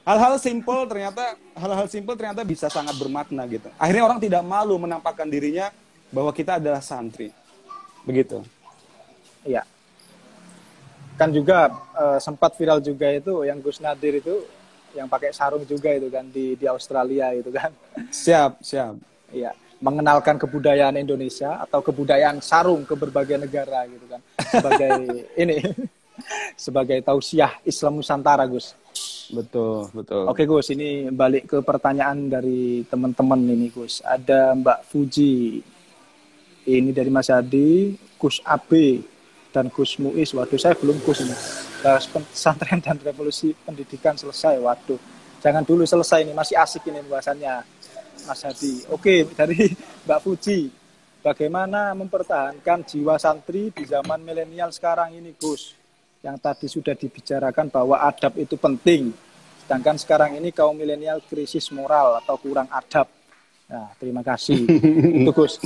hal-hal 0.06 0.38
simpel 0.38 0.86
ternyata 0.86 1.34
hal-hal 1.58 1.86
simpel 1.90 2.14
ternyata 2.14 2.46
bisa 2.46 2.70
sangat 2.70 2.94
bermakna 2.94 3.42
gitu. 3.50 3.66
Akhirnya 3.74 4.06
orang 4.06 4.22
tidak 4.22 4.46
malu 4.46 4.78
menampakkan 4.78 5.26
dirinya 5.26 5.74
bahwa 6.14 6.30
kita 6.30 6.62
adalah 6.62 6.78
santri. 6.78 7.34
Begitu. 8.06 8.46
Iya. 9.42 9.66
Kan 11.18 11.34
juga 11.34 11.74
uh, 11.98 12.22
sempat 12.22 12.54
viral 12.54 12.78
juga 12.78 13.10
itu 13.10 13.42
yang 13.42 13.58
Gus 13.58 13.82
Nadir 13.82 14.22
itu 14.22 14.46
yang 14.94 15.10
pakai 15.10 15.34
sarung 15.34 15.66
juga 15.66 15.92
itu 15.92 16.08
kan 16.08 16.24
di 16.30 16.54
di 16.54 16.66
Australia 16.70 17.34
itu 17.34 17.50
kan. 17.50 17.74
Siap, 18.14 18.62
siap. 18.62 18.94
Iya, 19.34 19.52
mengenalkan 19.82 20.38
kebudayaan 20.38 20.96
Indonesia 20.96 21.58
atau 21.60 21.82
kebudayaan 21.82 22.38
sarung 22.40 22.86
ke 22.86 22.94
berbagai 22.94 23.42
negara 23.42 23.84
gitu 23.90 24.06
kan. 24.06 24.20
Sebagai 24.38 24.90
ini 25.42 25.56
sebagai 26.54 26.98
tausiah 27.02 27.58
Islam 27.66 27.98
Nusantara, 28.00 28.46
Gus. 28.46 28.72
Betul, 29.32 29.90
betul. 29.90 30.22
Oke 30.30 30.46
Gus, 30.46 30.70
ini 30.70 31.10
balik 31.10 31.50
ke 31.50 31.58
pertanyaan 31.62 32.30
dari 32.30 32.86
teman-teman 32.86 33.40
ini 33.42 33.72
Gus. 33.72 33.98
Ada 34.04 34.54
Mbak 34.54 34.78
Fuji, 34.86 35.58
ini 36.66 36.90
dari 36.90 37.10
Mas 37.10 37.30
Adi, 37.30 37.94
Gus 38.18 38.38
AB, 38.42 39.02
dan 39.50 39.70
Gus 39.70 39.98
Muiz. 39.98 40.34
Waduh, 40.34 40.58
saya 40.58 40.74
belum 40.78 40.98
Gus 41.02 41.22
ini. 41.22 41.36
Pesantren 42.30 42.82
dan 42.82 42.98
revolusi 42.98 43.54
pendidikan 43.54 44.18
selesai. 44.18 44.58
Waduh, 44.58 44.98
jangan 45.42 45.62
dulu 45.62 45.86
selesai 45.86 46.26
ini, 46.26 46.34
masih 46.34 46.58
asik 46.58 46.86
ini 46.90 47.02
pembahasannya. 47.06 47.62
Mas 48.26 48.42
Adi. 48.42 48.82
Oke, 48.90 49.26
dari 49.34 49.70
Mbak 50.06 50.20
Fuji. 50.22 50.60
Bagaimana 51.26 51.90
mempertahankan 51.98 52.86
jiwa 52.86 53.18
santri 53.18 53.74
di 53.74 53.82
zaman 53.82 54.22
milenial 54.22 54.70
sekarang 54.70 55.10
ini, 55.10 55.34
Gus? 55.34 55.74
Yang 56.24 56.36
tadi 56.40 56.66
sudah 56.66 56.94
dibicarakan 56.96 57.68
bahwa 57.68 58.00
adab 58.00 58.36
itu 58.40 58.56
penting. 58.56 59.12
Sedangkan 59.64 59.98
sekarang 59.98 60.38
ini 60.38 60.54
kaum 60.54 60.78
milenial 60.78 61.20
krisis 61.26 61.68
moral 61.74 62.22
atau 62.22 62.38
kurang 62.38 62.70
adab. 62.70 63.10
Nah, 63.66 63.90
terima 63.98 64.22
kasih. 64.22 64.62
Itu 65.26 65.34
Gus. 65.34 65.58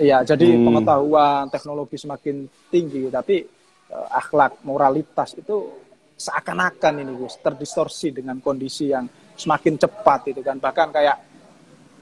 Iya, 0.00 0.24
jadi 0.24 0.56
hmm. 0.56 0.64
pengetahuan 0.64 1.44
teknologi 1.52 1.96
semakin 2.00 2.48
tinggi, 2.72 3.12
tapi 3.12 3.44
uh, 3.92 4.08
akhlak 4.12 4.64
moralitas 4.64 5.36
itu 5.36 5.72
seakan-akan 6.16 7.04
ini 7.04 7.12
Gus 7.16 7.40
terdistorsi 7.40 8.12
dengan 8.12 8.40
kondisi 8.40 8.88
yang 8.88 9.04
semakin 9.36 9.76
cepat 9.76 10.32
itu 10.32 10.40
kan 10.40 10.56
bahkan 10.56 10.88
kayak 10.88 11.16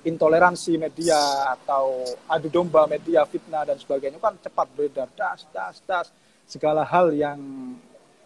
intoleransi 0.07 0.79
media 0.79 1.51
atau 1.51 2.07
adu 2.31 2.47
domba 2.47 2.87
media 2.87 3.27
fitnah 3.27 3.67
dan 3.67 3.75
sebagainya 3.75 4.23
kan 4.23 4.39
cepat 4.39 4.71
beredar 4.79 5.11
das 5.19 5.51
das 5.51 5.83
das 5.83 6.07
segala 6.45 6.85
hal 6.85 7.13
yang 7.13 7.39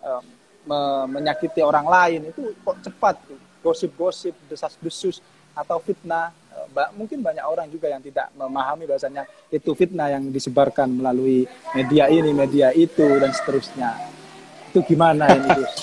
um, 0.03 0.25
me 0.69 0.81
menyakiti 1.19 1.65
orang 1.65 1.89
lain 1.89 2.29
itu 2.29 2.53
kok 2.61 2.77
cepat 2.85 3.17
gosip-gosip 3.65 4.37
desas-desus 4.51 5.25
atau 5.57 5.81
fitnah 5.81 6.31
ba 6.73 6.91
mungkin 6.93 7.25
banyak 7.25 7.45
orang 7.45 7.67
juga 7.73 7.89
yang 7.89 8.03
tidak 8.05 8.29
memahami 8.37 8.85
bahasanya 8.85 9.25
itu 9.49 9.73
fitnah 9.73 10.13
yang 10.13 10.29
disebarkan 10.29 11.01
melalui 11.01 11.49
media 11.73 12.11
ini, 12.11 12.31
media 12.35 12.75
itu 12.75 13.07
dan 13.21 13.33
seterusnya. 13.33 13.97
Itu 14.73 14.85
gimana 14.85 15.33
ini, 15.33 15.49
Gus? 15.59 15.75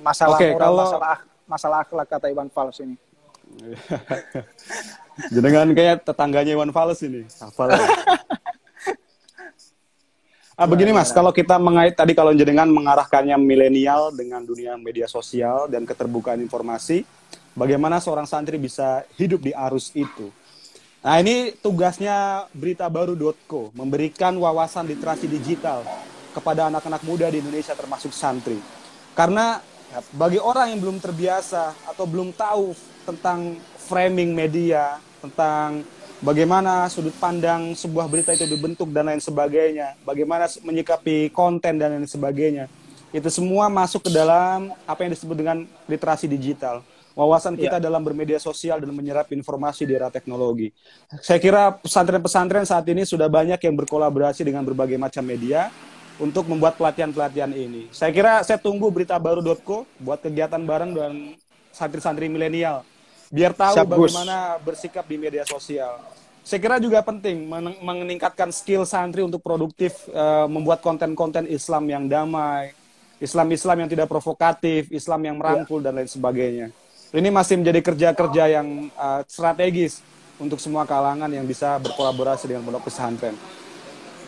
Masalah 0.00 0.38
okay, 0.38 0.56
moral, 0.56 0.72
kalau... 0.72 0.82
masalah 0.82 1.16
masalah 1.44 1.78
akhlak 1.84 2.08
kata 2.08 2.26
Iwan 2.32 2.48
Fals 2.48 2.80
ini. 2.80 2.96
Jenengan 5.34 5.68
kayak 5.76 6.08
tetangganya 6.08 6.56
Iwan 6.56 6.72
Fals 6.72 7.00
ini. 7.04 7.28
Hafal. 7.36 7.76
Ah, 10.62 10.70
begini 10.70 10.94
Mas, 10.94 11.10
kalau 11.10 11.34
kita 11.34 11.58
mengait 11.58 11.90
tadi 11.90 12.14
kalau 12.14 12.30
jenengan 12.38 12.70
mengarahkannya 12.70 13.34
milenial 13.34 14.14
dengan 14.14 14.46
dunia 14.46 14.78
media 14.78 15.10
sosial 15.10 15.66
dan 15.66 15.82
keterbukaan 15.82 16.38
informasi, 16.38 17.02
bagaimana 17.58 17.98
seorang 17.98 18.30
santri 18.30 18.62
bisa 18.62 19.02
hidup 19.18 19.42
di 19.42 19.50
arus 19.50 19.90
itu. 19.90 20.30
Nah 21.02 21.18
ini 21.18 21.50
tugasnya 21.58 22.46
berita 22.54 22.86
baru.co 22.86 23.74
memberikan 23.74 24.38
wawasan 24.38 24.86
literasi 24.86 25.26
digital 25.26 25.82
kepada 26.30 26.70
anak-anak 26.70 27.02
muda 27.02 27.26
di 27.26 27.42
Indonesia 27.42 27.74
termasuk 27.74 28.14
santri. 28.14 28.62
Karena 29.18 29.58
bagi 30.14 30.38
orang 30.38 30.78
yang 30.78 30.78
belum 30.78 31.02
terbiasa 31.02 31.90
atau 31.90 32.06
belum 32.06 32.38
tahu 32.38 32.70
tentang 33.02 33.58
framing 33.90 34.30
media, 34.30 35.02
tentang 35.18 35.82
bagaimana 36.22 36.88
sudut 36.88 37.12
pandang 37.18 37.74
sebuah 37.74 38.06
berita 38.08 38.32
itu 38.32 38.46
dibentuk 38.46 38.88
dan 38.94 39.10
lain 39.10 39.20
sebagainya, 39.20 39.98
bagaimana 40.06 40.48
menyikapi 40.62 41.28
konten 41.34 41.76
dan 41.76 41.98
lain 41.98 42.08
sebagainya. 42.08 42.70
Itu 43.12 43.28
semua 43.28 43.68
masuk 43.68 44.08
ke 44.08 44.10
dalam 44.14 44.72
apa 44.88 45.04
yang 45.04 45.12
disebut 45.12 45.36
dengan 45.36 45.68
literasi 45.84 46.24
digital 46.24 46.80
wawasan 47.12 47.56
kita 47.56 47.76
ya. 47.76 47.82
dalam 47.82 48.00
bermedia 48.00 48.40
sosial 48.40 48.80
dan 48.80 48.92
menyerap 48.92 49.28
informasi 49.32 49.84
di 49.84 49.92
era 49.96 50.08
teknologi. 50.08 50.72
Saya 51.20 51.38
kira 51.38 51.76
pesantren-pesantren 51.76 52.64
saat 52.64 52.88
ini 52.88 53.04
sudah 53.04 53.28
banyak 53.28 53.60
yang 53.60 53.74
berkolaborasi 53.76 54.44
dengan 54.44 54.64
berbagai 54.64 54.96
macam 54.96 55.24
media 55.24 55.68
untuk 56.16 56.48
membuat 56.48 56.76
pelatihan-pelatihan 56.76 57.52
ini. 57.52 57.88
Saya 57.92 58.12
kira 58.12 58.40
saya 58.44 58.56
tunggu 58.60 58.88
berita 58.88 59.16
baru.co 59.16 59.84
buat 60.00 60.20
kegiatan 60.20 60.60
bareng 60.60 60.92
dan 60.96 61.12
santri-santri 61.72 62.28
milenial 62.28 62.84
biar 63.32 63.56
tahu 63.56 63.74
Siap, 63.80 63.88
bagaimana 63.88 64.60
bersikap 64.60 65.08
di 65.08 65.16
media 65.16 65.48
sosial. 65.48 65.96
Saya 66.44 66.58
kira 66.60 66.76
juga 66.76 67.00
penting 67.00 67.48
meningkatkan 67.80 68.52
skill 68.52 68.84
santri 68.84 69.24
untuk 69.24 69.40
produktif 69.40 70.04
uh, 70.12 70.44
membuat 70.44 70.84
konten-konten 70.84 71.48
Islam 71.48 71.88
yang 71.88 72.04
damai, 72.10 72.76
Islam-Islam 73.22 73.86
yang 73.86 73.90
tidak 73.90 74.10
provokatif, 74.10 74.90
Islam 74.92 75.22
yang 75.24 75.36
merangkul 75.40 75.80
ya. 75.80 75.88
dan 75.88 76.02
lain 76.02 76.10
sebagainya. 76.10 76.66
Ini 77.14 77.28
masih 77.30 77.62
menjadi 77.62 77.80
kerja-kerja 77.80 78.44
yang 78.58 78.90
uh, 78.98 79.22
strategis 79.24 80.02
untuk 80.36 80.58
semua 80.58 80.82
kalangan 80.82 81.30
yang 81.30 81.46
bisa 81.46 81.78
berkolaborasi 81.78 82.50
dengan 82.50 82.66
pondok 82.66 82.90
pesantren. 82.90 83.38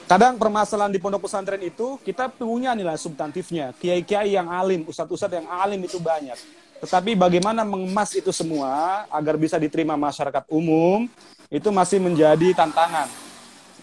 Kadang 0.04 0.38
permasalahan 0.38 0.92
di 0.92 1.00
pondok 1.02 1.26
pesantren 1.26 1.58
itu 1.64 1.98
kita 2.04 2.30
punya 2.30 2.76
nilai 2.78 2.94
substantifnya. 2.94 3.74
Kiai-kiai 3.74 4.36
yang 4.38 4.46
alim, 4.52 4.86
ustadz-ustadz 4.86 5.42
yang 5.42 5.48
alim 5.50 5.80
itu 5.82 5.98
banyak. 5.98 6.63
Tetapi 6.84 7.16
bagaimana 7.16 7.64
mengemas 7.64 8.12
itu 8.12 8.28
semua 8.28 9.04
agar 9.08 9.40
bisa 9.40 9.56
diterima 9.56 9.96
masyarakat 9.96 10.44
umum 10.52 11.08
itu 11.48 11.68
masih 11.72 11.96
menjadi 11.96 12.52
tantangan. 12.52 13.08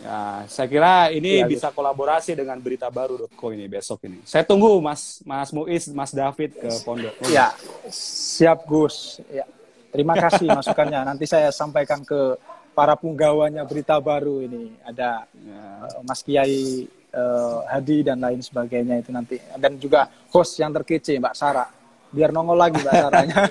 Ya, 0.01 0.45
saya 0.49 0.65
kira 0.65 1.13
ini 1.13 1.45
ya, 1.45 1.49
bisa 1.49 1.69
kolaborasi 1.69 2.33
dengan 2.33 2.57
berita 2.57 2.89
baru.co 2.89 3.53
ini 3.53 3.69
besok 3.69 4.09
ini. 4.09 4.17
Saya 4.25 4.41
tunggu 4.41 4.81
Mas 4.81 5.21
Mas 5.21 5.53
Muiz, 5.53 5.85
Mas 5.93 6.09
David 6.09 6.57
ke 6.57 6.69
pondok. 6.81 7.13
Ya, 7.29 7.53
siap 7.93 8.65
Gus. 8.65 9.21
Ya. 9.29 9.45
Terima 9.93 10.17
kasih 10.17 10.49
masukannya. 10.49 11.05
Nanti 11.05 11.29
saya 11.29 11.53
sampaikan 11.53 12.01
ke 12.01 12.33
para 12.73 12.97
punggawanya 12.97 13.61
berita 13.61 13.97
baru 14.01 14.41
ini. 14.41 14.73
Ada 14.81 15.29
ya. 15.29 15.61
uh, 15.85 16.01
Mas 16.01 16.25
Kiai 16.25 16.89
uh, 17.13 17.61
Hadi 17.69 18.01
dan 18.01 18.17
lain 18.25 18.41
sebagainya 18.41 19.05
itu 19.05 19.13
nanti. 19.13 19.37
Dan 19.59 19.77
juga 19.77 20.09
host 20.33 20.57
yang 20.57 20.73
terkece 20.73 21.13
Mbak 21.21 21.35
Sarah. 21.37 21.80
Biar 22.11 22.29
nongol 22.35 22.59
lagi 22.59 22.77
Mbak 22.79 22.93
Sarahnya. 22.93 23.41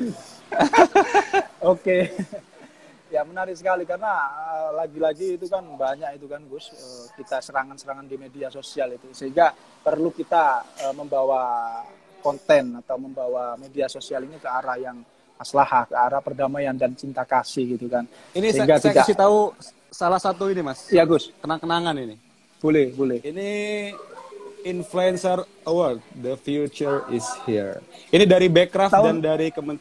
Oke. 1.60 1.72
okay 1.72 2.00
ya 3.10 3.26
menarik 3.26 3.58
sekali 3.58 3.82
karena 3.82 4.30
eh, 4.30 4.70
lagi-lagi 4.78 5.26
uh, 5.34 5.36
itu 5.36 5.46
kan 5.50 5.66
banyak 5.66 6.10
itu 6.16 6.26
kan 6.30 6.40
Gus 6.46 6.70
uh, 6.70 7.06
kita 7.18 7.42
serangan-serangan 7.42 8.06
di 8.06 8.16
media 8.16 8.48
sosial 8.48 8.94
itu. 8.94 9.10
Sehingga 9.10 9.50
perlu 9.82 10.14
kita 10.14 10.62
uh, 10.86 10.94
membawa 10.94 11.42
konten 12.22 12.78
atau 12.78 12.96
membawa 12.96 13.58
media 13.58 13.90
sosial 13.90 14.24
ini 14.24 14.38
ke 14.38 14.46
arah 14.46 14.78
yang 14.78 15.02
maslahah 15.34 15.88
ke 15.90 15.96
arah 15.96 16.20
perdamaian 16.22 16.76
dan 16.78 16.94
cinta 16.94 17.26
kasih 17.26 17.74
gitu 17.76 17.90
kan. 17.90 18.06
Ini 18.32 18.54
sehingga 18.54 18.78
saya, 18.78 18.80
tidak... 18.80 18.94
saya 18.94 19.02
kasih 19.02 19.16
tahu 19.18 19.38
salah 19.90 20.20
satu 20.22 20.46
ini 20.48 20.62
mas. 20.62 20.86
Ya 20.94 21.02
Gus. 21.02 21.34
Kenang-kenangan 21.42 21.98
ini. 21.98 22.16
Boleh 22.62 22.94
boleh. 22.94 23.18
Ini 23.26 23.48
influencer 24.66 25.44
award 25.66 26.00
the 26.16 26.34
future 26.40 27.04
is 27.12 27.24
here 27.44 27.80
ini 28.12 28.24
dari 28.24 28.46
Backcraft 28.48 28.94
Tahun... 28.94 29.06
dan 29.06 29.16
dari 29.20 29.48
Kemen 29.54 29.76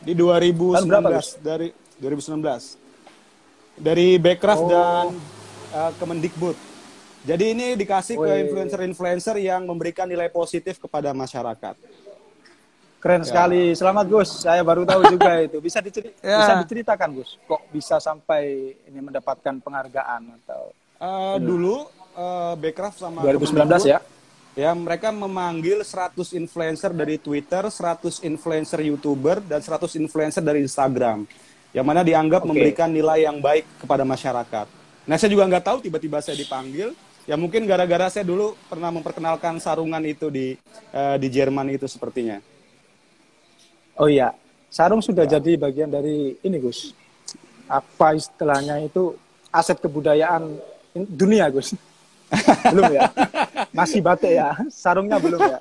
di 0.00 0.16
2019 0.16 0.88
berapa, 0.88 1.20
dari 1.44 1.68
2019 2.00 2.80
dari 3.80 4.20
Backcraft 4.20 4.64
oh. 4.64 4.68
dan 4.68 5.04
uh, 5.72 5.92
Kemendikbud. 5.96 6.56
Jadi 7.20 7.52
ini 7.52 7.76
dikasih 7.76 8.16
ke 8.16 8.32
influencer-influencer 8.48 9.36
yang 9.44 9.68
memberikan 9.68 10.08
nilai 10.08 10.32
positif 10.32 10.80
kepada 10.80 11.12
masyarakat. 11.12 11.76
Keren 13.00 13.24
ya. 13.24 13.28
sekali. 13.28 13.72
Selamat 13.76 14.08
Gus. 14.08 14.44
Saya 14.44 14.64
baru 14.64 14.88
tahu 14.88 15.04
juga 15.16 15.36
itu. 15.46 15.60
Bisa, 15.60 15.84
diceri 15.84 16.12
ya. 16.20 16.40
bisa 16.40 16.52
diceritakan 16.64 17.08
Gus, 17.16 17.36
kok 17.44 17.60
bisa 17.72 18.00
sampai 18.00 18.72
ini 18.88 19.00
mendapatkan 19.04 19.60
penghargaan 19.60 20.22
atau 20.44 20.72
uh, 21.00 21.36
dulu 21.36 21.88
uh, 22.16 22.54
Backcraft 22.58 22.96
sama 22.98 23.22
2019 23.26 23.86
ya. 23.86 24.00
Ya, 24.58 24.74
mereka 24.74 25.14
memanggil 25.14 25.78
100 25.78 26.34
influencer 26.34 26.90
dari 26.90 27.22
Twitter, 27.22 27.62
100 27.70 28.26
influencer 28.26 28.82
YouTuber, 28.82 29.46
dan 29.46 29.62
100 29.62 29.94
influencer 29.94 30.42
dari 30.42 30.66
Instagram 30.66 31.22
yang 31.70 31.86
mana 31.86 32.02
dianggap 32.02 32.42
okay. 32.42 32.50
memberikan 32.50 32.90
nilai 32.90 33.30
yang 33.30 33.38
baik 33.38 33.62
kepada 33.78 34.02
masyarakat. 34.02 34.66
Nah, 35.06 35.16
saya 35.16 35.30
juga 35.30 35.46
nggak 35.46 35.64
tahu 35.64 35.78
tiba-tiba 35.86 36.18
saya 36.18 36.34
dipanggil. 36.34 36.92
Ya 37.28 37.38
mungkin 37.38 37.62
gara-gara 37.62 38.10
saya 38.10 38.26
dulu 38.26 38.58
pernah 38.66 38.90
memperkenalkan 38.90 39.62
sarungan 39.62 40.02
itu 40.02 40.32
di 40.34 40.58
uh, 40.90 41.14
di 41.14 41.28
Jerman 41.30 41.70
itu 41.70 41.86
sepertinya. 41.86 42.42
Oh 43.94 44.10
iya, 44.10 44.34
sarung 44.66 45.04
sudah 45.04 45.28
ya. 45.28 45.38
jadi 45.38 45.60
bagian 45.60 45.92
dari 45.92 46.34
ini 46.42 46.58
Gus. 46.58 46.90
Apa 47.70 48.18
istilahnya 48.18 48.82
itu 48.82 49.14
aset 49.54 49.78
kebudayaan 49.78 50.58
dunia 51.06 51.46
Gus? 51.54 51.76
Belum 52.72 52.90
ya? 52.94 53.10
Masih 53.74 54.00
batik 54.00 54.32
ya? 54.34 54.54
Sarungnya 54.70 55.18
belum 55.18 55.40
ya? 55.40 55.60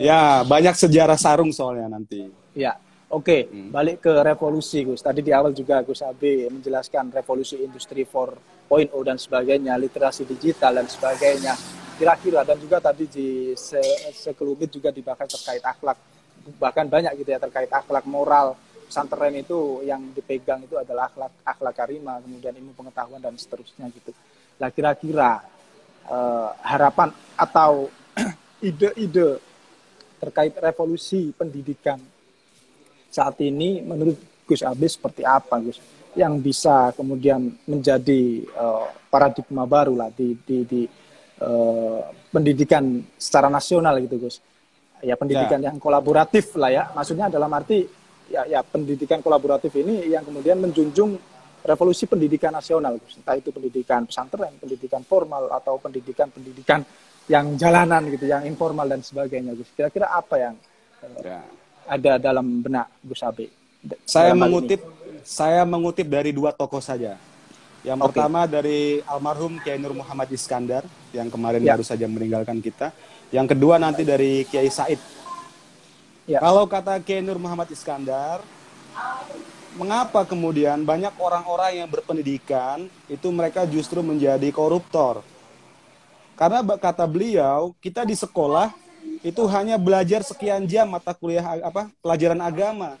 ya, 0.00 0.20
banyak 0.42 0.74
sejarah 0.74 1.18
sarung 1.18 1.54
soalnya 1.54 1.86
nanti. 1.86 2.30
Ya, 2.54 2.78
Oke, 3.14 3.46
hmm. 3.46 3.70
balik 3.70 4.02
ke 4.02 4.10
revolusi 4.10 4.82
Gus. 4.82 4.98
Tadi 4.98 5.22
di 5.22 5.30
awal 5.30 5.54
juga 5.54 5.78
Gus 5.86 6.02
Abi 6.02 6.50
menjelaskan 6.50 7.14
revolusi 7.14 7.62
industri 7.62 8.02
4.0 8.02 8.90
dan 9.06 9.22
sebagainya, 9.22 9.78
literasi 9.78 10.26
digital 10.26 10.82
dan 10.82 10.90
sebagainya. 10.90 11.54
Kira-kira 11.94 12.42
dan 12.42 12.58
juga 12.58 12.82
tadi 12.82 13.06
di 13.06 13.54
se 13.54 13.78
sekelumit 14.10 14.66
juga 14.66 14.90
dibahas 14.90 15.30
terkait 15.30 15.62
akhlak. 15.62 15.94
Bahkan 16.58 16.90
banyak 16.90 17.12
gitu 17.22 17.30
ya 17.30 17.38
terkait 17.38 17.70
akhlak 17.70 18.02
moral. 18.02 18.58
Pesantren 18.94 19.34
itu 19.34 19.82
yang 19.82 20.14
dipegang 20.14 20.62
itu 20.62 20.78
adalah 20.78 21.10
akhlak 21.10 21.42
akhlak 21.42 21.74
karima, 21.74 22.22
kemudian 22.22 22.54
ilmu 22.54 22.78
pengetahuan 22.78 23.18
dan 23.18 23.34
seterusnya 23.34 23.90
gitu. 23.90 24.14
Lah 24.62 24.70
kira-kira 24.70 25.42
uh, 26.06 26.54
harapan 26.62 27.10
atau 27.34 27.90
ide-ide 28.70 29.42
terkait 30.22 30.54
revolusi 30.62 31.34
pendidikan 31.34 31.98
saat 33.10 33.34
ini 33.42 33.82
menurut 33.82 34.14
Gus 34.46 34.62
Abis 34.62 34.94
seperti 34.94 35.26
apa 35.26 35.58
Gus 35.58 35.82
yang 36.14 36.38
bisa 36.38 36.94
kemudian 36.94 37.50
menjadi 37.66 38.46
uh, 38.54 38.94
paradigma 39.10 39.66
baru 39.66 40.06
lah 40.06 40.14
di, 40.14 40.38
di, 40.46 40.62
di 40.62 40.82
uh, 41.42 41.98
pendidikan 42.30 43.02
secara 43.18 43.50
nasional 43.50 43.98
gitu 44.06 44.22
Gus 44.22 44.38
ya 45.02 45.18
pendidikan 45.18 45.58
ya. 45.58 45.74
yang 45.74 45.82
kolaboratif 45.82 46.54
lah 46.54 46.70
ya. 46.70 46.94
Maksudnya 46.94 47.26
dalam 47.26 47.50
arti 47.50 48.03
ya 48.28 48.42
ya 48.48 48.60
pendidikan 48.64 49.20
kolaboratif 49.20 49.72
ini 49.76 50.08
yang 50.08 50.24
kemudian 50.24 50.60
menjunjung 50.60 51.16
revolusi 51.64 52.04
pendidikan 52.04 52.52
nasional, 52.52 53.00
entah 53.00 53.36
itu 53.40 53.48
pendidikan 53.48 54.04
pesantren, 54.04 54.52
pendidikan 54.60 55.00
formal 55.00 55.48
atau 55.48 55.80
pendidikan-pendidikan 55.80 56.84
yang 57.24 57.56
jalanan 57.56 58.04
gitu, 58.12 58.28
yang 58.28 58.44
informal 58.44 58.84
dan 58.84 59.00
sebagainya, 59.00 59.56
Gus. 59.56 59.72
Kira-kira 59.72 60.12
apa 60.12 60.36
yang 60.36 60.54
eh, 61.00 61.24
ya. 61.24 61.40
ada 61.88 62.20
dalam 62.20 62.60
benak 62.60 62.92
Gus 63.00 63.24
Abe? 63.24 63.48
Saya 64.04 64.36
mengutip 64.36 64.84
ini? 64.84 65.24
saya 65.24 65.64
mengutip 65.64 66.04
dari 66.04 66.36
dua 66.36 66.52
tokoh 66.52 66.84
saja. 66.84 67.16
Yang 67.84 67.98
okay. 68.00 68.06
pertama 68.12 68.40
dari 68.48 69.00
almarhum 69.08 69.60
Kiai 69.60 69.80
Nur 69.80 69.96
Muhammad 69.96 70.28
Iskandar 70.32 70.84
yang 71.16 71.28
kemarin 71.32 71.64
ya. 71.64 71.76
baru 71.76 71.84
saja 71.84 72.04
meninggalkan 72.08 72.60
kita. 72.60 72.92
Yang 73.32 73.56
kedua 73.56 73.80
nanti 73.80 74.04
dari 74.04 74.44
Kiai 74.48 74.68
Said. 74.68 75.00
Ya. 76.24 76.40
Kalau 76.40 76.64
kata 76.64 76.96
Kiai 77.04 77.20
Nur 77.20 77.36
Muhammad 77.36 77.68
Iskandar, 77.68 78.40
mengapa 79.76 80.24
kemudian 80.24 80.80
banyak 80.80 81.12
orang-orang 81.20 81.84
yang 81.84 81.88
berpendidikan 81.92 82.88
itu 83.12 83.28
mereka 83.28 83.68
justru 83.68 84.00
menjadi 84.00 84.48
koruptor? 84.48 85.20
Karena 86.34 86.64
kata 86.64 87.04
beliau, 87.04 87.76
kita 87.78 88.08
di 88.08 88.16
sekolah 88.16 88.72
itu 89.20 89.44
hanya 89.52 89.76
belajar 89.76 90.24
sekian 90.24 90.64
jam 90.64 90.88
mata 90.88 91.12
kuliah 91.12 91.44
apa 91.60 91.92
pelajaran 92.00 92.40
agama. 92.40 92.96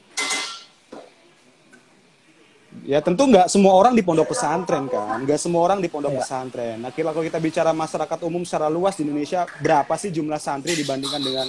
Ya 2.84 3.00
tentu 3.00 3.24
nggak 3.24 3.48
semua 3.48 3.72
orang 3.72 3.96
di 3.96 4.04
pondok 4.04 4.36
pesantren 4.36 4.84
kan, 4.92 5.24
nggak 5.24 5.40
semua 5.40 5.64
orang 5.64 5.80
di 5.80 5.88
pondok 5.88 6.12
ya. 6.12 6.18
pesantren. 6.20 6.76
Nah 6.84 6.92
kalau 6.92 7.24
kita 7.24 7.40
bicara 7.40 7.72
masyarakat 7.72 8.18
umum 8.28 8.44
secara 8.44 8.68
luas 8.68 8.92
di 9.00 9.08
Indonesia, 9.08 9.48
berapa 9.64 9.94
sih 9.96 10.12
jumlah 10.12 10.36
santri 10.36 10.76
dibandingkan 10.76 11.22
dengan 11.24 11.48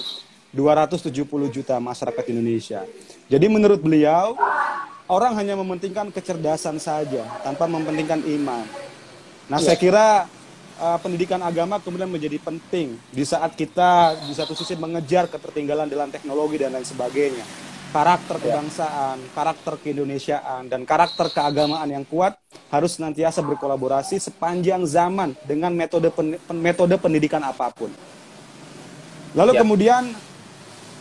270 0.56 1.28
juta 1.52 1.76
masyarakat 1.76 2.24
Indonesia? 2.32 2.80
Jadi 3.28 3.46
menurut 3.52 3.84
beliau, 3.84 4.32
orang 5.06 5.36
hanya 5.36 5.54
mementingkan 5.60 6.08
kecerdasan 6.10 6.80
saja 6.80 7.28
tanpa 7.44 7.68
mementingkan 7.68 8.24
iman. 8.24 8.64
Nah, 9.46 9.62
ya. 9.62 9.72
saya 9.72 9.76
kira 9.78 10.26
uh, 10.80 10.98
pendidikan 10.98 11.38
agama 11.42 11.78
kemudian 11.78 12.10
menjadi 12.10 12.38
penting 12.42 12.98
di 13.14 13.24
saat 13.24 13.54
kita 13.54 14.18
di 14.26 14.34
satu 14.34 14.52
sisi 14.58 14.74
mengejar 14.74 15.30
ketertinggalan 15.30 15.86
dalam 15.86 16.10
teknologi 16.10 16.58
dan 16.60 16.74
lain 16.74 16.86
sebagainya. 16.86 17.44
Karakter 17.94 18.36
ya. 18.42 18.42
kebangsaan, 18.50 19.16
ya. 19.22 19.30
karakter 19.32 19.74
keindonesiaan, 19.80 20.62
dan 20.68 20.82
karakter 20.82 21.30
keagamaan 21.32 21.86
yang 21.86 22.04
kuat 22.04 22.34
harus 22.68 22.98
senantiasa 22.98 23.40
berkolaborasi 23.46 24.18
sepanjang 24.18 24.82
zaman 24.84 25.32
dengan 25.46 25.70
metode 25.72 26.10
pen, 26.10 26.36
metode 26.58 26.98
pendidikan 26.98 27.40
apa 27.46 27.70
pun. 27.72 27.88
Lalu 29.32 29.52
ya. 29.54 29.58
kemudian 29.62 30.02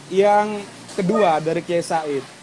yang 0.09 0.61
kedua 0.93 1.41
dari 1.41 1.61
Kiai 1.65 1.81
Said, 1.81 2.35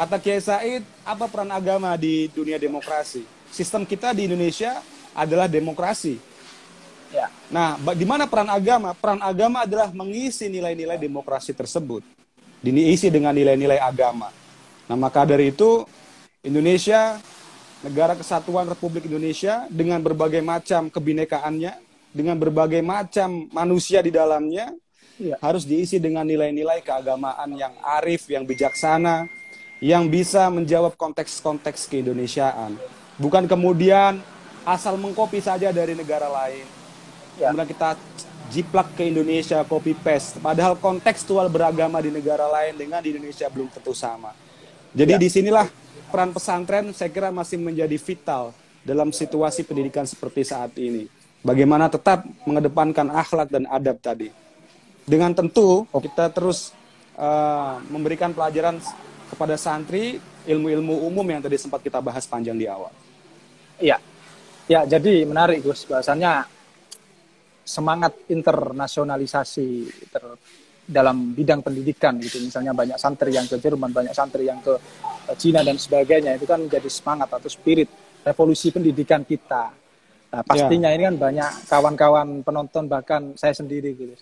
Kata 0.00 0.16
Kiai 0.16 0.40
Said, 0.40 0.80
apa 1.04 1.28
peran 1.28 1.52
agama 1.52 1.92
di 1.92 2.32
dunia 2.32 2.56
demokrasi? 2.56 3.20
Sistem 3.52 3.84
kita 3.84 4.16
di 4.16 4.24
Indonesia 4.24 4.80
adalah 5.12 5.44
demokrasi. 5.44 6.16
Ya. 7.12 7.28
Nah, 7.52 7.76
di 7.92 8.08
mana 8.08 8.24
peran 8.24 8.48
agama? 8.48 8.96
Peran 8.96 9.20
agama 9.20 9.68
adalah 9.68 9.92
mengisi 9.92 10.48
nilai-nilai 10.48 10.96
demokrasi 10.96 11.52
tersebut. 11.52 12.00
Diisi 12.64 13.12
dengan 13.12 13.36
nilai-nilai 13.36 13.76
agama. 13.76 14.32
Nah, 14.88 14.96
maka 14.96 15.28
dari 15.28 15.52
itu 15.52 15.84
Indonesia, 16.40 17.20
negara 17.84 18.16
kesatuan 18.16 18.72
Republik 18.72 19.04
Indonesia 19.04 19.68
dengan 19.68 20.00
berbagai 20.00 20.40
macam 20.40 20.88
kebinekaannya, 20.88 21.76
dengan 22.16 22.40
berbagai 22.40 22.80
macam 22.80 23.52
manusia 23.52 24.00
di 24.00 24.08
dalamnya, 24.08 24.72
ya. 25.20 25.36
harus 25.44 25.68
diisi 25.68 26.00
dengan 26.00 26.24
nilai-nilai 26.24 26.80
keagamaan 26.80 27.52
yang 27.52 27.76
arif, 28.00 28.24
yang 28.32 28.48
bijaksana, 28.48 29.28
yang 29.84 30.08
bisa 30.08 30.48
menjawab 30.48 30.96
konteks-konteks 30.96 31.88
keindonesiaan. 31.92 32.80
Bukan 33.20 33.44
kemudian 33.44 34.24
asal 34.64 34.96
mengkopi 34.96 35.44
saja 35.44 35.68
dari 35.70 35.92
negara 35.92 36.28
lain. 36.28 36.64
Ya. 37.36 37.52
Kemudian 37.52 37.68
kita 37.68 37.96
jiplak 38.50 38.96
ke 38.96 39.08
Indonesia, 39.08 39.60
copy 39.64 39.92
paste. 39.96 40.40
Padahal 40.40 40.76
kontekstual 40.80 41.52
beragama 41.52 42.00
di 42.00 42.08
negara 42.08 42.48
lain 42.48 42.76
dengan 42.80 43.00
di 43.04 43.12
Indonesia 43.12 43.46
belum 43.52 43.68
tentu 43.68 43.92
sama. 43.92 44.32
Jadi 44.90 45.12
ya. 45.16 45.20
di 45.20 45.28
sinilah 45.30 45.66
peran 46.10 46.34
pesantren 46.34 46.90
saya 46.90 47.08
kira 47.08 47.30
masih 47.30 47.62
menjadi 47.62 47.94
vital 47.94 48.50
dalam 48.82 49.14
situasi 49.14 49.62
pendidikan 49.62 50.04
seperti 50.04 50.42
saat 50.42 50.74
ini. 50.76 51.06
Bagaimana 51.40 51.88
tetap 51.88 52.26
mengedepankan 52.44 53.08
akhlak 53.08 53.48
dan 53.48 53.64
adab 53.70 53.96
tadi. 54.02 54.28
Dengan 55.04 55.34
tentu 55.34 55.88
kita 55.90 56.30
terus 56.30 56.72
uh, 57.18 57.80
memberikan 57.90 58.30
pelajaran 58.32 58.78
kepada 59.30 59.54
santri 59.54 60.18
ilmu-ilmu 60.48 61.06
umum 61.06 61.26
yang 61.26 61.44
tadi 61.44 61.60
sempat 61.60 61.84
kita 61.84 62.00
bahas 62.00 62.24
panjang 62.26 62.56
di 62.56 62.66
awal. 62.66 62.90
Iya. 63.80 63.98
Ya, 64.70 64.86
jadi 64.86 65.26
menarik 65.26 65.66
Gus 65.66 65.82
bahasanya 65.82 66.46
semangat 67.66 68.14
internasionalisasi 68.30 69.68
ter, 70.10 70.24
dalam 70.86 71.34
bidang 71.34 71.62
pendidikan 71.62 72.18
gitu. 72.18 72.42
Misalnya 72.42 72.74
banyak 72.74 72.98
santri 72.98 73.34
yang 73.34 73.46
ke 73.46 73.58
Jerman, 73.58 73.90
banyak 73.90 74.14
santri 74.14 74.46
yang 74.46 74.58
ke 74.62 74.74
Cina 75.38 75.62
dan 75.62 75.78
sebagainya. 75.78 76.38
Itu 76.38 76.46
kan 76.46 76.66
menjadi 76.66 76.86
semangat 76.90 77.30
atau 77.30 77.50
spirit 77.50 77.90
revolusi 78.26 78.74
pendidikan 78.74 79.22
kita. 79.22 79.70
Nah, 80.30 80.42
pastinya 80.46 80.90
ya. 80.90 80.94
ini 80.94 81.02
kan 81.10 81.16
banyak 81.18 81.50
kawan-kawan 81.66 82.28
penonton 82.46 82.86
bahkan 82.86 83.34
saya 83.34 83.54
sendiri 83.54 83.94
gitu. 83.98 84.14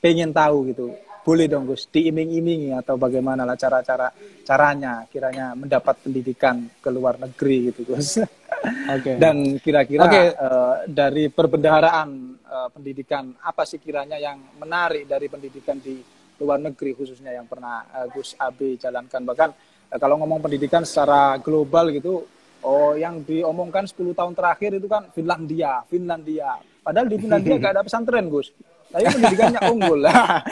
Pengen 0.00 0.32
tahu 0.32 0.72
gitu 0.72 0.96
boleh 1.20 1.46
dong 1.46 1.68
Gus 1.68 1.86
diiming-imingi 1.92 2.72
atau 2.72 2.96
bagaimana 2.96 3.44
lah 3.44 3.56
cara-cara 3.56 4.08
caranya 4.42 5.04
kiranya 5.12 5.52
mendapat 5.52 6.00
pendidikan 6.00 6.64
ke 6.80 6.88
luar 6.88 7.20
negeri 7.20 7.70
gitu 7.72 7.92
Gus. 7.92 8.20
Okay. 8.60 9.16
Dan 9.16 9.56
kira-kira 9.56 10.04
okay. 10.04 10.36
uh, 10.36 10.36
eh, 10.36 10.76
dari 10.84 11.32
perbendaharaan 11.32 12.08
uh, 12.44 12.68
pendidikan 12.68 13.32
apa 13.40 13.64
sih 13.64 13.80
kiranya 13.80 14.20
yang 14.20 14.36
menarik 14.60 15.08
dari 15.08 15.32
pendidikan 15.32 15.80
di 15.80 15.96
luar 16.40 16.60
negeri 16.60 16.92
khususnya 16.92 17.32
yang 17.32 17.48
pernah 17.48 17.88
uh, 17.88 18.04
Gus 18.12 18.36
Abi 18.36 18.76
jalankan 18.76 19.24
bahkan 19.24 19.50
uh, 19.88 19.96
kalau 19.96 20.20
ngomong 20.20 20.44
pendidikan 20.44 20.84
secara 20.84 21.40
global 21.40 21.88
gitu 21.88 22.28
oh 22.60 22.92
yang 23.00 23.24
diomongkan 23.24 23.88
10 23.88 24.12
tahun 24.12 24.36
terakhir 24.36 24.76
itu 24.76 24.88
kan 24.92 25.08
Finlandia, 25.08 25.80
Finlandia. 25.88 26.60
Padahal 26.84 27.08
di 27.08 27.16
Finlandia 27.16 27.56
gak 27.64 27.80
ada 27.80 27.84
pesantren 27.86 28.28
Gus 28.28 28.52
tapi 28.90 29.06
pendidikannya 29.06 29.60
unggul 29.72 30.00
lah. 30.02 30.42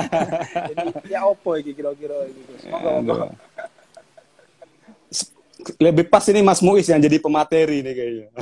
Jadi 0.70 1.08
ya 1.08 1.24
opo 1.24 1.56
iki 1.56 1.72
kira-kira 1.72 2.28
gitu. 2.28 2.52
Lebih 5.80 6.04
pas 6.06 6.22
ini 6.30 6.40
Mas 6.40 6.62
Muiz 6.62 6.86
yang 6.86 7.02
jadi 7.02 7.18
pemateri 7.18 7.82
nih 7.82 7.92
kayaknya. 7.92 8.28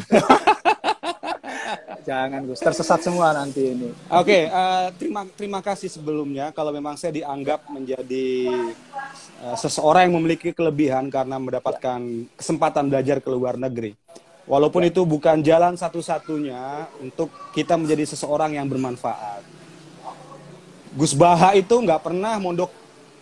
Jangan 2.07 2.47
Gus, 2.47 2.63
tersesat 2.63 3.03
semua 3.03 3.35
nanti 3.35 3.67
ini. 3.67 3.91
Oke, 4.15 4.31
okay, 4.31 4.43
uh, 4.47 4.55
eh, 4.55 4.87
terima 4.95 5.27
terima 5.35 5.59
kasih 5.59 5.91
sebelumnya 5.91 6.55
kalau 6.55 6.71
memang 6.71 6.95
saya 6.95 7.11
dianggap 7.11 7.67
menjadi 7.67 8.47
uh, 9.43 9.59
seseorang 9.59 10.07
yang 10.07 10.23
memiliki 10.23 10.55
kelebihan 10.55 11.11
karena 11.11 11.35
mendapatkan 11.43 11.99
kesempatan 12.39 12.87
belajar 12.87 13.19
ke 13.19 13.27
luar 13.27 13.59
negeri. 13.59 13.99
Walaupun 14.47 14.87
ya. 14.87 14.95
itu 14.95 15.03
bukan 15.03 15.43
jalan 15.43 15.75
satu-satunya 15.75 16.87
untuk 17.03 17.35
kita 17.51 17.75
menjadi 17.75 18.07
seseorang 18.07 18.55
yang 18.55 18.71
bermanfaat. 18.71 19.43
Gus 20.95 21.13
Baha 21.13 21.59
itu 21.59 21.77
nggak 21.77 22.07
pernah 22.07 22.39
mondok 22.39 22.71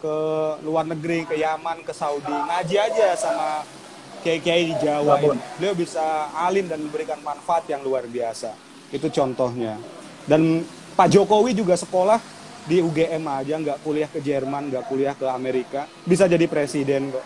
ke 0.05 0.16
luar 0.62 0.85
negeri, 0.85 1.25
ke 1.25 1.41
Yaman, 1.41 1.81
ke 1.81 1.93
Saudi. 1.97 2.29
Ngaji 2.29 2.77
aja 2.77 3.16
sama 3.16 3.64
kiai-kiai 4.20 4.70
di 4.70 4.77
Jawa. 4.85 5.16
Ini. 5.16 5.41
Beliau 5.57 5.75
bisa 5.75 6.29
alim 6.37 6.68
dan 6.68 6.85
memberikan 6.85 7.16
manfaat 7.25 7.64
yang 7.72 7.81
luar 7.81 8.05
biasa. 8.05 8.53
Itu 8.93 9.09
contohnya. 9.09 9.81
Dan 10.29 10.61
Pak 10.93 11.09
Jokowi 11.09 11.57
juga 11.57 11.75
sekolah 11.75 12.20
di 12.68 12.85
UGM 12.85 13.25
aja, 13.29 13.61
nggak 13.61 13.79
kuliah 13.81 14.09
ke 14.09 14.20
Jerman, 14.20 14.72
nggak 14.72 14.85
kuliah 14.89 15.16
ke 15.16 15.25
Amerika. 15.29 15.89
Bisa 16.05 16.29
jadi 16.29 16.45
presiden 16.49 17.12
kok. 17.12 17.25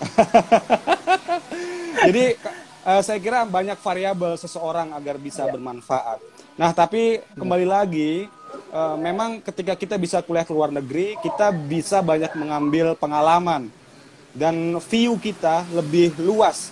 jadi 2.10 2.34
uh, 2.84 3.02
saya 3.04 3.18
kira 3.20 3.44
banyak 3.44 3.76
variabel 3.80 4.36
seseorang 4.36 4.92
agar 4.96 5.16
bisa 5.20 5.48
ya. 5.48 5.52
bermanfaat. 5.52 6.18
Nah, 6.60 6.70
tapi 6.76 7.24
kembali 7.36 7.66
lagi, 7.66 8.28
uh, 8.72 8.96
memang 9.00 9.40
ketika 9.40 9.72
kita 9.76 9.96
bisa 9.96 10.20
kuliah 10.20 10.44
ke 10.44 10.52
luar 10.52 10.68
negeri, 10.68 11.16
kita 11.24 11.52
bisa 11.52 12.04
banyak 12.04 12.32
mengambil 12.36 12.92
pengalaman 12.96 13.72
dan 14.36 14.76
view 14.90 15.16
kita 15.16 15.64
lebih 15.72 16.14
luas. 16.20 16.70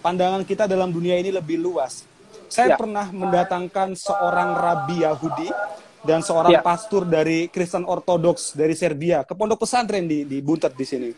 Pandangan 0.00 0.42
kita 0.48 0.64
dalam 0.64 0.88
dunia 0.88 1.20
ini 1.20 1.28
lebih 1.28 1.60
luas. 1.60 2.08
Saya 2.48 2.74
ya. 2.74 2.76
pernah 2.80 3.12
mendatangkan 3.12 3.94
seorang 3.94 4.56
rabi 4.56 5.04
Yahudi 5.04 5.52
dan 6.00 6.24
seorang 6.24 6.56
ya. 6.56 6.64
pastor 6.64 7.04
dari 7.04 7.52
Kristen 7.52 7.84
Ortodoks 7.84 8.56
dari 8.56 8.72
Serbia 8.72 9.22
ke 9.22 9.36
pondok 9.36 9.68
pesantren 9.68 10.08
di 10.08 10.24
di 10.24 10.40
Buntet 10.40 10.72
di 10.72 10.86
sini. 10.88 11.10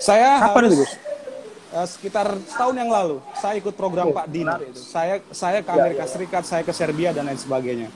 Saya 0.00 0.40
Kapan 0.40 0.70
harus, 0.70 0.78
itu, 0.80 0.86
uh, 1.74 1.86
sekitar 1.86 2.26
setahun 2.46 2.76
yang 2.76 2.90
lalu 2.90 3.18
saya 3.38 3.54
ikut 3.58 3.74
program 3.74 4.10
oh, 4.10 4.16
Pak 4.16 4.26
Dino. 4.30 4.54
Saya 4.74 5.22
saya 5.30 5.58
ke 5.64 5.70
Amerika 5.70 6.04
ya, 6.04 6.08
ya. 6.08 6.12
Serikat, 6.12 6.42
saya 6.46 6.62
ke 6.66 6.72
Serbia 6.74 7.10
dan 7.14 7.26
lain 7.26 7.38
sebagainya. 7.38 7.88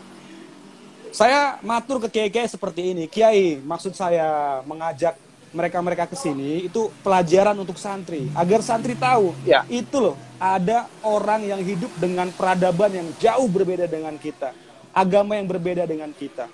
Saya 1.15 1.63
matur 1.63 2.03
ke 2.03 2.11
kiai-kiai 2.11 2.51
seperti 2.51 2.91
ini. 2.91 3.07
Kiai, 3.07 3.63
maksud 3.63 3.95
saya 3.95 4.59
mengajak 4.67 5.15
mereka-mereka 5.55 6.11
ke 6.11 6.19
sini 6.19 6.67
itu 6.67 6.91
pelajaran 7.07 7.55
untuk 7.55 7.79
santri 7.79 8.27
agar 8.35 8.61
santri 8.61 8.99
tahu 8.99 9.31
Ya. 9.47 9.63
itu 9.71 10.03
loh 10.03 10.19
ada 10.43 10.91
orang 11.07 11.47
yang 11.47 11.63
hidup 11.63 11.95
dengan 12.03 12.29
peradaban 12.35 12.91
yang 12.91 13.09
jauh 13.23 13.47
berbeda 13.47 13.87
dengan 13.87 14.19
kita 14.19 14.51
agama 14.91 15.39
yang 15.39 15.47
berbeda 15.47 15.87
dengan 15.87 16.11
kita 16.11 16.51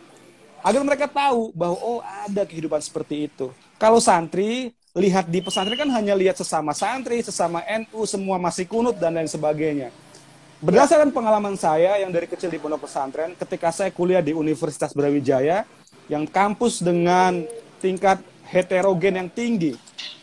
agar 0.60 0.82
mereka 0.84 1.08
tahu 1.08 1.48
bahwa 1.56 1.80
oh 1.80 2.00
ada 2.04 2.44
kehidupan 2.44 2.84
seperti 2.84 3.32
itu 3.32 3.48
kalau 3.80 3.96
santri 4.04 4.76
lihat 4.96 5.30
di 5.30 5.38
pesantren 5.38 5.78
kan 5.78 5.90
hanya 5.94 6.18
lihat 6.18 6.34
sesama 6.34 6.74
santri 6.74 7.22
sesama 7.22 7.62
NU 7.66 8.02
semua 8.08 8.42
masih 8.42 8.66
kunut 8.66 8.98
dan 8.98 9.14
lain 9.14 9.30
sebagainya 9.30 9.94
berdasarkan 10.60 11.08
pengalaman 11.08 11.56
saya 11.56 11.96
yang 12.02 12.12
dari 12.12 12.28
kecil 12.28 12.52
di 12.52 12.60
pondok 12.60 12.84
pesantren 12.84 13.32
ketika 13.32 13.72
saya 13.72 13.88
kuliah 13.88 14.20
di 14.20 14.36
Universitas 14.36 14.92
Brawijaya 14.92 15.64
yang 16.10 16.28
kampus 16.28 16.84
dengan 16.84 17.48
tingkat 17.80 18.20
heterogen 18.44 19.24
yang 19.24 19.30
tinggi. 19.32 19.72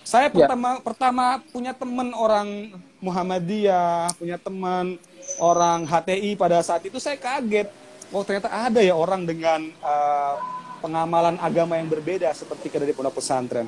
Saya 0.05 0.30
Ya. 0.32 0.45
pertama 0.45 0.70
pertama 0.84 1.26
punya 1.51 1.74
teman 1.74 2.13
orang 2.13 2.76
Muhammadiyah, 3.01 4.13
punya 4.15 4.38
teman 4.39 4.99
orang 5.41 5.84
HTI 5.89 6.38
pada 6.38 6.61
saat 6.61 6.86
itu 6.86 7.01
saya 7.01 7.18
kaget. 7.18 7.68
Oh 8.13 8.24
ternyata 8.24 8.47
ada 8.47 8.80
ya 8.80 8.95
orang 8.95 9.28
dengan 9.28 9.68
uh, 9.84 10.36
pengamalan 10.80 11.36
agama 11.43 11.76
yang 11.76 11.91
berbeda 11.91 12.32
seperti 12.32 12.72
dari 12.72 12.93
pondok 12.95 13.20
pesantren. 13.20 13.68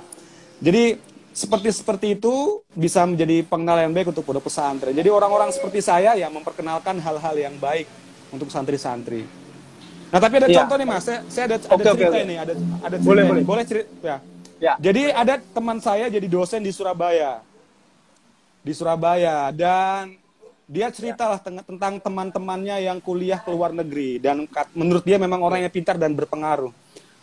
Jadi 0.59 0.99
seperti 1.31 1.69
seperti 1.71 2.07
itu 2.15 2.59
bisa 2.69 3.07
menjadi 3.07 3.47
pengenalan 3.47 3.87
yang 3.87 3.95
baik 3.95 4.11
untuk 4.11 4.27
pondok 4.27 4.51
pesantren. 4.51 4.91
Jadi 4.91 5.07
orang-orang 5.07 5.49
seperti 5.49 5.79
saya 5.79 6.13
yang 6.13 6.31
memperkenalkan 6.31 6.99
hal-hal 6.99 7.35
yang 7.35 7.55
baik 7.55 7.87
untuk 8.29 8.51
santri-santri. 8.51 9.23
Nah 10.09 10.19
tapi 10.19 10.41
ada 10.41 10.47
Iya. 10.49 10.57
contoh 10.63 10.75
nih 10.75 10.87
mas, 10.89 11.05
saya, 11.05 11.19
saya 11.29 11.43
ada, 11.47 11.57
ada 11.61 11.69
Oke, 11.69 11.85
oke, 11.85 11.95
cerita 11.95 12.11
oke. 12.11 12.25
ini, 12.25 12.35
ada 12.35 12.53
ada 12.81 12.95
cerita 12.97 13.07
Boleh, 13.07 13.23
ini. 13.23 13.29
boleh. 13.29 13.43
boleh 13.45 13.63
cerita 13.63 13.89
ya. 14.01 14.17
Ya. 14.59 14.73
Jadi 14.75 15.01
ada 15.07 15.33
teman 15.39 15.77
saya 15.79 16.05
jadi 16.11 16.27
dosen 16.27 16.59
di 16.59 16.71
Surabaya. 16.75 17.39
Di 18.59 18.73
Surabaya 18.75 19.55
dan 19.55 20.19
dia 20.67 20.91
ceritalah 20.91 21.39
teng- 21.39 21.63
tentang 21.63 21.97
teman-temannya 21.97 22.83
yang 22.83 22.99
kuliah 22.99 23.39
ke 23.39 23.49
luar 23.49 23.71
negeri 23.71 24.19
dan 24.19 24.43
menurut 24.75 25.01
dia 25.01 25.15
memang 25.15 25.39
orang 25.39 25.63
yang 25.63 25.71
pintar 25.71 25.95
dan 25.95 26.11
berpengaruh. 26.11 26.69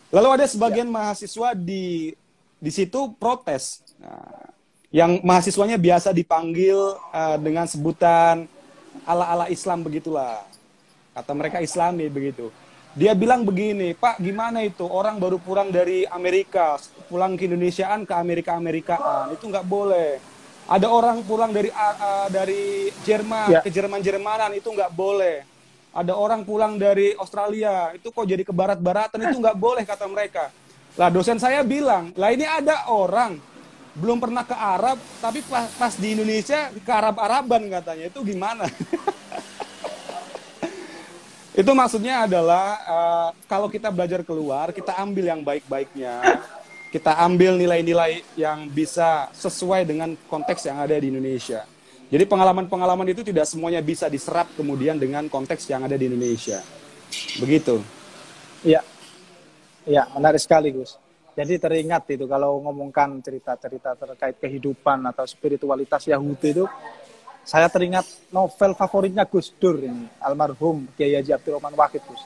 Lalu 0.09 0.28
ada 0.32 0.47
sebagian 0.49 0.89
mahasiswa 0.89 1.53
di 1.53 2.16
di 2.57 2.70
situ 2.72 3.12
protes. 3.16 3.84
Nah, 4.00 4.52
yang 4.90 5.20
mahasiswanya 5.20 5.76
biasa 5.76 6.14
dipanggil 6.14 6.76
eh, 7.12 7.36
dengan 7.42 7.68
sebutan 7.68 8.48
ala-ala 9.04 9.46
Islam 9.52 9.84
begitulah. 9.84 10.42
Kata 11.12 11.32
mereka 11.32 11.61
Islami 11.64 12.09
begitu. 12.12 12.52
Dia 12.96 13.12
bilang 13.12 13.44
begini, 13.44 13.92
Pak, 13.92 14.24
gimana 14.24 14.64
itu 14.64 14.88
orang 14.88 15.20
baru 15.20 15.36
pulang 15.36 15.68
dari 15.68 16.09
Amerika, 16.09 16.80
pulang 17.12 17.36
ke 17.36 17.44
Indonesiaan 17.44 18.09
ke 18.09 18.12
Amerika 18.16 18.57
Amerikaan, 18.57 19.36
itu 19.36 19.44
nggak 19.52 19.68
boleh. 19.68 20.16
Ada 20.64 20.88
orang 20.88 21.20
pulang 21.28 21.52
dari 21.52 21.68
ah, 21.76 22.24
dari 22.32 22.88
Jerman 23.04 23.52
Ya. 23.52 23.61
ke 23.61 23.68
Jerman 23.68 24.00
Jermanan 24.00 24.57
itu 24.57 24.72
nggak 24.72 24.96
boleh. 24.96 25.44
Ada 25.92 26.16
orang 26.16 26.44
pulang 26.44 26.80
dari 26.80 27.12
Australia, 27.20 27.92
itu 27.92 28.09
kok 28.09 28.24
jadi 28.24 28.44
ke 28.44 28.52
barat-baratan 28.52 29.28
itu 29.28 29.44
nggak 29.44 29.57
boleh 29.61 29.84
kata 29.84 30.09
mereka. 30.09 30.48
Lah 30.97 31.12
dosen 31.12 31.36
saya 31.36 31.61
bilang, 31.61 32.09
lah 32.16 32.32
ini 32.32 32.49
ada 32.49 32.88
orang 32.88 33.36
belum 33.97 34.20
pernah 34.20 34.44
ke 34.44 34.57
Arab, 34.57 34.97
tapi 35.20 35.44
pas, 35.44 35.68
pas 35.76 35.92
di 35.97 36.16
Indonesia 36.16 36.72
ke 36.72 36.92
Arab-Araban 36.92 37.68
katanya, 37.68 38.09
itu 38.09 38.20
gimana? 38.24 38.64
Itu 41.57 41.72
maksudnya 41.72 42.28
adalah 42.28 42.76
eh, 42.84 43.28
kalau 43.49 43.72
kita 43.72 43.88
belajar 43.88 44.20
keluar, 44.20 44.76
kita 44.76 44.92
ambil 45.01 45.24
yang 45.24 45.40
baik-baiknya, 45.40 46.20
kita 46.92 47.16
ambil 47.16 47.57
nilai-nilai 47.57 48.20
yang 48.36 48.68
bisa 48.68 49.32
sesuai 49.32 49.88
dengan 49.88 50.12
konteks 50.28 50.68
yang 50.68 50.84
ada 50.84 50.92
di 51.01 51.09
Indonesia. 51.09 51.64
Jadi 52.12 52.28
pengalaman-pengalaman 52.28 53.09
itu 53.09 53.24
tidak 53.24 53.49
semuanya 53.49 53.80
bisa 53.80 54.07
diserap 54.12 54.53
kemudian 54.53 55.01
dengan 55.01 55.32
konteks 55.32 55.64
yang 55.72 55.88
ada 55.88 55.97
di 55.97 56.12
Indonesia. 56.12 56.61
Begitu. 57.40 57.80
Iya. 58.61 58.84
Iya, 59.87 60.03
menarik 60.18 60.43
sekali, 60.43 60.74
Gus. 60.74 60.99
Jadi 61.39 61.62
teringat 61.62 62.11
itu 62.11 62.26
kalau 62.26 62.59
ngomongkan 62.64 63.22
cerita-cerita 63.22 63.95
terkait 63.95 64.41
kehidupan 64.43 65.05
atau 65.14 65.22
spiritualitas 65.28 66.09
Yahudi 66.11 66.49
itu 66.51 66.64
saya 67.47 67.70
teringat 67.70 68.32
novel 68.34 68.74
favoritnya 68.74 69.22
Gus 69.30 69.55
Dur 69.55 69.78
ini, 69.78 70.11
almarhum 70.18 70.91
Kiai 70.99 71.14
Haji 71.14 71.30
Abdurrahman 71.30 71.78
Wahid, 71.78 72.03
Gus. 72.03 72.22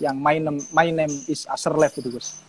Yang 0.00 0.16
My 0.16 0.36
Name, 0.40 0.60
My 0.72 0.88
Name 0.88 1.14
is 1.28 1.44
Aserlef 1.44 2.00
itu, 2.00 2.08
Gus. 2.08 2.40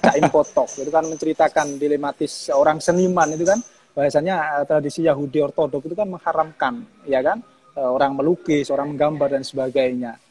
Caim 0.00 0.32
Potok. 0.32 0.80
Itu 0.80 0.88
kan 0.88 1.04
menceritakan 1.04 1.76
dilematis 1.76 2.48
seorang 2.48 2.80
seniman 2.80 3.28
itu 3.36 3.44
kan 3.44 3.60
bahasanya 3.92 4.60
eh, 4.60 4.64
tradisi 4.64 5.04
Yahudi 5.04 5.44
Ortodok 5.44 5.84
itu 5.84 5.92
kan 5.92 6.08
mengharamkan, 6.08 7.04
ya 7.04 7.20
kan? 7.20 7.44
Eh, 7.76 7.84
orang 7.84 8.16
melukis, 8.16 8.72
orang 8.72 8.96
menggambar 8.96 9.36
dan 9.36 9.44
sebagainya. 9.44 10.23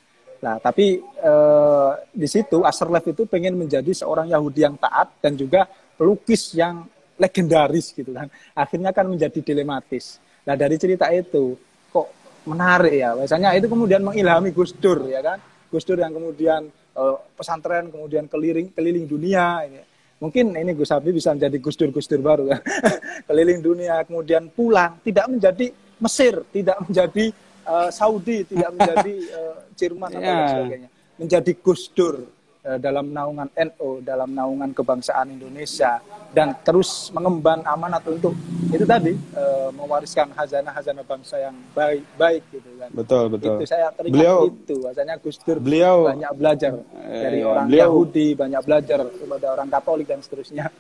Nah, 0.44 0.60
tapi 0.60 1.00
eh, 1.00 1.92
di 2.12 2.28
situ 2.28 2.68
Aserlef 2.68 3.16
itu 3.16 3.24
pengen 3.24 3.56
menjadi 3.56 3.96
seorang 3.96 4.28
Yahudi 4.28 4.68
yang 4.68 4.76
taat 4.76 5.16
dan 5.24 5.40
juga 5.40 5.64
pelukis 5.96 6.52
yang 6.52 6.84
legendaris 7.16 7.96
gitu 7.96 8.12
kan. 8.12 8.28
Akhirnya 8.52 8.92
kan 8.92 9.08
menjadi 9.08 9.40
dilematis. 9.40 10.20
Nah, 10.44 10.60
dari 10.60 10.76
cerita 10.76 11.08
itu 11.16 11.56
kok 11.88 12.08
menarik 12.44 12.92
ya. 12.92 13.16
Biasanya 13.16 13.56
itu 13.56 13.72
kemudian 13.72 14.04
mengilhami 14.04 14.52
Gus 14.52 14.76
Dur 14.76 15.08
ya 15.08 15.24
kan. 15.24 15.40
Gus 15.72 15.88
Dur 15.88 16.04
yang 16.04 16.12
kemudian 16.12 16.68
eh, 16.72 17.18
pesantren 17.40 17.88
kemudian 17.88 18.28
keliling 18.28 18.76
keliling 18.76 19.08
dunia 19.08 19.64
ini. 19.64 19.80
Mungkin 20.20 20.60
ini 20.60 20.76
Gus 20.76 20.92
Habib 20.92 21.16
bisa 21.16 21.32
menjadi 21.32 21.56
Gus 21.56 21.80
Dur 21.80 21.96
Gus 21.96 22.12
Dur 22.12 22.20
baru 22.20 22.52
kan. 22.52 22.60
keliling 23.32 23.64
dunia 23.64 24.04
kemudian 24.04 24.52
pulang 24.52 25.00
tidak 25.08 25.32
menjadi 25.32 25.72
Mesir, 26.04 26.44
tidak 26.52 26.84
menjadi 26.84 27.32
eh, 27.64 27.90
Saudi, 27.90 28.44
tidak 28.44 28.70
menjadi 28.76 29.16
eh, 29.16 29.56
Jerman 29.74 30.10
atau 30.10 30.20
lain 30.20 30.36
Ya. 30.36 30.48
sebagainya. 30.50 30.90
Menjadi 31.14 31.52
Gus 31.56 31.88
Dur 31.90 32.16
eh, 32.62 32.78
dalam 32.78 33.06
naungan 33.10 33.48
NU, 33.54 33.90
dalam 34.02 34.30
naungan 34.30 34.72
kebangsaan 34.72 35.32
Indonesia 35.32 36.02
dan 36.30 36.58
terus 36.60 36.90
mengemban 37.10 37.62
amanat 37.64 38.02
untuk 38.06 38.34
itu 38.68 38.82
tadi 38.84 39.14
eh, 39.14 39.70
mewariskan 39.72 40.32
hazanah-hazanah 40.32 41.04
bangsa 41.04 41.38
yang 41.40 41.54
baik 41.72 42.02
baik 42.16 42.42
gitu 42.50 42.70
kan. 42.76 42.90
Betul, 42.92 43.24
betul. 43.30 43.56
Itu 43.56 43.66
saya 43.66 43.94
teringat 43.94 44.16
Beliau- 44.16 44.50
itu. 44.50 44.76
Bahasanya 44.80 45.16
Gus 45.18 45.38
Dur 45.38 45.58
Beliau- 45.58 46.10
banyak 46.10 46.32
belajar 46.34 46.72
dari 47.06 47.40
Eh, 47.40 47.46
orang 47.46 47.66
beliau- 47.70 47.86
Yahudi, 47.88 48.28
banyak 48.34 48.62
belajar 48.62 49.00
kepada 49.06 49.46
orang 49.52 49.70
Katolik 49.70 50.08
dan 50.08 50.20
seterusnya. 50.20 50.74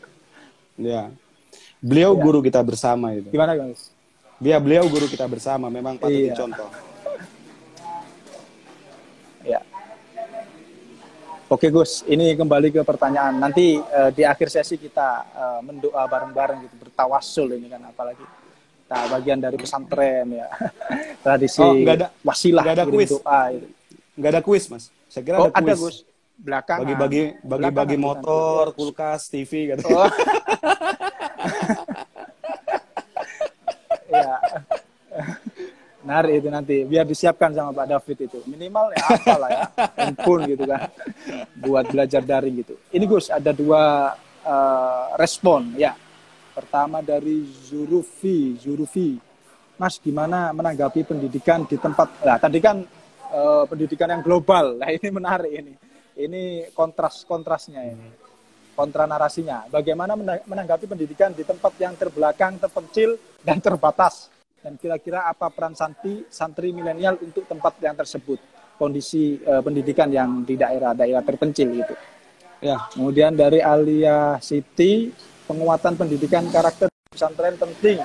Ya. 0.75 1.13
Beliau 1.77 2.17
Ya. 2.17 2.19
guru 2.19 2.41
kita 2.41 2.57
bersama 2.59 3.13
itu. 3.13 3.29
Gimana, 3.29 3.53
Gus? 3.53 3.92
Dia 4.37 4.57
beliau 4.57 4.85
guru 4.85 5.05
kita 5.05 5.23
bersama, 5.25 5.67
memang 5.67 5.95
patut 5.95 6.13
Iya. 6.13 6.33
dicontoh. 6.33 6.69
Ya. 9.43 9.59
Oke 11.47 11.69
Gus, 11.69 12.01
ini 12.05 12.33
kembali 12.33 12.69
ke 12.69 12.81
pertanyaan. 12.81 13.37
Nanti 13.37 13.77
eh, 13.77 14.09
di 14.11 14.23
akhir 14.23 14.49
sesi 14.49 14.75
kita 14.75 15.09
eh, 15.27 15.59
mendoa 15.61 16.03
bareng-bareng 16.05 16.59
gitu, 16.61 16.75
bertawasul 16.81 17.53
ini 17.53 17.67
kan 17.67 17.83
apalagi 17.85 18.23
kita 18.83 18.97
bagian 19.09 19.39
dari 19.39 19.55
pesantren 19.55 20.27
ya. 20.33 20.47
Tradisi 21.23 21.61
Oh, 21.61 21.75
ada- 21.77 22.11
wasilah 22.21 22.63
nggak 22.63 22.75
ada 22.75 22.85
kuis. 22.85 23.09
doa 23.11 23.41
itu. 23.51 23.67
Nggak 24.13 24.31
ada 24.31 24.41
kuis, 24.41 24.63
Mas. 24.67 24.83
Saya 25.07 25.23
kira 25.23 25.35
Oh, 25.39 25.47
ada 25.47 25.55
ada 25.55 25.73
kuis. 25.73 25.79
Gus. 25.79 25.97
Belakangan. 26.33 26.81
Bagi-bagi 26.83 27.23
bagi-bagi 27.45 27.95
Belakangan 27.95 28.01
motor, 28.01 28.63
kulkas, 28.73 29.21
TV 29.29 29.51
gitu. 29.71 29.85
Oh. 29.87 30.09
ya. 34.23 34.35
Menarik 36.03 36.43
itu 36.43 36.49
nanti, 36.51 36.75
biar 36.83 37.07
disiapkan 37.07 37.55
sama 37.55 37.71
Pak 37.71 37.87
David 37.87 38.17
itu. 38.27 38.39
Minimal 38.51 38.91
ya 38.91 39.03
apalah 39.07 39.49
ya, 39.49 39.63
handphone 39.95 40.51
gitu 40.51 40.63
kan. 40.67 40.91
Buat 41.63 41.85
belajar 41.95 42.21
daring 42.27 42.59
gitu. 42.59 42.75
Ini 42.91 43.07
Gus, 43.07 43.31
ada 43.31 43.55
dua 43.55 44.11
eh, 44.43 45.05
respon 45.15 45.79
ya. 45.79 45.95
Pertama 46.51 46.99
dari 46.99 47.47
Zurufi, 47.47 48.59
Zurufi. 48.59 49.15
Mas, 49.79 49.97
gimana 50.03 50.51
menanggapi 50.51 51.07
pendidikan 51.07 51.65
di 51.65 51.79
tempat, 51.79 52.19
nah 52.21 52.35
tadi 52.35 52.59
kan 52.59 52.83
eh, 53.31 53.63
pendidikan 53.63 54.11
yang 54.11 54.19
global. 54.19 54.75
Nah 54.75 54.91
ini 54.91 55.07
menarik 55.07 55.51
ini. 55.55 55.73
Ini 56.13 56.69
kontras-kontrasnya 56.75 57.81
ini 57.89 58.22
kontra 58.73 59.05
narasinya. 59.05 59.65
Bagaimana 59.69 60.17
mena- 60.17 60.43
menanggapi 60.45 60.85
pendidikan 60.89 61.31
di 61.33 61.45
tempat 61.45 61.73
yang 61.77 61.93
terbelakang, 61.93 62.57
terpencil, 62.57 63.15
dan 63.41 63.61
terbatas. 63.61 64.33
Dan 64.59 64.79
kira-kira 64.79 65.27
apa 65.29 65.51
peran 65.51 65.75
santri, 65.77 66.23
santri 66.31 66.71
milenial 66.71 67.19
untuk 67.21 67.45
tempat 67.45 67.77
yang 67.83 67.93
tersebut. 67.93 68.39
Kondisi 68.75 69.37
eh, 69.37 69.61
pendidikan 69.61 70.09
yang 70.09 70.41
di 70.41 70.57
daerah-daerah 70.57 71.21
terpencil 71.21 71.69
itu. 71.71 71.95
Ya, 72.63 72.79
Kemudian 72.95 73.35
dari 73.35 73.59
Alia 73.59 74.39
Siti, 74.39 75.11
penguatan 75.43 75.99
pendidikan 75.99 76.47
karakter 76.47 76.87
pesantren 77.11 77.59
penting 77.59 77.99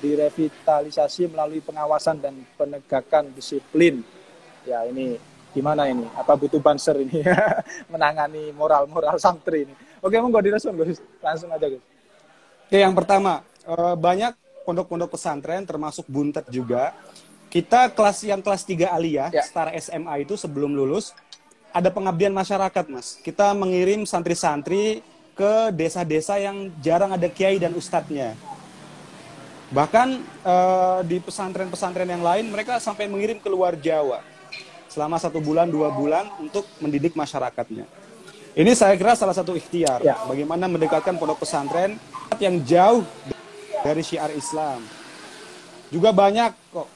direvitalisasi 0.00 1.32
melalui 1.32 1.60
pengawasan 1.64 2.20
dan 2.20 2.34
penegakan 2.54 3.32
disiplin. 3.32 4.04
Ya 4.62 4.84
ini 4.86 5.16
gimana 5.56 5.88
ini? 5.88 6.04
Apa 6.12 6.36
butuh 6.36 6.60
banser 6.60 7.00
ini 7.00 7.24
menangani 7.92 8.52
moral-moral 8.52 9.16
santri 9.16 9.64
ini? 9.64 9.74
Oke, 10.04 10.20
monggo 10.20 10.44
direspon 10.44 10.76
Gus. 10.76 11.00
Langsung 11.24 11.48
aja 11.48 11.64
Gus. 11.64 11.80
Oke, 12.68 12.76
yang 12.76 12.92
pertama, 12.92 13.40
eh, 13.64 13.94
banyak 13.96 14.36
pondok-pondok 14.68 15.16
pesantren 15.16 15.64
termasuk 15.64 16.04
buntet 16.04 16.44
juga. 16.52 16.92
Kita 17.48 17.88
kelas 17.88 18.20
yang 18.26 18.44
kelas 18.44 18.66
3 18.68 18.92
aliyah, 18.92 19.32
Ya. 19.32 19.40
setara 19.40 19.72
SMA 19.72 20.20
itu 20.20 20.36
sebelum 20.36 20.76
lulus 20.76 21.16
ada 21.72 21.88
pengabdian 21.88 22.34
masyarakat, 22.34 22.84
Mas. 22.92 23.16
Kita 23.24 23.56
mengirim 23.56 24.04
santri-santri 24.04 25.00
ke 25.32 25.72
desa-desa 25.72 26.36
yang 26.36 26.68
jarang 26.84 27.16
ada 27.16 27.28
kiai 27.32 27.56
dan 27.56 27.72
ustadznya. 27.72 28.36
Bahkan 29.72 30.08
eh, 30.44 30.98
di 31.08 31.16
pesantren-pesantren 31.18 32.06
yang 32.06 32.20
lain 32.22 32.52
mereka 32.52 32.76
sampai 32.78 33.08
mengirim 33.08 33.40
ke 33.40 33.48
luar 33.48 33.74
Jawa 33.80 34.35
selama 34.96 35.20
satu 35.20 35.44
bulan 35.44 35.68
dua 35.68 35.92
bulan 35.92 36.24
untuk 36.40 36.64
mendidik 36.80 37.12
masyarakatnya. 37.12 37.84
Ini 38.56 38.72
saya 38.72 38.96
kira 38.96 39.12
salah 39.12 39.36
satu 39.36 39.52
ikhtiar 39.52 40.00
Ya. 40.00 40.16
bagaimana 40.24 40.64
mendekatkan 40.64 41.20
pondok 41.20 41.44
pesantren 41.44 42.00
yang 42.40 42.56
jauh 42.64 43.04
dari 43.84 44.00
syiar 44.00 44.32
Islam. 44.32 44.80
Juga 45.92 46.16
banyak 46.16 46.56
kok. 46.72 46.88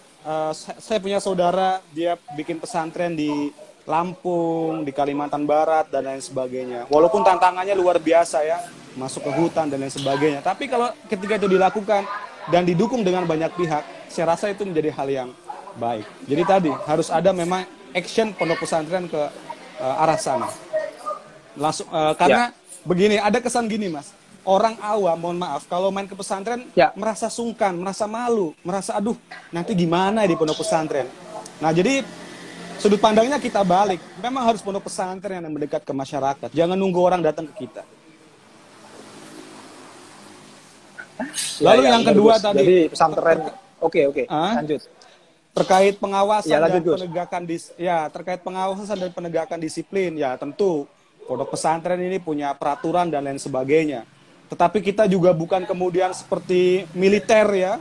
sa- 0.52 0.76
saya 0.76 1.00
punya 1.00 1.16
saudara 1.16 1.80
dia 1.92 2.12
bikin 2.36 2.60
pesantren 2.60 3.16
di 3.16 3.48
Lampung, 3.88 4.84
di 4.84 4.92
Kalimantan 4.92 5.48
Barat 5.48 5.88
dan 5.88 6.04
lain 6.04 6.20
sebagainya. 6.20 6.84
Walaupun 6.92 7.24
tantangannya 7.24 7.72
luar 7.72 7.96
biasa 7.96 8.44
ya, 8.44 8.60
masuk 9.00 9.24
ke 9.24 9.32
hutan 9.32 9.72
dan 9.72 9.80
lain 9.80 9.88
sebagainya. 9.88 10.44
Tapi 10.44 10.68
kalau 10.68 10.92
ketika 11.08 11.40
itu 11.40 11.48
dilakukan 11.48 12.04
dan 12.52 12.68
didukung 12.68 13.00
dengan 13.00 13.24
banyak 13.24 13.48
pihak, 13.56 13.80
saya 14.12 14.36
rasa 14.36 14.52
itu 14.52 14.68
menjadi 14.68 14.92
hal 14.92 15.08
yang 15.08 15.28
baik. 15.80 16.04
Jadi 16.28 16.42
tadi 16.44 16.70
harus 16.84 17.08
ada 17.08 17.32
memang 17.32 17.64
action 17.92 18.32
pondok 18.34 18.62
pesantren 18.62 19.06
ke 19.06 19.22
eh, 19.80 20.02
arah 20.02 20.18
sana. 20.18 20.48
Langsung 21.58 21.86
eh, 21.90 22.14
karena 22.14 22.54
begini, 22.86 23.16
ada 23.18 23.38
kesan 23.38 23.66
gini 23.66 23.90
mas, 23.90 24.14
orang 24.46 24.78
awam, 24.80 25.16
mohon 25.18 25.38
maaf, 25.38 25.66
kalau 25.68 25.92
main 25.92 26.08
ke 26.08 26.16
pesantren 26.16 26.64
Ya. 26.72 26.94
merasa 26.96 27.28
sungkan, 27.28 27.76
merasa 27.76 28.08
malu, 28.08 28.56
merasa 28.62 28.96
aduh 28.96 29.16
nanti 29.50 29.74
gimana 29.76 30.24
ya 30.24 30.32
di 30.32 30.36
pondok 30.38 30.62
pesantren. 30.64 31.06
Nah 31.60 31.70
jadi 31.70 32.00
sudut 32.80 32.96
pandangnya 32.96 33.36
kita 33.36 33.60
balik, 33.60 34.00
memang 34.22 34.48
harus 34.48 34.64
pondok 34.64 34.88
pesantren 34.88 35.44
yang 35.44 35.52
mendekat 35.52 35.84
ke 35.84 35.92
masyarakat, 35.92 36.48
jangan 36.56 36.76
nunggu 36.78 37.00
orang 37.04 37.20
datang 37.20 37.44
ke 37.52 37.68
kita. 37.68 37.84
Lalu 41.60 41.82
Ya, 41.84 41.88
ya, 41.88 41.92
yang 41.92 42.02
benar, 42.08 42.12
kedua 42.16 42.32
Gus. 42.32 42.42
tadi 42.48 42.58
Jadi 42.64 42.78
pesantren. 42.88 43.38
Oke, 43.80 44.00
oke. 44.08 44.22
Ah? 44.32 44.56
Lanjut. 44.60 44.80
Terkait 45.50 45.98
pengawasan 45.98 46.50
Ya, 46.50 46.62
lanjut, 46.62 46.94
dan 46.94 47.10
penegakan 47.10 47.42
dis 47.42 47.64
ya 47.74 48.06
terkait 48.08 48.40
pengawasan 48.40 48.96
dan 48.96 49.10
penegakan 49.10 49.58
disiplin 49.58 50.14
ya 50.14 50.38
tentu 50.38 50.86
pondok 51.26 51.54
pesantren 51.54 51.98
ini 52.02 52.18
punya 52.18 52.54
peraturan 52.54 53.10
dan 53.10 53.22
lain 53.26 53.38
sebagainya. 53.38 54.06
Tetapi 54.50 54.82
kita 54.82 55.06
juga 55.06 55.30
bukan 55.30 55.62
kemudian 55.62 56.10
seperti 56.10 56.90
militer 56.90 57.46
ya 57.54 57.78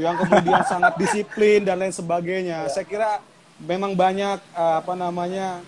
yang 0.00 0.16
kemudian 0.16 0.64
sangat 0.72 0.96
disiplin 0.96 1.60
dan 1.60 1.76
lain 1.76 1.92
sebagainya. 1.92 2.68
Saya 2.72 2.88
kira 2.88 3.20
memang 3.60 3.92
banyak 3.92 4.40
eh, 4.40 4.74
apa 4.80 4.96
namanya 4.96 5.60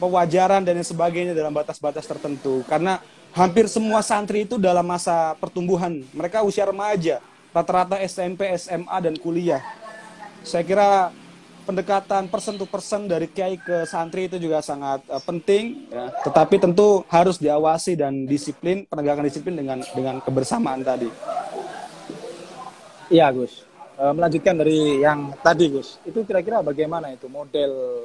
pewajaran 0.00 0.64
dan 0.64 0.80
lain 0.80 0.88
sebagainya 0.88 1.36
dalam 1.36 1.52
batas-batas 1.52 2.08
tertentu. 2.08 2.64
Karena 2.64 3.00
hampir 3.36 3.68
semua 3.68 4.00
santri 4.00 4.48
itu 4.48 4.56
dalam 4.56 4.84
masa 4.88 5.36
pertumbuhan 5.36 6.00
mereka 6.16 6.40
usia 6.40 6.64
remaja 6.64 7.20
rata-rata 7.52 8.00
SMP 8.00 8.48
SMA 8.56 8.96
dan 9.00 9.12
kuliah 9.20 9.60
saya 10.46 10.62
kira 10.62 11.10
pendekatan 11.66 12.30
person 12.30 12.54
to 12.54 12.70
person 12.70 13.10
dari 13.10 13.26
kiai 13.26 13.58
ke 13.58 13.82
santri 13.90 14.30
itu 14.30 14.38
juga 14.38 14.62
sangat 14.62 15.02
eh, 15.10 15.22
penting 15.26 15.90
ya. 15.90 16.14
tetapi 16.22 16.62
tentu 16.62 17.02
harus 17.10 17.42
diawasi 17.42 17.98
dan 17.98 18.22
disiplin 18.22 18.86
penegakan 18.86 19.26
disiplin 19.26 19.58
dengan 19.58 19.82
dengan 19.90 20.22
kebersamaan 20.22 20.86
tadi 20.86 21.10
Iya, 23.06 23.30
Gus. 23.30 23.62
Eh, 23.96 24.12
melanjutkan 24.18 24.58
dari 24.58 24.98
yang 24.98 25.30
tadi, 25.38 25.70
Gus. 25.70 26.02
Itu 26.02 26.26
kira-kira 26.26 26.58
bagaimana 26.58 27.14
itu 27.14 27.30
model 27.30 28.02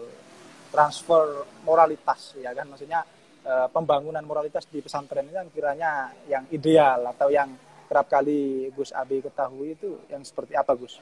transfer 0.70 1.42
moralitas, 1.66 2.38
ya 2.38 2.54
kan? 2.54 2.70
Maksudnya 2.70 3.02
eh, 3.42 3.68
pembangunan 3.74 4.22
moralitas 4.22 4.70
di 4.70 4.78
pesantren 4.78 5.26
ini 5.26 5.34
kan 5.34 5.50
kiranya 5.50 6.14
yang 6.30 6.46
ideal 6.54 7.10
atau 7.10 7.34
yang 7.34 7.50
kerap 7.90 8.08
kali 8.14 8.70
Gus 8.78 8.94
Abi 8.94 9.26
ketahui 9.26 9.74
itu 9.74 9.98
yang 10.14 10.22
seperti 10.22 10.54
apa, 10.54 10.78
Gus? 10.78 11.02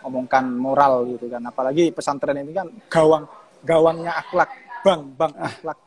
Ngomongkan 0.00 0.44
moral 0.56 1.06
gitu 1.16 1.28
kan. 1.28 1.42
Apalagi 1.44 1.92
pesantren 1.92 2.40
ini 2.40 2.52
kan 2.52 2.68
gawang 2.88 3.24
gawangnya 3.60 4.12
akhlak, 4.16 4.50
bang, 4.80 5.02
bang 5.16 5.32
akhlak. 5.36 5.78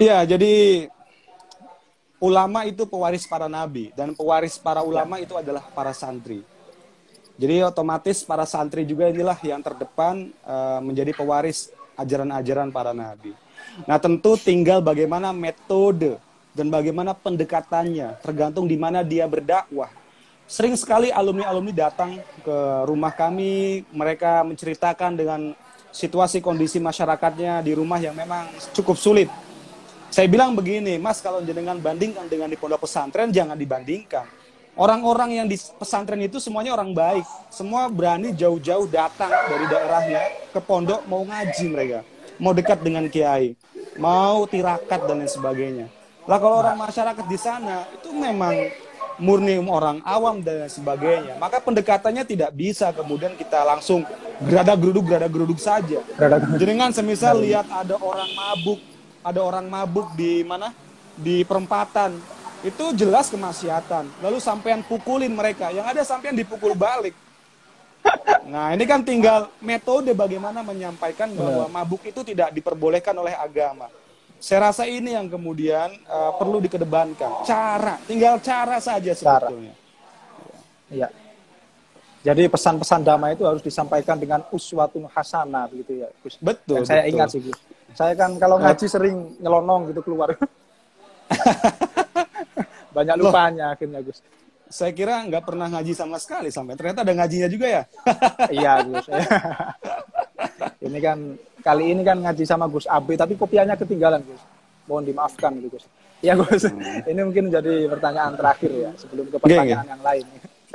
Iya, 0.00 0.18
jadi 0.32 0.52
ulama 2.22 2.64
itu 2.64 2.86
pewaris 2.88 3.26
para 3.26 3.50
nabi 3.50 3.90
dan 3.92 4.14
pewaris 4.16 4.56
para 4.56 4.80
ulama 4.80 5.20
itu 5.20 5.36
adalah 5.36 5.66
para 5.74 5.92
santri. 5.92 6.40
Jadi 7.36 7.64
otomatis 7.64 8.22
para 8.22 8.46
santri 8.46 8.86
juga 8.86 9.08
inilah 9.10 9.36
yang 9.42 9.60
terdepan 9.60 10.30
eh, 10.30 10.80
menjadi 10.80 11.12
pewaris 11.16 11.72
ajaran-ajaran 11.96 12.72
para 12.72 12.92
nabi. 12.96 13.34
Nah, 13.88 13.96
tentu 13.96 14.36
tinggal 14.36 14.84
bagaimana 14.84 15.32
metode 15.32 16.20
dan 16.52 16.68
bagaimana 16.68 17.16
pendekatannya, 17.16 18.20
tergantung 18.20 18.68
di 18.68 18.76
mana 18.76 19.00
dia 19.00 19.24
berdakwah. 19.24 19.88
Sering 20.52 20.76
sekali 20.76 21.08
alumni-alumni 21.08 21.72
datang 21.72 22.20
ke 22.44 22.56
rumah 22.84 23.08
kami, 23.08 23.88
mereka 23.88 24.44
menceritakan 24.44 25.16
dengan 25.16 25.40
situasi 25.88 26.44
kondisi 26.44 26.76
masyarakatnya 26.76 27.64
di 27.64 27.72
rumah 27.72 27.96
yang 27.96 28.12
memang 28.12 28.52
cukup 28.76 29.00
sulit. 29.00 29.32
Saya 30.12 30.28
bilang 30.28 30.52
begini, 30.52 31.00
Mas, 31.00 31.24
kalau 31.24 31.40
jenengan 31.40 31.80
bandingkan 31.80 32.28
dengan 32.28 32.52
di 32.52 32.60
pondok 32.60 32.84
pesantren, 32.84 33.32
jangan 33.32 33.56
dibandingkan. 33.56 34.28
Orang-orang 34.76 35.40
yang 35.40 35.48
di 35.48 35.56
pesantren 35.56 36.20
itu 36.20 36.36
semuanya 36.36 36.76
orang 36.76 36.92
baik. 36.92 37.24
Semua 37.48 37.88
berani 37.88 38.36
jauh-jauh 38.36 38.84
datang 38.92 39.32
dari 39.32 39.64
daerahnya 39.72 40.20
ke 40.52 40.60
pondok 40.60 41.00
mau 41.08 41.24
ngaji 41.24 41.64
mereka. 41.72 42.04
Mau 42.36 42.52
dekat 42.52 42.84
dengan 42.84 43.08
kiai. 43.08 43.56
Mau 43.96 44.44
tirakat 44.44 45.00
dan 45.08 45.24
lain 45.24 45.32
sebagainya. 45.32 45.88
Lah 46.28 46.36
kalau 46.36 46.60
orang 46.60 46.76
masyarakat 46.76 47.24
di 47.24 47.38
sana 47.40 47.88
itu 47.88 48.12
memang 48.12 48.52
murni 49.22 49.54
orang 49.62 50.02
awam 50.02 50.42
dan 50.42 50.66
sebagainya. 50.66 51.38
Maka 51.38 51.62
pendekatannya 51.62 52.26
tidak 52.26 52.50
bisa 52.50 52.90
kemudian 52.90 53.38
kita 53.38 53.62
langsung 53.62 54.02
gerada 54.42 54.74
geruduk 54.74 55.06
gerada 55.06 55.30
geruduk 55.30 55.62
saja. 55.62 56.02
Jenengan 56.58 56.90
semisal 56.90 57.38
lihat 57.38 57.70
ada 57.70 57.94
orang 58.02 58.30
mabuk, 58.34 58.82
ada 59.22 59.40
orang 59.40 59.66
mabuk 59.70 60.10
di 60.18 60.42
mana? 60.42 60.74
Di 61.14 61.46
perempatan. 61.46 62.18
Itu 62.66 62.94
jelas 62.94 63.30
kemaksiatan. 63.30 64.22
Lalu 64.22 64.38
sampean 64.42 64.82
pukulin 64.82 65.30
mereka, 65.30 65.70
yang 65.70 65.86
ada 65.86 66.02
sampean 66.02 66.34
dipukul 66.34 66.74
balik. 66.74 67.14
Nah, 68.50 68.74
ini 68.74 68.82
kan 68.82 69.06
tinggal 69.06 69.46
metode 69.62 70.10
bagaimana 70.10 70.66
menyampaikan 70.66 71.30
bahwa 71.38 71.70
mabuk 71.70 72.02
itu 72.02 72.26
tidak 72.26 72.50
diperbolehkan 72.50 73.14
oleh 73.14 73.34
agama. 73.38 73.86
Saya 74.42 74.74
rasa 74.74 74.90
ini 74.90 75.14
yang 75.14 75.30
kemudian 75.30 75.94
eh, 75.94 76.32
perlu 76.34 76.58
dikedepankan. 76.58 77.46
Cara, 77.46 77.94
tinggal 78.02 78.42
cara 78.42 78.82
saja 78.82 79.14
sebetulnya. 79.14 79.70
Iya. 80.90 81.08
Jadi 82.22 82.50
pesan-pesan 82.50 83.06
damai 83.06 83.38
itu 83.38 83.46
harus 83.46 83.62
disampaikan 83.62 84.18
dengan 84.18 84.42
uswatun 84.50 85.06
hasanah 85.10 85.70
begitu 85.70 86.02
ya, 86.02 86.10
Gus. 86.22 86.38
Betul. 86.42 86.82
Yang 86.82 86.86
saya 86.90 87.02
betul. 87.06 87.12
ingat 87.14 87.28
sih, 87.30 87.40
Gus. 87.42 87.58
Saya 87.94 88.12
kan 88.18 88.30
kalau 88.38 88.58
ngaji 88.58 88.86
sering 88.90 89.38
nyelonong 89.38 89.94
gitu 89.94 90.02
keluar. 90.06 90.34
Banyak 92.96 93.14
Loh. 93.18 93.30
lupanya 93.30 93.74
akhirnya, 93.74 94.02
Gus. 94.02 94.22
Saya 94.70 94.90
kira 94.90 95.22
nggak 95.26 95.46
pernah 95.46 95.70
ngaji 95.70 95.94
sama 95.94 96.18
sekali 96.18 96.50
sampai 96.50 96.78
ternyata 96.78 97.06
ada 97.06 97.14
ngajinya 97.14 97.48
juga 97.50 97.66
ya. 97.66 97.82
iya, 98.54 98.82
Gus. 98.86 99.06
ini 100.86 100.98
kan 101.02 101.18
kali 101.62 101.94
ini 101.94 102.02
kan 102.02 102.18
ngaji 102.18 102.44
sama 102.44 102.66
Gus 102.66 102.90
Abi 102.90 103.14
tapi 103.14 103.38
kopiannya 103.38 103.78
ketinggalan, 103.78 104.20
Gus. 104.26 104.42
Mohon 104.90 105.14
dimaafkan 105.14 105.54
gitu, 105.62 105.78
Gus. 105.78 105.86
Iya, 106.20 106.34
Gus. 106.36 106.66
ini 107.10 107.20
mungkin 107.22 107.48
menjadi 107.48 107.86
pertanyaan 107.86 108.34
terakhir 108.34 108.70
ya 108.74 108.90
sebelum 108.98 109.30
ke 109.30 109.38
Hmm. 109.38 109.46
Pertanyaan 109.46 109.86
yang 109.86 110.02
lain. 110.02 110.24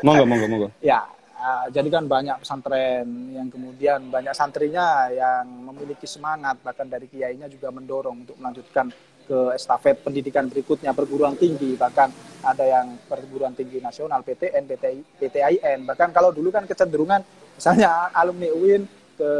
monggo, 0.01 0.23
monggo, 0.23 0.45
monggo. 0.47 0.67
Ya, 0.91 1.03
uh, 1.38 1.65
jadi 1.69 1.89
kan 1.91 2.03
banyak 2.07 2.35
pesantren 2.41 3.07
yang 3.35 3.47
kemudian 3.51 3.99
banyak 4.09 4.33
santrinya 4.33 5.11
yang 5.11 5.45
memiliki 5.69 6.07
semangat 6.09 6.57
bahkan 6.63 6.88
dari 6.89 7.05
kiainya 7.11 7.51
juga 7.51 7.69
mendorong 7.69 8.25
untuk 8.25 8.35
melanjutkan 8.39 8.89
ke 9.27 9.51
estafet 9.59 9.99
pendidikan 10.07 10.47
berikutnya 10.47 10.95
perguruan 10.95 11.35
tinggi 11.35 11.75
bahkan 11.75 12.07
ada 12.39 12.63
yang 12.63 12.95
perguruan 13.11 13.51
tinggi 13.51 13.83
nasional 13.83 14.23
PTN, 14.23 14.63
PTI, 14.63 14.99
PTIN 15.19 15.83
bahkan 15.83 16.15
kalau 16.15 16.31
dulu 16.31 16.47
kan 16.47 16.63
kecenderungan 16.63 17.19
misalnya 17.59 18.07
alumni 18.15 18.47
UIN 18.55 18.88
ke 19.18 19.32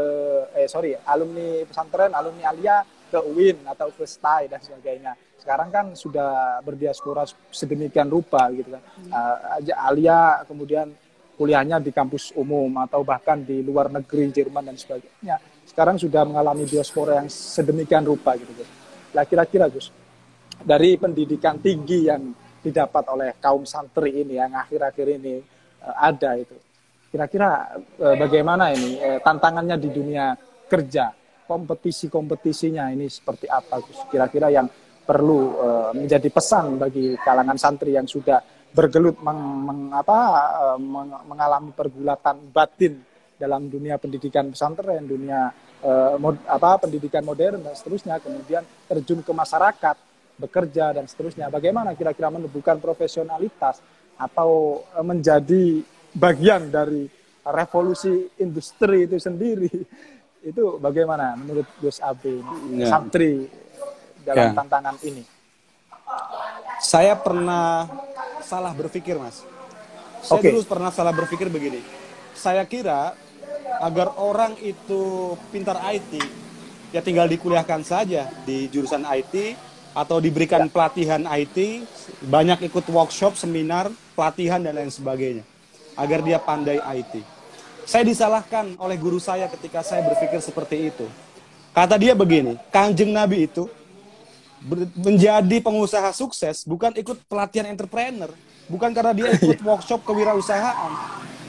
eh 0.58 0.66
sorry 0.66 0.98
alumni 1.06 1.62
pesantren 1.62 2.10
alumni 2.12 2.50
Alia 2.50 2.82
ke 3.08 3.18
UIN 3.24 3.64
atau 3.64 3.88
ke 3.88 4.04
STAI 4.04 4.52
dan 4.52 4.60
sebagainya. 4.60 5.16
Sekarang 5.40 5.72
kan 5.72 5.86
sudah 5.96 6.60
berdiaspora 6.60 7.24
sedemikian 7.48 8.12
rupa 8.12 8.52
gitu 8.52 8.76
kan. 8.76 8.82
Uh, 9.08 9.36
aja 9.56 9.74
Alia 9.88 10.44
kemudian 10.44 10.92
kuliahnya 11.38 11.80
di 11.80 11.94
kampus 11.94 12.34
umum 12.34 12.68
atau 12.82 13.06
bahkan 13.06 13.40
di 13.40 13.62
luar 13.64 13.88
negeri 13.88 14.28
Jerman 14.34 14.68
dan 14.68 14.76
sebagainya. 14.76 15.40
Sekarang 15.64 15.96
sudah 15.96 16.26
mengalami 16.26 16.66
diaspora 16.66 17.22
yang 17.22 17.30
sedemikian 17.30 18.02
rupa 18.02 18.34
gitu 18.34 18.50
Gus. 18.50 18.68
Lah 19.14 19.24
kira-kira 19.24 19.70
Gus. 19.70 19.94
Dari 20.58 20.98
pendidikan 20.98 21.62
tinggi 21.62 22.10
yang 22.10 22.34
didapat 22.58 23.06
oleh 23.14 23.38
kaum 23.38 23.62
santri 23.62 24.26
ini 24.26 24.36
yang 24.36 24.52
akhir-akhir 24.52 25.06
ini 25.22 25.38
uh, 25.86 25.96
ada 26.02 26.34
itu. 26.34 26.58
Kira-kira 27.08 27.72
uh, 27.76 28.16
bagaimana 28.20 28.68
ini 28.76 29.00
uh, 29.00 29.18
tantangannya 29.24 29.80
di 29.80 29.88
dunia 29.88 30.36
kerja, 30.68 31.08
kompetisi-kompetisinya 31.48 32.92
ini 32.92 33.08
seperti 33.08 33.48
apa? 33.48 33.80
Kira-kira 34.12 34.52
yang 34.52 34.68
perlu 35.08 35.40
uh, 35.56 35.90
menjadi 35.96 36.28
pesan 36.28 36.76
bagi 36.76 37.16
kalangan 37.16 37.56
santri 37.56 37.96
yang 37.96 38.04
sudah 38.04 38.44
bergelut 38.68 39.16
meng, 39.24 39.40
meng, 39.64 39.80
apa, 39.96 40.18
uh, 40.60 40.76
meng, 40.76 41.08
mengalami 41.24 41.72
pergulatan 41.72 42.52
batin 42.52 43.00
dalam 43.40 43.72
dunia 43.72 43.96
pendidikan 43.96 44.52
pesantren, 44.52 45.08
dunia 45.08 45.48
uh, 45.80 46.20
mod, 46.20 46.36
apa 46.44 46.84
pendidikan 46.84 47.24
modern 47.24 47.64
dan 47.64 47.72
seterusnya, 47.72 48.20
kemudian 48.20 48.60
terjun 48.84 49.24
ke 49.24 49.32
masyarakat, 49.32 49.96
bekerja 50.36 50.92
dan 50.92 51.08
seterusnya. 51.08 51.48
Bagaimana 51.48 51.96
kira-kira 51.96 52.28
menumbuhkan 52.28 52.76
profesionalitas 52.76 53.80
atau 54.20 54.84
uh, 54.92 55.00
menjadi 55.06 55.80
bagian 56.18 56.68
dari 56.68 57.06
revolusi 57.46 58.28
industri 58.42 59.06
itu 59.06 59.16
sendiri? 59.16 59.70
Itu 60.50 60.78
bagaimana 60.78 61.34
menurut 61.34 61.66
Gus 61.82 61.98
Abi 61.98 62.38
ya. 62.78 62.86
santri 62.86 63.46
dalam 64.22 64.54
ya. 64.54 64.54
tantangan 64.54 64.96
ini? 65.02 65.22
Saya 66.78 67.18
pernah 67.18 67.90
salah 68.46 68.70
berpikir, 68.70 69.18
Mas. 69.18 69.42
Saya 70.22 70.38
okay. 70.38 70.54
dulu 70.54 70.62
pernah 70.64 70.94
salah 70.94 71.10
berpikir 71.10 71.50
begini. 71.50 71.82
Saya 72.38 72.62
kira 72.70 73.18
agar 73.82 74.14
orang 74.14 74.54
itu 74.62 75.34
pintar 75.50 75.82
IT, 75.90 76.22
ya 76.94 77.02
tinggal 77.02 77.26
dikuliahkan 77.26 77.82
saja 77.82 78.30
di 78.46 78.70
jurusan 78.70 79.04
IT 79.10 79.58
atau 79.98 80.22
diberikan 80.22 80.66
ya. 80.66 80.70
pelatihan 80.70 81.22
IT, 81.34 81.82
banyak 82.30 82.70
ikut 82.70 82.86
workshop, 82.94 83.34
seminar, 83.34 83.90
pelatihan 84.14 84.62
dan 84.62 84.78
lain 84.78 84.90
sebagainya 84.94 85.57
agar 85.98 86.22
dia 86.22 86.38
pandai 86.38 86.78
IT. 86.78 87.20
Saya 87.82 88.06
disalahkan 88.06 88.78
oleh 88.78 88.94
guru 88.94 89.18
saya 89.18 89.50
ketika 89.50 89.82
saya 89.82 90.06
berpikir 90.06 90.38
seperti 90.38 90.94
itu. 90.94 91.06
Kata 91.74 91.98
dia 91.98 92.14
begini, 92.14 92.54
Kanjeng 92.70 93.10
Nabi 93.10 93.50
itu 93.50 93.66
menjadi 94.98 95.62
pengusaha 95.62 96.10
sukses 96.10 96.66
bukan 96.66 96.94
ikut 96.98 97.22
pelatihan 97.26 97.66
entrepreneur, 97.70 98.30
bukan 98.66 98.90
karena 98.94 99.12
dia 99.14 99.28
ikut 99.38 99.58
workshop 99.62 100.02
kewirausahaan, 100.06 100.92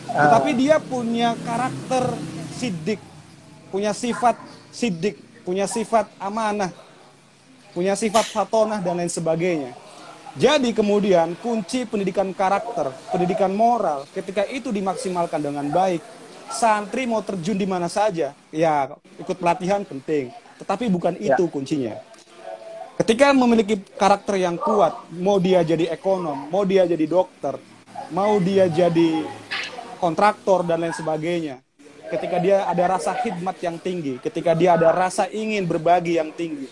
tetapi 0.09 0.51
dia 0.57 0.77
punya 0.81 1.33
karakter 1.45 2.13
sidik, 2.57 3.01
punya 3.73 3.93
sifat 3.93 4.37
sidik, 4.69 5.17
punya 5.45 5.65
sifat 5.65 6.09
amanah, 6.21 6.69
punya 7.73 7.93
sifat 7.97 8.25
fatonah 8.29 8.79
dan 8.81 8.97
lain 9.01 9.11
sebagainya. 9.11 9.73
Jadi 10.38 10.77
kemudian 10.77 11.34
kunci 11.41 11.89
pendidikan 11.89 12.30
karakter, 12.38 12.93
pendidikan 13.09 13.49
moral, 13.49 14.05
ketika 14.13 14.45
itu 14.45 14.69
dimaksimalkan 14.69 15.41
dengan 15.41 15.65
baik, 15.73 16.05
santri 16.53 17.09
mau 17.09 17.25
terjun 17.25 17.57
di 17.57 17.65
mana 17.65 17.89
saja, 17.89 18.38
ya 18.53 18.93
ikut 19.17 19.38
pelatihan 19.41 19.82
penting, 19.82 20.30
tetapi 20.61 20.86
bukan 20.86 21.17
ya. 21.17 21.34
itu 21.34 21.49
kuncinya. 21.49 21.97
Ketika 22.99 23.32
memiliki 23.34 23.80
karakter 23.97 24.38
yang 24.38 24.59
kuat, 24.59 25.07
mau 25.17 25.41
dia 25.41 25.65
jadi 25.65 25.89
ekonom, 25.89 26.51
mau 26.51 26.61
dia 26.61 26.86
jadi 26.86 27.05
dokter, 27.09 27.57
mau 28.13 28.38
dia 28.38 28.69
jadi 28.69 29.23
kontraktor 29.97 30.61
dan 30.61 30.84
lain 30.84 30.93
sebagainya. 30.93 31.63
Ketika 32.09 32.38
dia 32.41 32.65
ada 32.69 32.86
rasa 32.86 33.17
khidmat 33.17 33.57
yang 33.61 33.77
tinggi, 33.82 34.17
ketika 34.21 34.53
dia 34.53 34.77
ada 34.77 34.89
rasa 34.93 35.30
ingin 35.30 35.65
berbagi 35.65 36.17
yang 36.17 36.34
tinggi, 36.34 36.65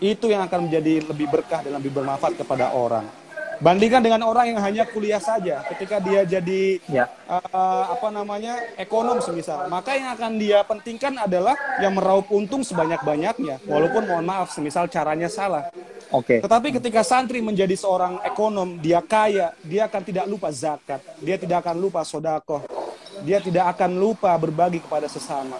itu 0.00 0.28
yang 0.28 0.44
akan 0.44 0.68
menjadi 0.68 1.04
lebih 1.08 1.26
berkah 1.30 1.64
dan 1.64 1.76
lebih 1.78 1.92
bermanfaat 1.94 2.36
kepada 2.36 2.72
orang. 2.76 3.06
Bandingkan 3.56 4.04
dengan 4.04 4.20
orang 4.28 4.52
yang 4.52 4.60
hanya 4.60 4.84
kuliah 4.84 5.16
saja, 5.16 5.64
ketika 5.72 5.96
dia 5.96 6.28
jadi 6.28 6.76
ya. 6.92 7.08
uh, 7.24 7.88
apa 7.88 8.12
namanya 8.12 8.60
ekonom 8.76 9.24
semisal, 9.24 9.64
maka 9.72 9.96
yang 9.96 10.12
akan 10.12 10.36
dia 10.36 10.60
pentingkan 10.60 11.16
adalah 11.16 11.56
yang 11.80 11.96
meraup 11.96 12.28
untung 12.28 12.60
sebanyak-banyaknya, 12.60 13.64
walaupun 13.64 14.04
mohon 14.04 14.28
maaf, 14.28 14.52
semisal 14.52 14.92
caranya 14.92 15.32
salah. 15.32 15.72
Oke. 16.12 16.36
Okay. 16.36 16.38
Tetapi 16.44 16.68
ketika 16.76 17.00
santri 17.00 17.40
menjadi 17.40 17.72
seorang 17.80 18.20
ekonom, 18.28 18.76
dia 18.76 19.00
kaya, 19.00 19.56
dia 19.64 19.88
akan 19.88 20.02
tidak 20.04 20.28
lupa 20.28 20.52
zakat, 20.52 21.00
dia 21.24 21.40
tidak 21.40 21.64
akan 21.64 21.80
lupa 21.80 22.04
sodakoh, 22.04 22.60
dia 23.24 23.40
tidak 23.40 23.72
akan 23.72 23.96
lupa 23.96 24.36
berbagi 24.36 24.84
kepada 24.84 25.08
sesama. 25.08 25.56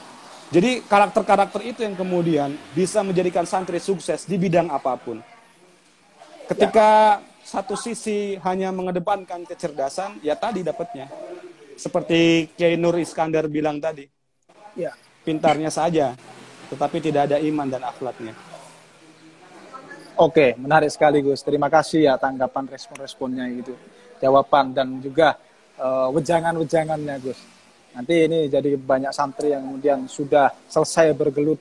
Jadi 0.47 0.85
karakter-karakter 0.87 1.61
itu 1.67 1.83
yang 1.83 1.99
kemudian 1.99 2.55
bisa 2.71 3.03
menjadikan 3.03 3.43
santri 3.43 3.83
sukses 3.83 4.23
di 4.25 4.39
bidang 4.39 4.71
apa 4.71 4.95
pun. 4.95 5.19
Ketika 6.47 7.19
ya 7.19 7.35
satu 7.47 7.79
sisi 7.79 8.35
hanya 8.43 8.75
mengedepankan 8.75 9.47
kecerdasan, 9.47 10.19
ya 10.19 10.35
tadi 10.35 10.67
dapatnya. 10.67 11.07
Seperti 11.79 12.51
Kiai 12.59 12.75
Nur 12.75 12.99
Iskandar 12.99 13.47
bilang 13.47 13.79
tadi. 13.79 14.03
Ya. 14.75 14.91
Pintarnya 15.23 15.71
saja, 15.71 16.15
tetapi 16.71 16.99
tidak 16.99 17.31
ada 17.31 17.39
iman 17.39 17.67
dan 17.67 17.83
akhlaknya. 17.87 18.35
Oke, 20.19 20.55
menarik 20.59 20.91
sekali 20.91 21.23
Gus. 21.23 21.43
Terima 21.43 21.71
kasih 21.71 22.11
ya 22.11 22.15
tanggapan 22.19 22.67
respon-responnya 22.71 23.47
itu. 23.51 23.75
Jawaban 24.23 24.71
dan 24.75 25.03
juga 25.03 25.39
uh, 25.79 26.09
wejangan-wejangannya 26.15 27.15
Gus. 27.23 27.56
Nanti 27.97 28.29
ini 28.29 28.45
jadi 28.53 28.77
banyak 28.77 29.09
santri 29.09 29.57
yang 29.57 29.65
kemudian 29.65 30.05
sudah 30.05 30.53
selesai 30.69 31.17
bergelut 31.17 31.57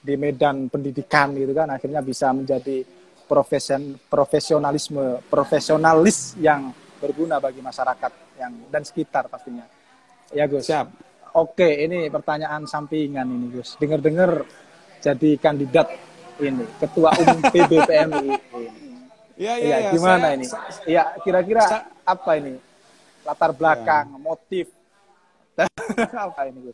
di 0.00 0.14
medan 0.14 0.70
pendidikan 0.70 1.34
gitu 1.34 1.50
kan 1.50 1.66
akhirnya 1.74 1.98
bisa 2.00 2.30
menjadi 2.30 2.86
profesion, 3.26 3.98
profesionalisme, 4.06 5.18
profesionalis 5.26 6.38
yang 6.38 6.70
berguna 7.02 7.42
bagi 7.42 7.58
masyarakat 7.58 8.38
yang 8.38 8.70
dan 8.70 8.86
sekitar 8.86 9.26
pastinya. 9.26 9.66
Ya 10.30 10.46
Gus. 10.46 10.70
Siap. 10.70 10.86
Oke, 11.34 11.86
ini 11.86 12.06
pertanyaan 12.06 12.70
sampingan 12.70 13.26
ini 13.26 13.46
Gus. 13.50 13.74
Dengar-dengar 13.74 14.46
jadi 15.02 15.30
kandidat 15.42 15.90
ini 16.38 16.64
ketua 16.78 17.10
umum 17.18 17.42
PBPMI 17.52 18.26
Iya, 19.40 19.54
iya, 19.56 19.76
ya, 19.88 19.90
gimana 19.96 20.26
saya, 20.28 20.36
ini? 20.36 20.46
Iya, 20.84 21.02
kira-kira 21.24 21.64
apa 22.04 22.30
ini? 22.36 22.60
Latar 23.24 23.56
belakang, 23.56 24.12
ya. 24.12 24.18
motif 24.20 24.68
apa 26.26 26.40
ini? 26.48 26.72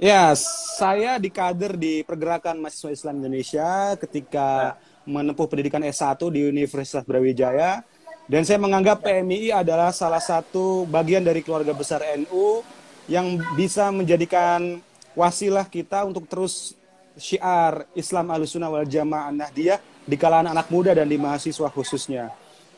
Ya, 0.00 0.32
saya 0.80 1.20
di 1.20 1.28
kader 1.28 1.76
di 1.76 2.00
pergerakan 2.04 2.56
mahasiswa 2.56 2.88
Islam 2.88 3.20
Indonesia 3.20 3.94
ketika 4.00 4.78
ya 4.78 4.88
menempuh 5.08 5.48
pendidikan 5.48 5.80
S1 5.82 6.20
di 6.30 6.46
Universitas 6.46 7.02
Brawijaya 7.02 7.82
dan 8.30 8.46
saya 8.46 8.62
menganggap 8.62 9.02
PMI 9.02 9.50
adalah 9.50 9.90
salah 9.90 10.22
satu 10.22 10.86
bagian 10.86 11.24
dari 11.24 11.42
keluarga 11.42 11.74
besar 11.74 12.04
NU 12.20 12.62
yang 13.10 13.40
bisa 13.58 13.90
menjadikan 13.90 14.78
wasilah 15.18 15.66
kita 15.66 16.06
untuk 16.06 16.30
terus 16.30 16.78
syiar 17.18 17.90
Islam 17.98 18.30
Ahlussunnah 18.30 18.70
wal 18.70 18.86
Jamaah 18.86 19.34
Nahdiyah 19.34 19.82
di 20.06 20.14
kalangan 20.14 20.54
anak 20.54 20.70
muda 20.70 20.94
dan 20.94 21.10
di 21.10 21.18
mahasiswa 21.18 21.66
khususnya. 21.74 22.30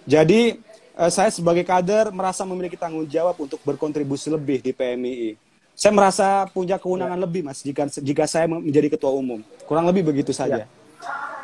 Jadi 0.09 0.57
saya 1.09 1.32
sebagai 1.32 1.64
kader 1.64 2.12
merasa 2.12 2.45
memiliki 2.45 2.76
tanggung 2.76 3.09
jawab 3.09 3.36
untuk 3.40 3.61
berkontribusi 3.64 4.28
lebih 4.28 4.61
di 4.61 4.76
PMI. 4.76 5.36
Saya 5.72 5.93
merasa 5.97 6.45
punya 6.53 6.76
kewenangan 6.76 7.16
ya. 7.16 7.24
lebih 7.24 7.40
Mas 7.40 7.64
jika 7.64 7.88
jika 7.88 8.24
saya 8.28 8.45
menjadi 8.45 8.93
ketua 8.93 9.09
umum. 9.09 9.40
Kurang 9.64 9.88
lebih 9.88 10.05
begitu 10.05 10.30
saja. 10.36 10.64
Ya. 10.64 10.66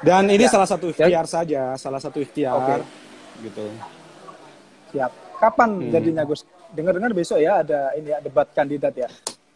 Dan 0.05 0.29
ini 0.29 0.47
ya. 0.47 0.53
salah 0.53 0.69
satu 0.69 0.93
ikhtiar 0.93 1.25
ya. 1.25 1.33
saja, 1.33 1.63
salah 1.81 1.99
satu 1.99 2.21
ikhtiar. 2.21 2.85
Okay. 2.85 3.49
Gitu. 3.49 3.65
Siap. 4.93 5.11
Kapan 5.41 5.71
hmm. 5.81 5.91
jadinya 5.91 6.23
Gus? 6.29 6.45
Dengar-dengar 6.69 7.17
besok 7.17 7.41
ya 7.41 7.65
ada 7.65 7.97
ini 7.97 8.13
ya, 8.13 8.19
debat 8.21 8.47
kandidat 8.53 8.93
ya? 8.93 9.09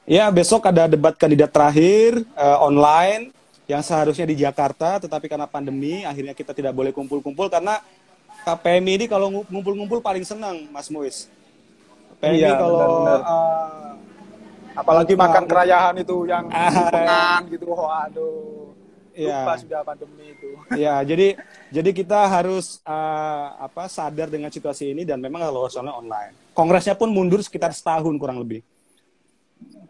Ya, 0.02 0.26
besok 0.32 0.66
ada 0.66 0.90
debat 0.90 1.14
kandidat 1.14 1.52
terakhir 1.52 2.26
uh, 2.34 2.58
online 2.64 3.30
yang 3.70 3.84
seharusnya 3.84 4.26
di 4.26 4.34
Jakarta, 4.40 4.98
tetapi 4.98 5.30
karena 5.30 5.46
pandemi 5.46 6.02
akhirnya 6.02 6.34
kita 6.34 6.50
tidak 6.50 6.74
boleh 6.74 6.90
kumpul-kumpul 6.90 7.46
karena 7.46 7.78
KPMI 8.42 8.92
ini 9.02 9.06
kalau 9.06 9.30
ngumpul-ngumpul 9.46 10.02
paling 10.02 10.26
senang, 10.26 10.66
Mas 10.74 10.90
Muiz. 10.90 11.30
PMI 12.18 12.38
iya, 12.42 12.58
kalau 12.58 12.78
benar, 12.78 12.90
benar. 12.90 13.20
Uh, 13.22 13.90
apalagi 14.78 15.14
makan 15.14 15.44
kerayahan 15.46 15.94
itu 15.98 16.16
yang 16.26 16.46
uh, 16.50 17.38
gitu, 17.50 17.66
waduh 17.70 18.62
ya. 19.14 19.44
lupa 19.44 19.54
sudah 19.60 19.80
pandemi 19.84 20.32
itu. 20.32 20.50
Ya, 20.76 21.00
jadi 21.04 21.36
jadi 21.68 21.90
kita 21.92 22.28
harus 22.28 22.80
uh, 22.84 23.46
apa 23.60 23.86
sadar 23.88 24.28
dengan 24.28 24.48
situasi 24.48 24.92
ini 24.92 25.02
dan 25.04 25.20
memang 25.20 25.44
kalau 25.44 25.68
soalnya 25.68 25.94
online. 25.96 26.32
Kongresnya 26.52 26.96
pun 26.96 27.08
mundur 27.12 27.40
sekitar 27.40 27.72
setahun 27.72 28.12
kurang 28.16 28.40
lebih. 28.40 28.60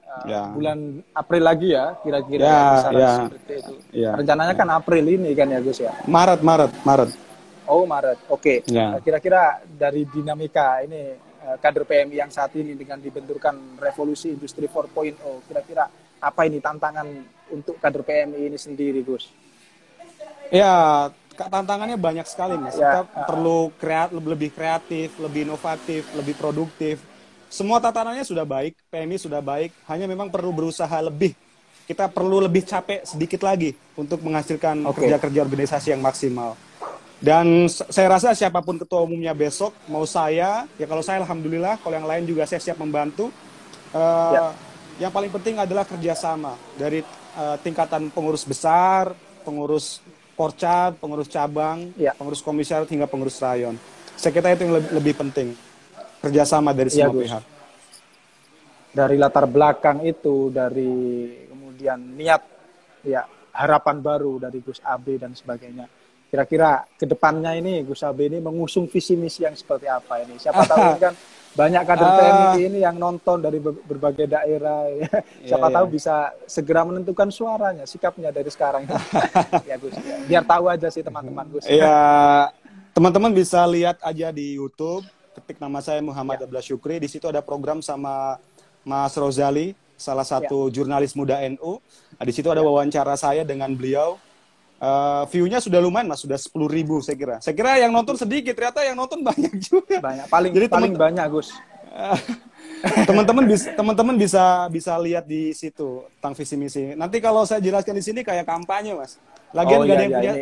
Uh, 0.03 0.25
ya. 0.29 0.43
Bulan 0.53 0.79
April 1.17 1.43
lagi 1.43 1.69
ya, 1.73 1.97
kira-kira 2.03 2.45
ya, 2.45 2.61
ya. 2.93 3.13
seperti 3.27 3.53
itu. 3.59 3.75
Ya. 3.95 4.13
Rencananya 4.19 4.55
ya. 4.55 4.61
kan 4.61 4.69
April 4.69 5.05
ini 5.09 5.31
kan 5.33 5.49
ya 5.49 5.59
Gus 5.63 5.81
ya. 5.81 5.93
Maret, 6.05 6.41
Maret, 6.45 6.73
Maret. 6.85 7.11
Oh 7.71 7.87
Maret, 7.87 8.27
oke. 8.27 8.43
Okay. 8.43 8.57
Ya. 8.67 8.99
Kira-kira 8.99 9.63
dari 9.67 10.03
dinamika 10.09 10.83
ini 10.83 11.15
uh, 11.47 11.57
kader 11.63 11.87
PMI 11.87 12.17
yang 12.27 12.31
saat 12.33 12.55
ini 12.59 12.75
dengan 12.75 12.99
dibenturkan 12.99 13.79
revolusi 13.79 14.35
industri 14.35 14.67
4.0 14.67 15.19
kira-kira 15.47 15.87
apa 16.23 16.41
ini 16.47 16.63
tantangan 16.63 17.07
untuk 17.51 17.79
kader 17.83 18.03
PMI 18.03 18.51
ini 18.51 18.59
sendiri 18.59 19.03
Gus? 19.03 19.31
Ya 20.51 21.09
tantangannya 21.35 21.97
banyak 21.97 22.27
sekali 22.29 22.55
mas. 22.61 22.77
Ya. 22.77 23.03
Kita 23.03 23.25
perlu 23.27 23.73
kreat, 23.81 24.13
lebih 24.13 24.53
kreatif, 24.53 25.17
lebih 25.19 25.49
inovatif, 25.49 26.07
lebih 26.15 26.35
produktif. 26.37 27.01
Semua 27.53 27.81
tatanannya 27.85 28.25
sudah 28.25 28.49
baik, 28.49 28.77
PMI 28.89 29.17
sudah 29.21 29.45
baik, 29.45 29.77
hanya 29.89 30.09
memang 30.09 30.33
perlu 30.33 30.53
berusaha 30.57 30.97
lebih. 31.05 31.37
Kita 31.85 32.09
perlu 32.09 32.41
lebih 32.41 32.65
capek 32.65 33.05
sedikit 33.05 33.45
lagi 33.45 33.77
untuk 33.99 34.25
menghasilkan 34.25 34.87
kerja-kerja 34.89 35.41
organisasi 35.45 35.93
yang 35.93 36.01
maksimal. 36.01 36.57
Dan 37.23 37.71
saya 37.71 38.19
rasa 38.19 38.35
siapa 38.35 38.59
pun 38.59 38.75
ketua 38.75 39.07
umumnya 39.07 39.31
besok, 39.31 39.71
mau 39.87 40.03
saya, 40.03 40.67
ya 40.75 40.87
kalau 40.91 41.07
saya 41.07 41.23
alhamdulillah, 41.23 41.79
kalau 41.79 41.95
yang 41.95 42.09
lain 42.11 42.27
juga 42.27 42.43
saya 42.51 42.59
siap 42.59 42.83
membantu. 42.83 43.31
Eh, 43.95 44.33
Ya. 44.35 44.51
Yang 45.09 45.13
paling 45.15 45.33
penting 45.33 45.55
adalah 45.57 45.87
kerjasama 45.87 46.59
dari 46.75 47.07
eh, 47.33 47.57
tingkatan 47.63 48.11
pengurus 48.11 48.43
besar, 48.43 49.15
pengurus 49.41 50.03
porcab, 50.35 50.99
pengurus 50.99 51.31
cabang, 51.31 51.95
Ya. 51.95 52.11
pengurus 52.13 52.43
komisariat 52.43 52.91
hingga 52.91 53.07
pengurus 53.07 53.39
rayon. 53.39 53.79
Saya 54.19 54.35
kira 54.35 54.53
itu 54.53 54.67
yang 54.67 54.75
lebih, 54.83 54.91
lebih 54.91 55.15
penting, 55.17 55.49
kerjasama 56.21 56.75
dari 56.75 56.91
Iya, 56.91 57.07
semua 57.07 57.15
Gus. 57.15 57.25
pihak. 57.31 57.43
Dari 58.93 59.17
latar 59.17 59.47
belakang 59.49 60.05
itu, 60.05 60.51
dari 60.53 60.93
kemudian 61.49 61.97
niat, 62.19 62.43
ya 63.07 63.25
harapan 63.55 64.03
baru 64.05 64.37
dari 64.37 64.59
Gus 64.61 64.83
Abe 64.85 65.17
dan 65.17 65.33
sebagainya. 65.33 65.89
Kira-kira 66.33 66.89
ke 66.97 67.05
depannya 67.05 67.53
ini 67.53 67.85
Gus 67.85 68.01
Abe 68.01 68.25
ini 68.25 68.41
mengusung 68.41 68.89
visi 68.89 69.13
misi 69.15 69.45
yang 69.45 69.53
seperti 69.53 69.85
apa 69.85 70.17
ini? 70.19 70.41
Siapa 70.41 70.65
tahu 70.65 70.81
ini 70.81 70.97
kan 70.99 71.13
banyak 71.61 71.83
kader 71.85 72.09
Ah. 72.09 72.17
PMI 72.17 72.61
ini 72.65 72.79
yang 72.81 72.97
nonton 72.97 73.37
dari 73.37 73.61
ber- 73.61 73.85
berbagai 73.85 74.25
daerah. 74.25 74.89
ya. 74.97 75.21
Siapa 75.45 75.69
Iya, 75.69 75.77
tahu 75.77 75.85
iya. 75.85 75.93
bisa 75.93 76.15
segera 76.49 76.89
menentukan 76.89 77.29
suaranya, 77.29 77.85
sikapnya 77.85 78.33
dari 78.33 78.49
sekarang. 78.49 78.89
ya 79.69 79.77
Gus, 79.77 79.93
ya. 79.95 80.17
biar 80.25 80.45
tahu 80.49 80.73
aja 80.73 80.89
sih 80.89 81.05
teman-teman 81.05 81.45
Gus. 81.53 81.69
Ya, 81.69 82.49
teman-teman 82.97 83.37
bisa 83.37 83.61
lihat 83.69 84.01
aja 84.01 84.33
di 84.33 84.57
YouTube, 84.57 85.05
ketik 85.37 85.61
nama 85.61 85.85
saya 85.85 86.01
Muhammad 86.01 86.41
Abdullah 86.41 86.65
Syukri. 86.65 86.97
Di 86.97 87.13
situ 87.13 87.29
ada 87.29 87.45
program 87.45 87.85
sama 87.85 88.41
Mas 88.81 89.13
Rozali, 89.13 89.77
salah 89.95 90.25
satu 90.25 90.73
jurnalis 90.73 91.13
muda 91.13 91.45
NU. 91.45 91.77
Nah, 92.17 92.25
di 92.25 92.33
situ 92.33 92.49
ada 92.49 92.65
wawancara 92.65 93.13
saya 93.15 93.45
dengan 93.45 93.69
beliau. 93.69 94.17
Eh, 94.83 95.23
view-nya 95.31 95.63
sudah 95.63 95.79
lumayan, 95.79 96.11
Mas, 96.11 96.27
sudah 96.27 96.35
10.000 96.35 96.67
ribu 96.67 96.99
saya 96.99 97.15
kira. 97.15 97.37
Saya 97.39 97.55
kira 97.55 97.79
yang 97.79 97.95
nonton 97.95 98.19
sedikit, 98.19 98.51
ternyata 98.51 98.83
yang 98.83 98.99
nonton 98.99 99.23
banyak 99.31 99.55
juga. 99.63 100.03
Banyak, 100.03 100.27
paling 100.27 100.51
Jadi 100.51 100.67
paling 100.67 100.93
teman- 100.93 101.03
banyak 101.07 101.27
Gus. 101.31 101.49
teman-teman 103.07 103.45
bisa 103.45 103.69
teman-teman 103.77 104.17
bisa 104.17 104.43
bisa 104.67 104.97
lihat 104.97 105.23
di 105.23 105.53
situ 105.53 106.03
tentang 106.19 106.35
visi 106.35 106.57
misi. 106.57 106.83
Nanti 106.97 107.21
kalau 107.21 107.45
saya 107.45 107.61
jelaskan 107.61 107.95
di 107.95 108.03
sini 108.03 108.21
kayak 108.23 108.43
kampanye, 108.43 108.97
Mas. 108.97 109.23
Lagian 109.53 109.79
Oh, 109.79 109.85
ada 109.85 109.93
iya, 109.93 110.01
yang 110.01 110.03
iya, 110.03 110.19
punya 110.19 110.33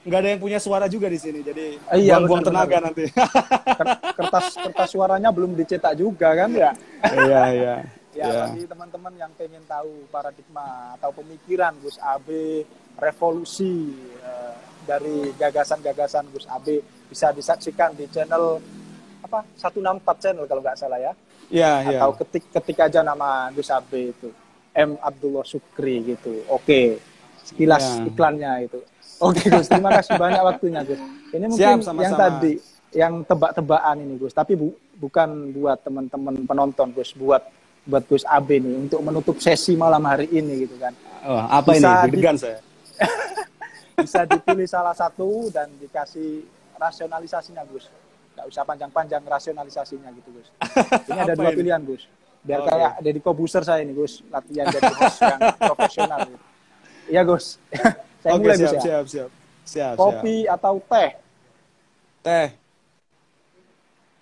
nggak 0.00 0.18
ada 0.18 0.28
yang 0.28 0.40
punya 0.42 0.58
suara 0.58 0.84
juga 0.84 1.06
di 1.06 1.16
sini. 1.16 1.40
Jadi 1.40 1.78
Ah, 1.86 1.96
iya, 1.96 2.18
buang-buang 2.18 2.42
benar, 2.42 2.50
tenaga 2.52 2.68
benar. 2.74 2.84
nanti. 2.84 3.04
Ker- 3.70 3.98
kertas 4.12 4.44
kertas 4.58 4.88
suaranya 4.90 5.30
belum 5.30 5.54
dicetak 5.54 5.94
juga 5.94 6.28
kan 6.34 6.50
ya. 6.52 6.70
Iya, 7.00 7.42
iya. 7.48 7.74
Ya, 8.10 8.26
Iya. 8.26 8.42
bagi 8.44 8.64
teman-teman 8.66 9.12
yang 9.14 9.30
pengen 9.38 9.62
tahu 9.64 10.04
paradigma 10.10 10.66
atau 10.98 11.14
pemikiran 11.14 11.72
Gus 11.78 11.94
Abe, 11.96 12.66
revolusi 13.00 13.90
eh, 14.16 14.54
dari 14.82 15.32
gagasan-gagasan 15.34 16.28
Gus 16.28 16.46
Abe 16.46 16.78
bisa 17.06 17.32
disaksikan 17.32 17.92
di 17.92 18.06
channel 18.06 18.60
apa 19.20 19.44
164 19.54 19.80
channel 20.18 20.44
kalau 20.44 20.60
nggak 20.60 20.76
salah 20.76 20.98
ya. 20.98 21.12
Iya, 21.50 21.72
iya. 21.84 21.98
Atau 21.98 22.14
ketik 22.16 22.44
ketik 22.48 22.78
aja 22.80 23.00
nama 23.00 23.50
Gus 23.50 23.68
Abe 23.68 24.12
itu 24.12 24.28
M 24.70 24.94
Abdullah 24.96 25.42
Sukri 25.42 26.04
gitu. 26.06 26.46
Oke. 26.46 27.00
Sekilas 27.40 27.82
Ya. 27.98 28.06
iklannya 28.06 28.52
itu. 28.62 28.78
Oke 29.18 29.48
Gus, 29.48 29.66
terima 29.66 29.90
kasih 29.90 30.14
banyak 30.16 30.40
waktunya 30.40 30.80
Gus. 30.80 31.00
Ini 31.30 31.44
mungkin 31.44 31.58
Siap, 31.58 31.68
yang 31.68 31.82
sama-sama. 31.82 32.20
tadi 32.22 32.52
yang 32.90 33.14
tebak-tebakan 33.22 33.96
ini 33.98 34.14
Gus, 34.16 34.30
tapi 34.30 34.54
bu- 34.54 34.74
bukan 34.94 35.28
buat 35.50 35.78
teman-teman 35.80 36.34
penonton 36.40 36.88
Gus, 36.90 37.12
buat 37.12 37.42
buat 37.82 38.04
Gus 38.06 38.22
Abe 38.24 38.56
nih 38.56 38.76
untuk 38.78 39.00
menutup 39.00 39.36
sesi 39.36 39.74
malam 39.74 40.00
hari 40.02 40.30
ini 40.30 40.64
gitu 40.64 40.76
kan. 40.76 40.94
Oh, 41.22 41.36
apa 41.42 41.70
Bisa 41.70 41.80
ini? 42.00 42.02
Deg-degan 42.06 42.36
saya. 42.36 42.58
Bisa 43.96 44.24
dipilih 44.24 44.64
salah 44.64 44.96
satu 44.96 45.52
dan 45.52 45.68
dikasih 45.76 46.44
rasionalisasinya 46.74 47.62
Gus. 47.68 47.92
Nggak 48.32 48.46
usah 48.48 48.62
panjang-panjang 48.64 49.20
rasionalisasinya 49.20 50.08
gitu 50.14 50.30
Gus. 50.32 50.48
Ini 51.04 51.20
ada 51.20 51.34
dua 51.36 51.52
ini? 51.52 51.58
pilihan 51.58 51.82
Gus. 51.84 52.08
Biar 52.40 52.64
Oke. 52.64 52.72
kayak 52.72 52.92
Deddy 53.04 53.20
Kobuser 53.20 53.60
saya 53.60 53.84
ini 53.84 53.92
Gus, 53.92 54.24
latihan 54.32 54.64
jadi 54.66 54.88
host 54.96 55.20
yang 55.20 55.40
profesional. 55.60 56.18
Gitu. 56.24 56.44
Iya 57.12 57.22
Gus. 57.22 57.44
saya 58.24 58.32
Oke, 58.32 58.40
mulai 58.40 58.56
siap, 58.56 58.64
Gus 58.64 58.72
ya. 58.72 58.80
siap, 58.80 59.04
siap. 59.06 59.30
Siap, 59.60 59.94
Kopi 59.94 60.48
atau 60.48 60.74
teh? 60.80 61.10
siap. 61.12 62.24
Teh. 62.24 62.48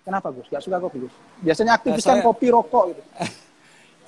Kenapa 0.03 0.27
Gus? 0.29 0.47
Gak 0.49 0.59
suka 0.59 0.77
kopi 0.77 1.05
Gus? 1.05 1.13
Biasanya 1.39 1.77
aktivis 1.77 2.03
Nah, 2.03 2.09
kan 2.11 2.17
saya- 2.19 2.25
kopi 2.27 2.47
rokok 2.49 2.83
gitu. 2.91 3.03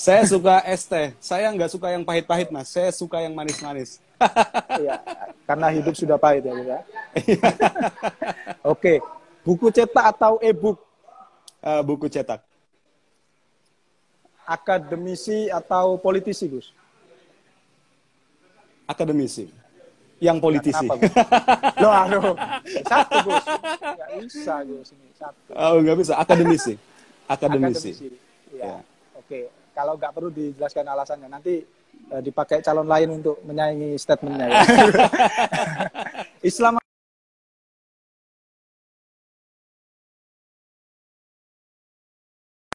Saya 0.02 0.26
suka 0.26 0.66
es 0.66 0.82
teh. 0.84 1.14
Saya 1.22 1.46
nggak 1.54 1.70
suka 1.70 1.94
yang 1.94 2.02
pahit-pahit, 2.02 2.50
Mas. 2.50 2.74
Saya 2.74 2.90
suka 2.90 3.22
yang 3.22 3.38
manis-manis. 3.38 4.02
Iya, 4.80 4.96
karena 5.50 5.68
hidup 5.74 5.94
sudah 5.98 6.18
pahit 6.22 6.46
ya 6.46 6.54
ya. 6.62 6.80
Oke, 8.62 9.02
buku 9.42 9.74
cetak 9.74 10.16
atau 10.16 10.38
e-book? 10.42 10.78
Eh, 11.62 11.82
buku 11.86 12.10
cetak. 12.10 12.42
Akademisi 14.46 15.48
atau 15.48 15.96
politisi 16.02 16.50
Gus? 16.50 16.74
Akademisi. 18.90 19.48
Yang 20.22 20.38
politisi. 20.42 20.86
Kenapa 20.86 21.02
Gus? 21.02 21.14
Loh, 21.82 21.94
aduh. 21.94 22.36
Satu 22.86 23.18
Gus. 23.26 23.46
Gak 23.80 24.10
bisa 24.22 24.56
Gus 24.68 24.90
ini. 24.94 25.08
Satu. 25.18 25.50
Oh, 25.54 25.80
nggak 25.82 25.98
bisa. 26.02 26.14
Akademisi. 26.18 26.74
Akademisi. 27.30 27.92
Iya. 28.52 28.66
Ya. 28.66 28.78
Oke, 29.16 29.48
kalau 29.72 29.96
nggak 29.96 30.12
perlu 30.12 30.30
dijelaskan 30.34 30.86
alasannya, 30.90 31.30
nanti 31.32 31.64
eh, 32.12 32.22
dipakai 32.22 32.60
calon 32.60 32.88
lain 32.88 33.24
untuk 33.24 33.40
menyaingi 33.48 33.96
statementnya 33.96 34.52
ya. 34.52 34.60
Islam 36.50 36.78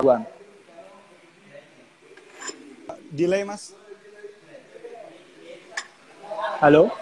Buan. 0.01 0.23
Delay, 3.11 3.43
Mas. 3.49 3.73
Halo? 6.61 6.93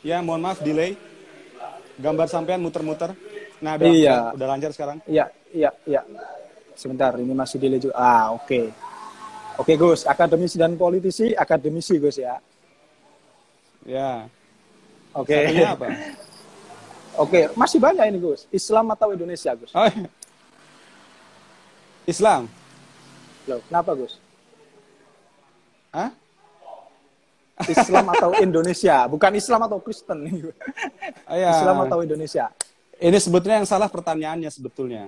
Ya, 0.00 0.20
mohon 0.20 0.40
maaf, 0.44 0.60
delay. 0.60 0.96
Gambar 2.00 2.26
sampean 2.28 2.60
muter-muter. 2.60 3.12
Nah, 3.60 3.76
udah, 3.76 3.88
Iya. 3.92 4.16
udah, 4.36 4.46
lancar 4.48 4.70
sekarang. 4.72 4.98
Iya, 5.08 5.28
iya, 5.52 5.70
iya. 5.88 6.00
Sebentar, 6.74 7.16
ini 7.16 7.32
masih 7.32 7.56
delay 7.60 7.80
juga. 7.80 7.94
Ah, 7.96 8.34
oke. 8.34 8.72
Oke, 9.54 9.78
Gus. 9.78 10.02
Akademisi 10.04 10.58
dan 10.58 10.74
politisi, 10.74 11.30
akademisi, 11.32 11.94
Gus 11.98 12.18
ya. 12.18 12.42
Ya. 13.86 14.26
Oke. 15.14 15.30
Satunya 15.30 15.70
apa? 15.72 15.86
Oke, 17.22 17.46
masih 17.54 17.78
banyak 17.78 18.04
ini, 18.10 18.18
Gus. 18.18 18.50
Islam 18.50 18.90
atau 18.90 19.14
Indonesia, 19.14 19.54
Gus? 19.54 19.70
Oh, 19.70 19.86
iya. 19.86 20.10
Islam. 22.04 22.50
Loh, 23.46 23.62
kenapa, 23.70 23.94
Gus? 23.94 24.18
Hah? 25.94 26.10
Islam 27.70 28.10
atau 28.10 28.34
Indonesia? 28.46 29.06
Bukan 29.06 29.30
Islam 29.38 29.60
atau 29.62 29.78
Kristen. 29.78 30.18
Oh, 31.30 31.36
ya. 31.38 31.54
Islam 31.54 31.86
atau 31.86 32.02
Indonesia? 32.02 32.50
Ini 32.98 33.18
sebetulnya 33.22 33.62
yang 33.62 33.68
salah 33.70 33.86
pertanyaannya 33.86 34.50
sebetulnya. 34.50 35.06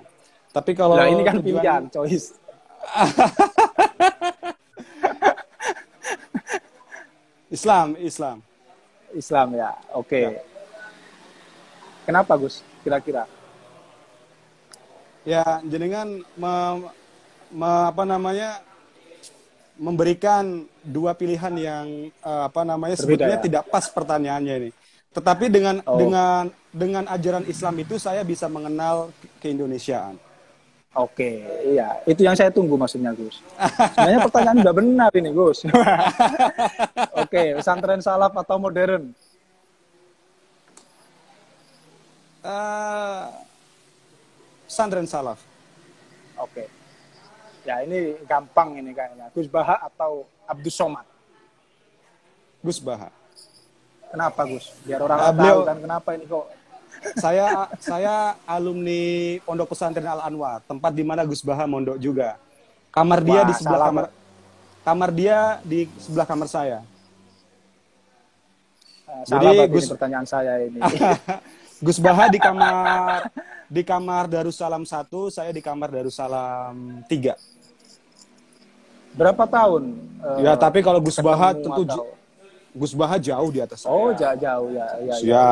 Tapi 0.54 0.70
kalau 0.78 0.94
Lah, 0.94 1.10
ini 1.10 1.26
kan 1.26 1.42
tujuan- 1.42 1.58
pilihan, 1.58 1.82
choice. 1.90 2.38
Islam, 7.48 7.94
Islam. 7.98 8.38
Islam 9.14 9.48
ya. 9.54 9.70
Oke. 9.94 10.20
Ya. 10.34 10.42
Kenapa, 12.04 12.34
Gus? 12.34 12.62
Kira-kira? 12.82 13.26
Ya, 15.26 15.42
jenengan 15.66 16.06
me- 16.38 16.90
me- 17.50 17.86
apa 17.90 18.06
namanya 18.06 18.62
memberikan 19.76 20.64
dua 20.80 21.12
pilihan 21.12 21.52
yang 21.52 21.86
eh, 22.10 22.42
apa 22.46 22.62
namanya 22.62 22.94
Berbeda, 22.94 23.02
sebetulnya 23.26 23.38
ya? 23.38 23.44
tidak 23.44 23.62
pas 23.66 23.84
pertanyaannya 23.90 24.54
ini. 24.62 24.70
Tetapi 25.10 25.44
dengan 25.50 25.82
Oh. 25.82 25.98
dengan 25.98 26.46
dengan 26.70 27.04
ajaran 27.10 27.42
Islam 27.44 27.74
itu 27.80 27.98
saya 27.98 28.22
bisa 28.22 28.46
mengenal 28.46 29.10
ke- 29.18 29.28
keindonesiaan. 29.42 30.14
Oke, 30.96 31.44
iya. 31.68 32.00
Itu 32.08 32.24
yang 32.24 32.32
saya 32.32 32.48
tunggu 32.48 32.72
maksudnya, 32.72 33.12
Gus. 33.12 33.44
Sebenarnya 33.92 34.20
pertanyaan 34.24 34.58
udah 34.64 34.74
benar 34.74 35.10
ini, 35.12 35.28
Gus. 35.28 35.60
Oke, 37.26 37.58
pesantren 37.58 37.98
salaf 37.98 38.30
atau 38.32 38.56
modern? 38.62 39.10
Eh, 42.46 43.24
pesantren 44.70 45.06
salaf. 45.10 45.42
Oke. 46.38 46.70
Ya 47.66 47.82
ini 47.82 48.14
gampang 48.30 48.78
ini 48.78 48.94
kayaknya. 48.94 49.26
Gus 49.34 49.50
Baha 49.50 49.82
atau 49.82 50.22
Abdus 50.46 50.78
Somad? 50.78 51.02
Gus 52.62 52.78
Baha. 52.78 53.10
Kenapa 54.06 54.46
Gus? 54.46 54.70
Biar 54.86 55.02
orang 55.02 55.18
Ah, 55.18 55.34
tahu 55.34 55.60
kan 55.66 55.78
kenapa 55.82 56.08
ini 56.14 56.24
kok 56.30 56.46
Saya 57.20 57.68
saya 57.78 58.34
alumni 58.48 59.36
Pondok 59.44 59.74
Pesantren 59.74 60.06
Al 60.08 60.22
Anwar, 60.30 60.62
tempat 60.64 60.94
di 60.94 61.02
mana 61.02 61.26
Gus 61.26 61.42
Baha 61.42 61.66
mondok 61.66 61.98
juga. 61.98 62.38
Kamar 62.94 63.20
dia 63.20 63.42
Wah, 63.42 63.46
di 63.50 63.54
sebelah 63.58 63.80
kamar 63.90 64.04
kamar 64.80 65.10
dia 65.12 65.38
di 65.66 65.90
sebelah 65.98 66.24
kamar 66.24 66.48
saya. 66.48 66.78
Eh, 69.06 69.22
Jadi, 69.24 69.48
Gus- 69.68 69.90
pertanyaan 69.90 70.26
saya 70.26 70.58
ini. 70.60 70.78
Gus 71.86 71.98
Baha 71.98 72.26
di 72.26 72.38
kamar 72.38 73.28
di 73.66 73.82
kamar 73.82 74.24
Darussalam 74.26 74.82
1, 74.82 75.06
saya 75.28 75.50
di 75.50 75.60
kamar 75.60 75.92
Darussalam 75.92 77.04
3. 77.04 77.36
Berapa 79.12 79.44
tahun? 79.44 79.96
eh, 80.20 80.44
Ya, 80.44 80.56
tapi 80.56 80.80
kalau 80.80 81.00
Gus 81.00 81.16
Baha 81.18 81.52
tentu 81.52 81.84
atau- 81.84 82.12
Gus 82.72 82.92
Baha 82.92 83.16
jauh 83.16 83.48
di 83.48 83.60
atas 83.60 83.82
saya. 83.82 83.92
Oh, 83.92 84.12
jauh, 84.12 84.36
jauh 84.36 84.68
ya, 84.68 84.86
ya, 85.00 85.14
ya. 85.16 85.24
Ya. 85.24 85.48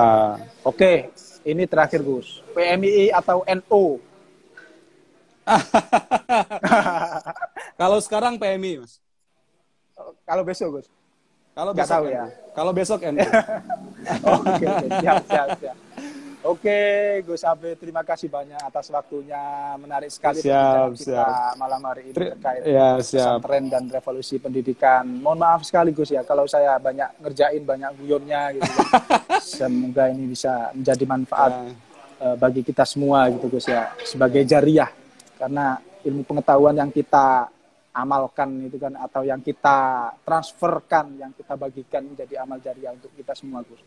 Oke, 0.60 1.08
ini 1.42 1.64
terakhir 1.64 2.04
Gus. 2.04 2.44
PMII 2.52 3.08
atau 3.10 3.40
NO? 3.44 3.96
Kalau 7.80 7.98
sekarang 8.00 8.36
PMI, 8.36 8.80
Mas. 8.80 9.00
Kalau 10.24 10.44
besok 10.44 10.80
Gus. 10.80 10.88
Kalau 11.54 11.70
besok 11.72 11.94
tahu 11.94 12.06
ya. 12.08 12.24
Kalau 12.50 12.72
besok 12.72 12.98
NU. 13.04 13.22
Oke, 14.26 14.64
oke, 14.68 14.86
siap, 15.00 15.16
siap, 15.24 15.48
siap. 15.56 15.76
Oke, 16.44 16.78
Gus 17.24 17.40
Abe, 17.42 17.72
terima 17.72 18.04
kasih 18.04 18.28
banyak 18.28 18.60
atas 18.60 18.92
waktunya. 18.92 19.40
Menarik 19.74 20.12
sekali 20.12 20.44
Siap, 20.44 20.92
kita 20.92 21.24
siap. 21.24 21.56
malam 21.56 21.80
hari 21.80 22.04
ini 22.04 22.12
terkait 22.12 22.60
ya, 22.62 23.00
siap. 23.00 23.40
pesantren 23.40 23.64
dan 23.66 23.88
revolusi 23.88 24.36
pendidikan. 24.36 25.08
Mohon 25.08 25.38
maaf 25.40 25.64
sekali 25.64 25.90
Gus 25.90 26.12
ya, 26.12 26.20
kalau 26.20 26.44
saya 26.44 26.76
banyak 26.76 27.16
ngerjain 27.16 27.64
banyak 27.64 27.90
guyonnya 27.96 28.42
gitu. 28.52 28.68
kan. 28.68 29.40
Semoga 29.56 30.04
ini 30.10 30.24
bisa 30.28 30.52
menjadi 30.70 31.04
manfaat 31.06 31.52
Ya. 31.54 31.72
eh, 32.22 32.36
bagi 32.36 32.60
kita 32.60 32.84
semua 32.84 33.24
gitu 33.30 33.48
Gus 33.48 33.64
ya, 33.64 33.88
sebagai 34.02 34.44
jariah. 34.44 34.92
Karena 35.34 35.74
ilmu 36.02 36.22
pengetahuan 36.22 36.76
yang 36.76 36.92
kita 36.92 37.48
amalkan 37.94 38.66
itu 38.66 38.76
kan 38.76 38.98
atau 38.98 39.22
yang 39.22 39.38
kita 39.38 40.10
transferkan, 40.26 41.14
yang 41.14 41.30
kita 41.30 41.54
bagikan 41.54 42.02
menjadi 42.02 42.42
amal 42.42 42.58
jariah 42.58 42.90
untuk 42.90 43.14
kita 43.14 43.32
semua 43.38 43.62
Gus. 43.62 43.78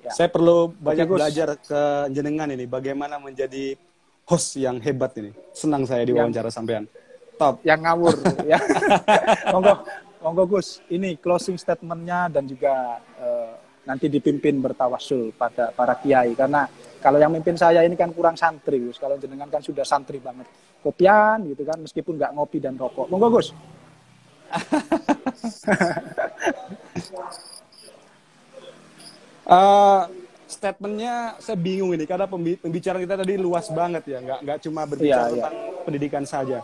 Ya. 0.00 0.10
Saya 0.16 0.32
perlu 0.32 0.72
banyak 0.72 1.04
Gus. 1.04 1.18
belajar 1.20 1.48
ke 1.60 1.82
jenengan 2.08 2.48
ini 2.48 2.64
bagaimana 2.64 3.20
menjadi 3.20 3.76
host 4.24 4.56
yang 4.56 4.80
hebat 4.80 5.12
ini. 5.20 5.36
Senang 5.52 5.84
saya 5.84 6.08
diwawancara 6.08 6.48
sampean. 6.48 6.88
Top. 7.36 7.60
yang 7.66 7.82
ngawur 7.84 8.14
ya. 8.50 8.56
monggo 9.52 9.84
monggo 10.24 10.44
Gus 10.56 10.80
ini 10.88 11.20
closing 11.20 11.60
statementnya 11.60 12.32
dan 12.32 12.48
juga 12.48 12.96
eh, 13.20 13.52
nanti 13.84 14.08
dipimpin 14.08 14.64
bertawasul 14.64 15.36
pada 15.36 15.68
para 15.76 15.92
kiai 16.00 16.32
karena 16.32 16.64
kalau 17.04 17.20
yang 17.20 17.28
mimpin 17.28 17.52
saya 17.52 17.84
ini 17.84 17.92
kan 17.92 18.16
kurang 18.16 18.32
santri 18.32 18.80
Gus 18.80 18.96
kalau 18.96 19.20
jenengan 19.20 19.52
kan 19.52 19.60
sudah 19.60 19.84
santri 19.84 20.16
banget 20.16 20.48
kopian 20.80 21.44
gitu 21.44 21.68
kan 21.68 21.76
meskipun 21.76 22.16
nggak 22.16 22.32
ngopi 22.32 22.64
dan 22.64 22.80
rokok 22.80 23.12
monggo 23.12 23.28
Gus 23.28 23.52
Eh, 29.44 30.02
statementnya 30.48 31.36
saya 31.36 31.52
bingung 31.60 31.92
ini 31.92 32.08
karena 32.08 32.24
pembi- 32.24 32.56
pembicaraan 32.56 33.04
kita 33.04 33.20
tadi 33.20 33.36
luas 33.36 33.68
banget 33.68 34.08
ya, 34.08 34.18
nggak 34.24 34.40
nggak 34.40 34.58
cuma 34.64 34.88
berbicara 34.88 35.20
Iya, 35.20 35.28
iya. 35.28 35.32
tentang 35.36 35.54
pendidikan 35.84 36.24
saja. 36.24 36.58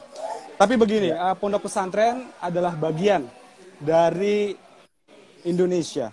Tapi 0.57 0.81
begini, 0.81 1.13
eh, 1.13 1.35
pondok 1.37 1.69
pesantren 1.69 2.33
adalah 2.41 2.73
bagian 2.73 3.29
dari 3.77 4.57
Indonesia. 5.45 6.09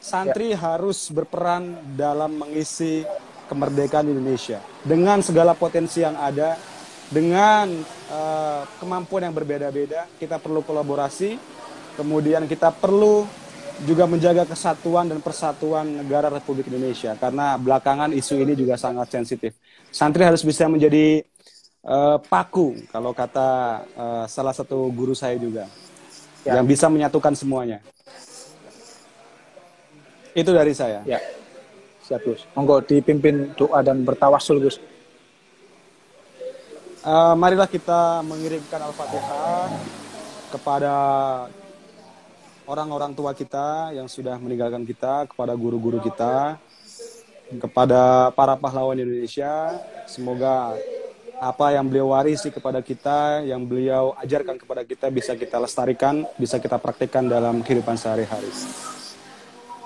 Santri 0.00 0.56
harus 0.56 1.12
berperan 1.12 1.76
dalam 1.94 2.40
mengisi 2.40 3.04
kemerdekaan 3.46 4.08
Indonesia 4.08 4.58
dengan 4.80 5.20
segala 5.20 5.52
potensi 5.52 6.00
yang 6.00 6.16
ada, 6.16 6.56
dengan 7.12 7.68
eh, 8.08 8.62
kemampuan 8.80 9.28
yang 9.28 9.34
berbeda-beda. 9.36 10.08
Kita 10.16 10.40
perlu 10.40 10.64
kolaborasi, 10.64 11.36
kemudian 12.00 12.48
kita 12.48 12.72
perlu 12.72 13.28
juga 13.84 14.04
menjaga 14.04 14.44
kesatuan 14.44 15.08
dan 15.08 15.24
persatuan 15.24 16.04
negara 16.04 16.28
Republik 16.28 16.68
Indonesia 16.68 17.16
karena 17.16 17.56
belakangan 17.56 18.12
isu 18.12 18.40
ini 18.40 18.52
juga 18.52 18.76
sangat 18.76 19.08
sensitif. 19.12 19.56
Santri 19.88 20.24
harus 20.24 20.40
bisa 20.40 20.64
menjadi 20.64 21.20
eh, 21.84 22.18
paku 22.24 22.88
kalau 22.88 23.12
kata 23.12 23.48
eh, 23.84 24.24
salah 24.32 24.56
satu 24.56 24.88
guru 24.88 25.12
saya 25.12 25.36
juga 25.36 25.68
Ya. 26.40 26.56
yang 26.56 26.64
bisa 26.64 26.88
menyatukan 26.88 27.36
semuanya. 27.36 27.84
Itu 30.34 30.50
dari 30.54 30.72
saya. 30.76 31.02
ya 31.06 31.20
siap 32.06 32.26
Gus 32.26 32.42
monggo 32.58 32.82
dipimpin 32.82 33.54
doa 33.54 33.84
dan 33.86 34.02
bertawasul 34.02 34.58
Gus 34.58 34.82
Eh, 37.00 37.32
marilah 37.32 37.64
kita 37.64 38.20
mengirimkan 38.20 38.76
Al-Fatihah 38.76 39.72
kepada 40.52 40.94
orang-orang 42.68 43.16
tua 43.16 43.32
kita 43.32 43.96
yang 43.96 44.04
sudah 44.04 44.36
meninggalkan 44.36 44.84
kita, 44.84 45.24
kepada 45.24 45.56
guru-guru 45.56 45.96
kita, 46.04 46.60
kepada 47.56 48.28
para 48.36 48.52
pahlawan 48.52 49.00
Indonesia. 49.00 49.80
Semoga 50.04 50.76
apa 51.40 51.72
yang 51.72 51.88
beliau 51.88 52.12
warisi 52.12 52.52
kepada 52.52 52.84
kita, 52.84 53.48
yang 53.48 53.64
beliau 53.64 54.12
ajarkan 54.20 54.60
kepada 54.60 54.84
kita 54.84 55.08
bisa 55.08 55.32
kita 55.32 55.56
lestarikan, 55.56 56.28
bisa 56.36 56.60
kita 56.60 56.76
praktikkan 56.76 57.24
dalam 57.24 57.64
kehidupan 57.64 57.96
sehari-hari 57.96 58.52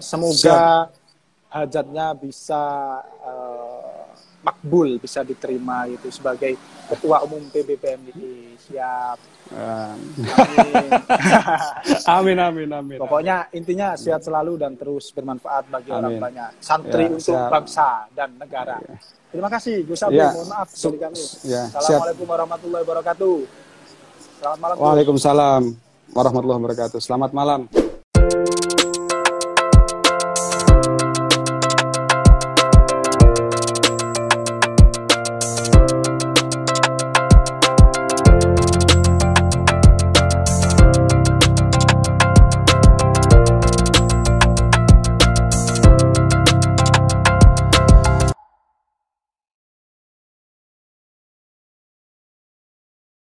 semoga 0.02 0.34
Siap. 0.34 0.86
hajatnya 1.46 2.10
bisa 2.18 2.58
uh, 3.22 3.65
makbul, 4.46 5.02
bisa 5.02 5.26
diterima 5.26 5.90
itu 5.90 6.06
sebagai 6.08 6.54
Ketua 6.86 7.26
Umum 7.26 7.42
PBPMI. 7.50 8.54
Siap. 8.56 9.18
Um, 9.46 9.98
Amin. 10.26 10.90
amin 12.18 12.38
amin 12.38 12.68
amin 12.70 12.98
Pokoknya 12.98 13.46
intinya 13.54 13.94
sehat 13.94 14.26
selalu 14.26 14.58
dan 14.58 14.74
terus 14.74 15.10
bermanfaat 15.10 15.66
bagi 15.66 15.90
orang 15.90 16.14
Amin. 16.14 16.22
banyak. 16.22 16.50
Santri 16.58 17.06
Ya, 17.06 17.14
untuk 17.14 17.34
siap. 17.38 17.50
bangsa 17.50 17.88
dan 18.10 18.34
negara. 18.38 18.78
Terima 19.30 19.50
kasih 19.50 19.82
Gus 19.82 20.02
Abe. 20.02 20.18
Ya. 20.18 20.30
Mohon 20.30 20.48
maaf 20.50 20.68
dari 20.70 20.98
kami. 20.98 21.22
ya, 21.46 21.62
Assalamualaikum 21.74 22.26
warahmatullahi 22.26 22.82
wabarakatuh. 22.86 23.36
Selamat 24.38 24.58
malam. 24.62 24.76
Waalaikumsalam 24.78 25.62
warahmatullahi 26.16 26.58
wabarakatuh 26.64 26.98
selamat 27.02 27.30
malam 27.36 27.60